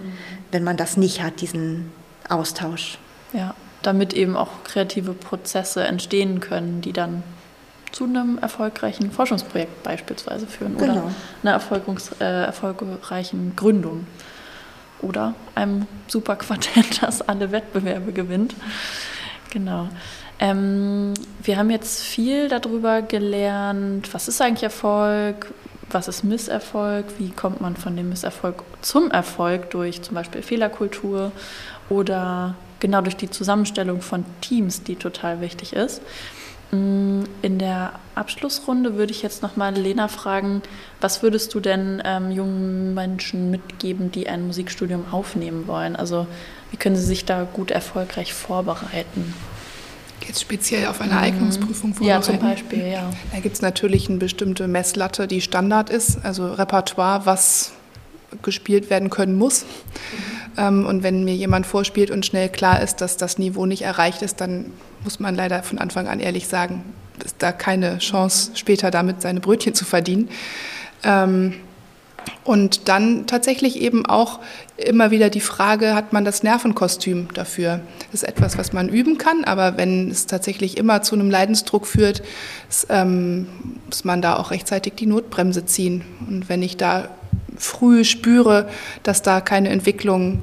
wenn 0.52 0.64
man 0.64 0.78
das 0.78 0.96
nicht 0.96 1.22
hat, 1.22 1.42
diesen 1.42 1.92
Austausch. 2.30 2.98
Ja, 3.34 3.54
damit 3.82 4.14
eben 4.14 4.36
auch 4.36 4.64
kreative 4.64 5.12
Prozesse 5.12 5.84
entstehen 5.84 6.40
können, 6.40 6.80
die 6.80 6.94
dann 6.94 7.22
zu 7.92 8.04
einem 8.04 8.38
erfolgreichen 8.38 9.10
Forschungsprojekt 9.10 9.82
beispielsweise 9.82 10.46
führen 10.46 10.78
genau. 10.78 10.92
oder 10.92 11.12
einer 11.42 11.60
äh, 12.20 12.44
erfolgreichen 12.46 13.52
Gründung 13.54 14.06
oder 15.00 15.34
einem 15.54 15.86
Superquartett, 16.06 17.02
das 17.02 17.22
alle 17.22 17.52
Wettbewerbe 17.52 18.12
gewinnt. 18.12 18.54
Genau. 19.50 19.88
Ähm, 20.40 21.14
wir 21.42 21.56
haben 21.56 21.70
jetzt 21.70 22.02
viel 22.02 22.48
darüber 22.48 23.02
gelernt, 23.02 24.12
was 24.12 24.28
ist 24.28 24.40
eigentlich 24.40 24.62
Erfolg, 24.62 25.52
was 25.90 26.06
ist 26.06 26.22
Misserfolg, 26.22 27.06
wie 27.18 27.30
kommt 27.30 27.60
man 27.60 27.76
von 27.76 27.96
dem 27.96 28.10
Misserfolg 28.10 28.62
zum 28.82 29.10
Erfolg 29.10 29.70
durch 29.70 30.02
zum 30.02 30.14
Beispiel 30.14 30.42
Fehlerkultur 30.42 31.32
oder 31.88 32.54
genau 32.80 33.00
durch 33.00 33.16
die 33.16 33.30
Zusammenstellung 33.30 34.00
von 34.00 34.24
Teams, 34.40 34.82
die 34.82 34.96
total 34.96 35.40
wichtig 35.40 35.72
ist. 35.72 36.02
Mm, 36.70 37.22
in 37.40 37.58
der 37.58 37.92
Abschlussrunde 38.14 38.96
würde 38.96 39.12
ich 39.12 39.22
jetzt 39.22 39.42
nochmal 39.42 39.74
Lena 39.74 40.08
fragen, 40.08 40.62
was 41.00 41.22
würdest 41.22 41.54
du 41.54 41.60
denn 41.60 42.02
ähm, 42.04 42.30
jungen 42.30 42.94
Menschen 42.94 43.50
mitgeben, 43.50 44.12
die 44.12 44.28
ein 44.28 44.46
Musikstudium 44.46 45.06
aufnehmen 45.10 45.66
wollen? 45.66 45.96
Also 45.96 46.26
wie 46.70 46.76
können 46.76 46.96
sie 46.96 47.04
sich 47.04 47.24
da 47.24 47.44
gut 47.50 47.70
erfolgreich 47.70 48.34
vorbereiten? 48.34 49.34
Jetzt 50.26 50.42
speziell 50.42 50.86
auf 50.88 51.00
eine. 51.00 51.16
Eignungsprüfung 51.16 51.94
vorbereiten? 51.94 52.04
Ja, 52.04 52.20
zum 52.20 52.38
Beispiel, 52.38 52.86
ja. 52.86 53.10
Da 53.32 53.40
gibt 53.40 53.54
es 53.54 53.62
natürlich 53.62 54.08
eine 54.08 54.18
bestimmte 54.18 54.68
Messlatte, 54.68 55.26
die 55.26 55.40
Standard 55.40 55.88
ist, 55.88 56.22
also 56.22 56.52
Repertoire, 56.52 57.24
was 57.24 57.72
gespielt 58.42 58.90
werden 58.90 59.08
können 59.08 59.36
muss. 59.36 59.64
Mhm. 60.56 60.86
und 60.86 61.02
wenn 61.02 61.24
mir 61.24 61.34
jemand 61.34 61.66
vorspielt 61.66 62.10
und 62.10 62.26
schnell 62.26 62.48
klar 62.48 62.82
ist, 62.82 62.96
dass 62.96 63.16
das 63.16 63.38
Niveau 63.38 63.64
nicht 63.64 63.82
erreicht 63.82 64.22
ist, 64.22 64.40
dann 64.40 64.72
muss 65.04 65.20
man 65.20 65.34
leider 65.34 65.62
von 65.62 65.78
Anfang 65.78 66.08
an 66.08 66.20
ehrlich 66.20 66.48
sagen, 66.48 66.84
ist 67.24 67.36
da 67.38 67.52
keine 67.52 67.98
Chance, 67.98 68.52
später 68.54 68.90
damit 68.90 69.22
seine 69.22 69.40
Brötchen 69.40 69.74
zu 69.74 69.84
verdienen. 69.84 70.28
Ähm, 71.02 71.54
und 72.44 72.88
dann 72.88 73.26
tatsächlich 73.26 73.80
eben 73.80 74.06
auch 74.06 74.40
immer 74.76 75.10
wieder 75.10 75.30
die 75.30 75.40
Frage, 75.40 75.94
hat 75.94 76.12
man 76.12 76.24
das 76.24 76.42
Nervenkostüm 76.42 77.28
dafür? 77.34 77.80
Das 78.10 78.22
ist 78.22 78.28
etwas, 78.28 78.58
was 78.58 78.72
man 78.72 78.88
üben 78.88 79.18
kann, 79.18 79.44
aber 79.44 79.76
wenn 79.76 80.10
es 80.10 80.26
tatsächlich 80.26 80.76
immer 80.76 81.02
zu 81.02 81.14
einem 81.14 81.30
Leidensdruck 81.30 81.86
führt, 81.86 82.22
ist, 82.68 82.86
ähm, 82.90 83.46
muss 83.86 84.04
man 84.04 84.22
da 84.22 84.36
auch 84.36 84.50
rechtzeitig 84.50 84.94
die 84.94 85.06
Notbremse 85.06 85.64
ziehen. 85.64 86.04
Und 86.26 86.48
wenn 86.48 86.62
ich 86.62 86.76
da 86.76 87.08
früh 87.56 88.04
spüre, 88.04 88.68
dass 89.02 89.22
da 89.22 89.40
keine 89.40 89.70
Entwicklung 89.70 90.42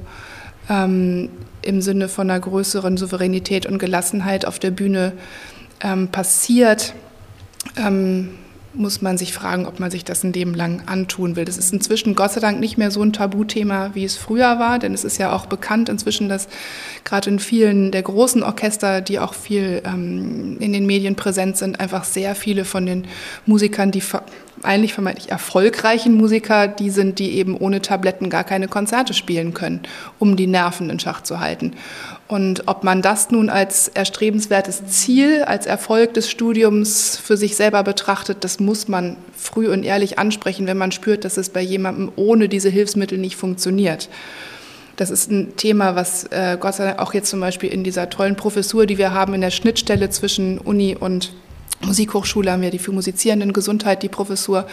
ähm, 0.68 1.30
im 1.66 1.82
Sinne 1.82 2.08
von 2.08 2.30
einer 2.30 2.40
größeren 2.40 2.96
Souveränität 2.96 3.66
und 3.66 3.78
Gelassenheit 3.78 4.46
auf 4.46 4.58
der 4.58 4.70
Bühne 4.70 5.12
ähm, 5.82 6.08
passiert, 6.08 6.94
ähm, 7.76 8.30
muss 8.76 9.02
man 9.02 9.18
sich 9.18 9.32
fragen, 9.32 9.66
ob 9.66 9.80
man 9.80 9.90
sich 9.90 10.04
das 10.04 10.22
ein 10.22 10.32
Leben 10.32 10.54
lang 10.54 10.82
antun 10.86 11.36
will. 11.36 11.44
Das 11.44 11.58
ist 11.58 11.72
inzwischen 11.72 12.14
Gott 12.14 12.32
sei 12.32 12.40
Dank 12.40 12.60
nicht 12.60 12.78
mehr 12.78 12.90
so 12.90 13.02
ein 13.02 13.12
Tabuthema, 13.12 13.90
wie 13.94 14.04
es 14.04 14.16
früher 14.16 14.58
war, 14.58 14.78
denn 14.78 14.94
es 14.94 15.04
ist 15.04 15.18
ja 15.18 15.32
auch 15.32 15.46
bekannt 15.46 15.88
inzwischen, 15.88 16.28
dass 16.28 16.48
gerade 17.04 17.30
in 17.30 17.38
vielen 17.38 17.90
der 17.90 18.02
großen 18.02 18.42
Orchester, 18.42 19.00
die 19.00 19.18
auch 19.18 19.34
viel 19.34 19.82
ähm, 19.84 20.58
in 20.60 20.72
den 20.72 20.86
Medien 20.86 21.16
präsent 21.16 21.56
sind, 21.56 21.80
einfach 21.80 22.04
sehr 22.04 22.34
viele 22.34 22.64
von 22.64 22.86
den 22.86 23.06
Musikern, 23.46 23.90
die 23.90 24.02
eigentlich 24.62 24.94
vermeintlich 24.94 25.30
erfolgreichen 25.30 26.14
Musiker 26.14 26.68
die 26.68 26.90
sind, 26.90 27.18
die 27.18 27.32
eben 27.32 27.56
ohne 27.56 27.82
Tabletten 27.82 28.30
gar 28.30 28.44
keine 28.44 28.68
Konzerte 28.68 29.14
spielen 29.14 29.54
können, 29.54 29.80
um 30.18 30.36
die 30.36 30.46
Nerven 30.46 30.90
in 30.90 30.98
Schach 30.98 31.22
zu 31.22 31.40
halten. 31.40 31.72
Und 32.28 32.66
ob 32.66 32.82
man 32.82 33.02
das 33.02 33.30
nun 33.30 33.48
als 33.50 33.86
erstrebenswertes 33.88 34.86
Ziel, 34.88 35.44
als 35.44 35.66
Erfolg 35.66 36.14
des 36.14 36.28
Studiums 36.28 37.16
für 37.16 37.36
sich 37.36 37.54
selber 37.54 37.84
betrachtet, 37.84 38.42
das 38.42 38.58
muss 38.58 38.88
man 38.88 39.16
früh 39.36 39.68
und 39.68 39.84
ehrlich 39.84 40.18
ansprechen, 40.18 40.66
wenn 40.66 40.76
man 40.76 40.90
spürt, 40.90 41.24
dass 41.24 41.36
es 41.36 41.50
bei 41.50 41.60
jemandem 41.60 42.10
ohne 42.16 42.48
diese 42.48 42.68
Hilfsmittel 42.68 43.18
nicht 43.18 43.36
funktioniert. 43.36 44.08
Das 44.96 45.10
ist 45.10 45.30
ein 45.30 45.56
Thema, 45.56 45.94
was 45.94 46.24
äh, 46.24 46.56
Gott 46.58 46.74
sei 46.74 46.86
Dank 46.86 46.98
auch 46.98 47.14
jetzt 47.14 47.30
zum 47.30 47.38
Beispiel 47.38 47.70
in 47.70 47.84
dieser 47.84 48.10
tollen 48.10 48.34
Professur, 48.34 48.86
die 48.86 48.98
wir 48.98 49.12
haben 49.12 49.34
in 49.34 49.42
der 49.42 49.50
Schnittstelle 49.50 50.10
zwischen 50.10 50.58
Uni 50.58 50.96
und 50.98 51.32
Musikhochschule 51.82 52.50
haben 52.50 52.62
wir 52.62 52.70
die 52.70 52.78
für 52.78 52.92
Musizierenden 52.92 53.52
Gesundheit, 53.52 54.02
die 54.02 54.08
Professur, 54.08 54.66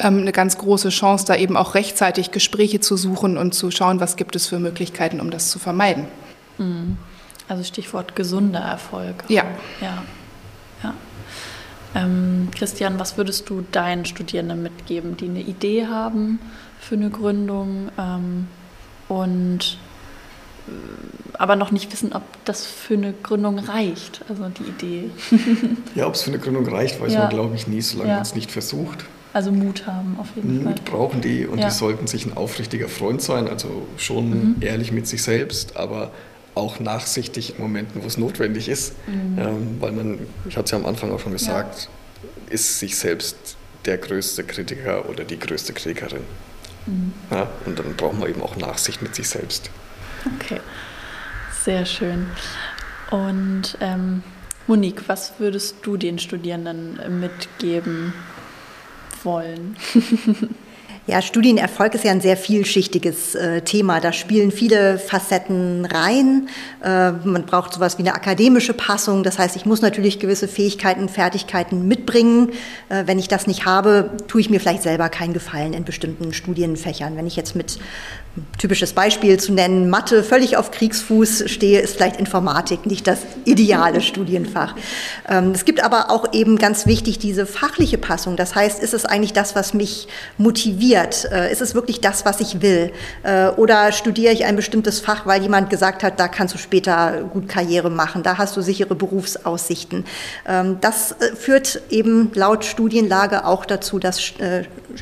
ähm, 0.00 0.18
eine 0.18 0.32
ganz 0.32 0.58
große 0.58 0.88
Chance, 0.90 1.24
da 1.26 1.36
eben 1.36 1.56
auch 1.56 1.74
rechtzeitig 1.74 2.32
Gespräche 2.32 2.80
zu 2.80 2.96
suchen 2.96 3.38
und 3.38 3.54
zu 3.54 3.70
schauen, 3.70 4.00
was 4.00 4.16
gibt 4.16 4.36
es 4.36 4.48
für 4.48 4.58
Möglichkeiten, 4.58 5.20
um 5.20 5.30
das 5.30 5.50
zu 5.50 5.58
vermeiden. 5.58 6.06
Mhm. 6.60 6.96
Also 7.48 7.64
Stichwort 7.64 8.14
gesunder 8.14 8.60
Erfolg. 8.60 9.24
Ja. 9.28 9.44
Ja. 9.80 10.04
ja. 10.84 10.94
Ähm, 11.96 12.48
Christian, 12.54 13.00
was 13.00 13.16
würdest 13.16 13.50
du 13.50 13.64
deinen 13.72 14.04
Studierenden 14.04 14.62
mitgeben, 14.62 15.16
die 15.16 15.28
eine 15.28 15.40
Idee 15.40 15.86
haben 15.86 16.38
für 16.78 16.94
eine 16.94 17.10
Gründung 17.10 17.90
ähm, 17.98 18.46
und 19.08 19.78
aber 21.34 21.56
noch 21.56 21.70
nicht 21.70 21.92
wissen, 21.92 22.12
ob 22.12 22.22
das 22.44 22.66
für 22.66 22.94
eine 22.94 23.12
Gründung 23.12 23.58
reicht, 23.58 24.20
also 24.28 24.48
die 24.48 24.68
Idee. 24.68 25.10
ja, 25.94 26.06
ob 26.06 26.14
es 26.14 26.22
für 26.22 26.30
eine 26.30 26.38
Gründung 26.38 26.68
reicht, 26.68 27.00
weiß 27.00 27.12
ja. 27.12 27.20
man, 27.20 27.30
glaube 27.30 27.54
ich, 27.56 27.66
nie, 27.66 27.80
solange 27.80 28.10
ja. 28.10 28.16
man 28.16 28.22
es 28.22 28.34
nicht 28.34 28.50
versucht. 28.50 29.04
Also 29.32 29.52
Mut 29.52 29.86
haben 29.86 30.16
auf 30.18 30.28
jeden 30.34 30.56
Mut 30.56 30.64
Fall. 30.64 30.72
Mut 30.72 30.84
brauchen 30.84 31.20
die 31.20 31.46
und 31.46 31.58
ja. 31.58 31.68
die 31.68 31.74
sollten 31.74 32.06
sich 32.06 32.26
ein 32.26 32.36
aufrichtiger 32.36 32.88
Freund 32.88 33.22
sein, 33.22 33.48
also 33.48 33.86
schon 33.96 34.30
mhm. 34.30 34.56
ehrlich 34.60 34.92
mit 34.92 35.06
sich 35.06 35.22
selbst, 35.22 35.76
aber 35.76 36.10
auch 36.54 36.80
nachsichtig 36.80 37.56
in 37.56 37.62
Momenten, 37.62 38.02
wo 38.02 38.06
es 38.06 38.18
notwendig 38.18 38.68
ist, 38.68 38.94
mhm. 39.06 39.38
ähm, 39.38 39.76
weil 39.80 39.92
man, 39.92 40.18
ich 40.48 40.56
hatte 40.56 40.64
es 40.66 40.70
ja 40.72 40.78
am 40.78 40.86
Anfang 40.86 41.12
auch 41.12 41.20
schon 41.20 41.32
gesagt, 41.32 41.88
ist 42.48 42.78
sich 42.78 42.96
selbst 42.96 43.56
der 43.84 43.98
größte 43.98 44.44
Kritiker 44.44 45.08
oder 45.08 45.24
die 45.24 45.38
größte 45.38 45.72
Kritikerin. 45.72 46.22
Mhm. 46.86 47.12
Ja, 47.30 47.48
und 47.66 47.78
dann 47.78 47.94
braucht 47.96 48.18
man 48.18 48.28
eben 48.28 48.42
auch 48.42 48.56
Nachsicht 48.56 49.02
mit 49.02 49.14
sich 49.14 49.28
selbst. 49.28 49.70
Okay, 50.36 50.60
sehr 51.64 51.86
schön. 51.86 52.26
Und 53.10 53.76
ähm, 53.80 54.22
Monique, 54.66 55.08
was 55.08 55.34
würdest 55.38 55.76
du 55.82 55.96
den 55.96 56.18
Studierenden 56.18 57.20
mitgeben 57.20 58.12
wollen? 59.22 59.76
Ja, 61.10 61.22
Studienerfolg 61.22 61.96
ist 61.96 62.04
ja 62.04 62.12
ein 62.12 62.20
sehr 62.20 62.36
vielschichtiges 62.36 63.34
äh, 63.34 63.62
Thema. 63.62 63.98
Da 63.98 64.12
spielen 64.12 64.52
viele 64.52 64.96
Facetten 64.96 65.84
rein. 65.84 66.48
Äh, 66.84 67.10
man 67.10 67.46
braucht 67.46 67.74
sowas 67.74 67.98
wie 67.98 68.02
eine 68.02 68.14
akademische 68.14 68.74
Passung. 68.74 69.24
Das 69.24 69.36
heißt, 69.36 69.56
ich 69.56 69.66
muss 69.66 69.82
natürlich 69.82 70.20
gewisse 70.20 70.46
Fähigkeiten, 70.46 71.08
Fertigkeiten 71.08 71.88
mitbringen. 71.88 72.52
Äh, 72.90 73.08
wenn 73.08 73.18
ich 73.18 73.26
das 73.26 73.48
nicht 73.48 73.64
habe, 73.64 74.12
tue 74.28 74.40
ich 74.40 74.50
mir 74.50 74.60
vielleicht 74.60 74.84
selber 74.84 75.08
keinen 75.08 75.32
Gefallen 75.32 75.72
in 75.72 75.82
bestimmten 75.82 76.32
Studienfächern. 76.32 77.16
Wenn 77.16 77.26
ich 77.26 77.34
jetzt 77.34 77.56
mit 77.56 77.80
typisches 78.58 78.92
Beispiel 78.92 79.40
zu 79.40 79.52
nennen, 79.52 79.90
Mathe 79.90 80.22
völlig 80.22 80.56
auf 80.56 80.70
Kriegsfuß 80.70 81.44
stehe, 81.46 81.80
ist 81.80 81.96
vielleicht 81.96 82.16
Informatik 82.16 82.86
nicht 82.86 83.06
das 83.06 83.20
ideale 83.44 84.00
Studienfach. 84.00 84.76
Ähm, 85.28 85.50
es 85.52 85.64
gibt 85.64 85.82
aber 85.82 86.10
auch 86.10 86.32
eben 86.32 86.56
ganz 86.56 86.86
wichtig 86.86 87.18
diese 87.18 87.44
fachliche 87.44 87.98
Passung. 87.98 88.36
Das 88.36 88.54
heißt, 88.54 88.80
ist 88.80 88.94
es 88.94 89.04
eigentlich 89.04 89.32
das, 89.32 89.56
was 89.56 89.74
mich 89.74 90.06
motiviert? 90.38 91.28
Äh, 91.32 91.50
ist 91.50 91.60
es 91.60 91.74
wirklich 91.74 92.00
das, 92.00 92.24
was 92.24 92.40
ich 92.40 92.62
will? 92.62 92.92
Äh, 93.24 93.48
oder 93.48 93.90
studiere 93.90 94.32
ich 94.32 94.44
ein 94.44 94.56
bestimmtes 94.56 95.00
Fach, 95.00 95.26
weil 95.26 95.42
jemand 95.42 95.68
gesagt 95.68 96.02
hat, 96.02 96.20
da 96.20 96.28
kannst 96.28 96.54
du 96.54 96.58
später 96.58 97.24
gut 97.32 97.48
Karriere 97.48 97.90
machen, 97.90 98.22
da 98.22 98.38
hast 98.38 98.56
du 98.56 98.60
sichere 98.60 98.94
Berufsaussichten? 98.94 100.04
Ähm, 100.46 100.78
das 100.80 101.12
äh, 101.12 101.34
führt 101.34 101.82
eben 101.90 102.30
laut 102.34 102.64
Studienlage 102.64 103.44
auch 103.44 103.64
dazu, 103.64 103.98
dass 103.98 104.20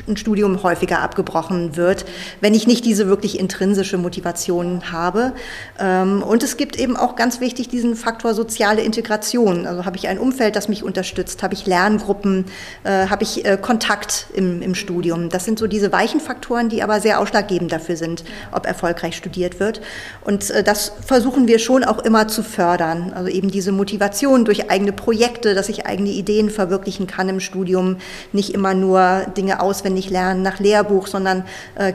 ein 0.07 0.17
Studium 0.17 0.63
häufiger 0.63 1.01
abgebrochen 1.01 1.75
wird, 1.75 2.05
wenn 2.41 2.53
ich 2.53 2.67
nicht 2.67 2.85
diese 2.85 3.07
wirklich 3.07 3.18
intrinsische 3.39 3.97
Motivation 3.97 4.91
habe. 4.91 5.33
Ähm, 5.79 6.21
und 6.21 6.43
es 6.43 6.57
gibt 6.57 6.77
eben 6.77 6.95
auch 6.95 7.15
ganz 7.15 7.39
wichtig 7.39 7.69
diesen 7.69 7.95
Faktor 7.95 8.33
soziale 8.33 8.81
Integration. 8.81 9.65
Also 9.65 9.85
habe 9.85 9.97
ich 9.97 10.07
ein 10.07 10.19
Umfeld, 10.19 10.55
das 10.55 10.67
mich 10.69 10.83
unterstützt, 10.83 11.41
habe 11.41 11.53
ich 11.53 11.65
Lerngruppen, 11.65 12.45
äh, 12.83 13.07
habe 13.07 13.23
ich 13.23 13.45
äh, 13.45 13.57
Kontakt 13.59 14.27
im, 14.33 14.61
im 14.61 14.75
Studium. 14.75 15.29
Das 15.29 15.45
sind 15.45 15.57
so 15.57 15.67
diese 15.67 15.91
weichen 15.91 16.19
Faktoren, 16.19 16.69
die 16.69 16.83
aber 16.83 17.01
sehr 17.01 17.19
ausschlaggebend 17.19 17.71
dafür 17.71 17.95
sind, 17.95 18.23
ob 18.51 18.65
erfolgreich 18.65 19.15
studiert 19.15 19.59
wird. 19.59 19.81
Und 20.23 20.51
äh, 20.51 20.63
das 20.63 20.91
versuchen 21.05 21.47
wir 21.47 21.57
schon 21.59 21.83
auch 21.83 21.99
immer 21.99 22.27
zu 22.27 22.43
fördern. 22.43 23.11
Also 23.15 23.29
eben 23.29 23.49
diese 23.49 23.71
Motivation 23.71 24.45
durch 24.45 24.69
eigene 24.69 24.91
Projekte, 24.91 25.55
dass 25.55 25.69
ich 25.69 25.85
eigene 25.87 26.09
Ideen 26.09 26.49
verwirklichen 26.49 27.07
kann 27.07 27.29
im 27.29 27.39
Studium, 27.39 27.97
nicht 28.33 28.53
immer 28.53 28.73
nur 28.73 29.25
Dinge 29.35 29.61
aus 29.61 29.79
auswendig 29.79 30.09
lernen 30.09 30.41
nach 30.41 30.59
Lehrbuch, 30.59 31.07
sondern 31.07 31.45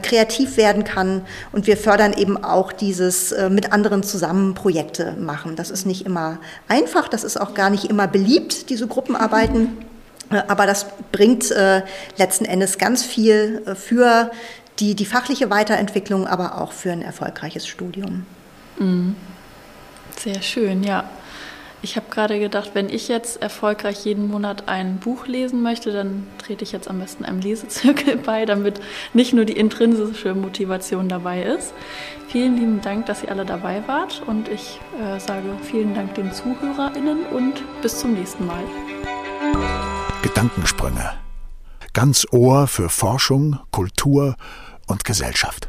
kreativ 0.01 0.57
werden 0.57 0.83
kann. 0.83 1.14
Und 1.51 1.67
wir 1.67 1.77
fördern 1.77 2.13
eben 2.13 2.43
auch 2.43 2.71
dieses 2.71 3.31
äh, 3.31 3.49
mit 3.49 3.71
anderen 3.71 4.03
zusammen 4.03 4.53
Projekte 4.53 5.13
machen. 5.19 5.55
Das 5.55 5.69
ist 5.69 5.85
nicht 5.85 6.05
immer 6.05 6.39
einfach, 6.67 7.07
das 7.07 7.23
ist 7.23 7.39
auch 7.39 7.53
gar 7.53 7.69
nicht 7.69 7.85
immer 7.85 8.07
beliebt, 8.07 8.69
diese 8.69 8.87
Gruppenarbeiten. 8.87 9.77
Äh, 10.31 10.41
aber 10.47 10.65
das 10.65 10.85
bringt 11.11 11.51
äh, 11.51 11.81
letzten 12.17 12.45
Endes 12.45 12.77
ganz 12.77 13.03
viel 13.03 13.61
für 13.75 14.31
die, 14.79 14.95
die 14.95 15.05
fachliche 15.05 15.49
Weiterentwicklung, 15.49 16.27
aber 16.27 16.61
auch 16.61 16.71
für 16.71 16.91
ein 16.91 17.01
erfolgreiches 17.01 17.67
Studium. 17.67 18.25
Mhm. 18.77 19.15
Sehr 20.17 20.41
schön, 20.41 20.83
ja. 20.83 21.09
Ich 21.85 21.95
habe 21.95 22.07
gerade 22.09 22.39
gedacht, 22.39 22.71
wenn 22.73 22.89
ich 22.89 23.09
jetzt 23.09 23.43
erfolgreich 23.43 24.05
jeden 24.05 24.27
Monat 24.27 24.67
ein 24.67 24.97
Buch 24.97 25.27
lesen 25.27 25.61
möchte, 25.61 25.91
dann 25.91 26.25
trete 26.39 26.63
ich 26.63 26.71
jetzt 26.71 26.89
am 26.89 26.97
besten 26.97 27.23
einem 27.25 27.41
Lesezirkel 27.41 28.17
bei, 28.25 28.47
damit 28.47 28.81
nicht 29.13 29.33
nur 29.33 29.45
die 29.45 29.55
intrinsische 29.55 30.33
Motivation 30.33 31.09
dabei 31.09 31.43
ist. 31.43 31.75
Vielen 32.27 32.57
lieben 32.57 32.81
Dank, 32.81 33.05
dass 33.05 33.21
ihr 33.21 33.29
alle 33.29 33.45
dabei 33.45 33.83
wart 33.85 34.23
und 34.25 34.47
ich 34.47 34.79
äh, 34.99 35.19
sage 35.19 35.47
vielen 35.61 35.93
Dank 35.93 36.15
den 36.15 36.33
ZuhörerInnen 36.33 37.27
und 37.27 37.61
bis 37.83 37.99
zum 37.99 38.15
nächsten 38.15 38.47
Mal. 38.47 38.63
Gedankensprünge. 40.23 41.11
Ganz 41.93 42.25
Ohr 42.31 42.65
für 42.65 42.89
Forschung, 42.89 43.59
Kultur 43.69 44.37
und 44.87 45.05
Gesellschaft. 45.05 45.63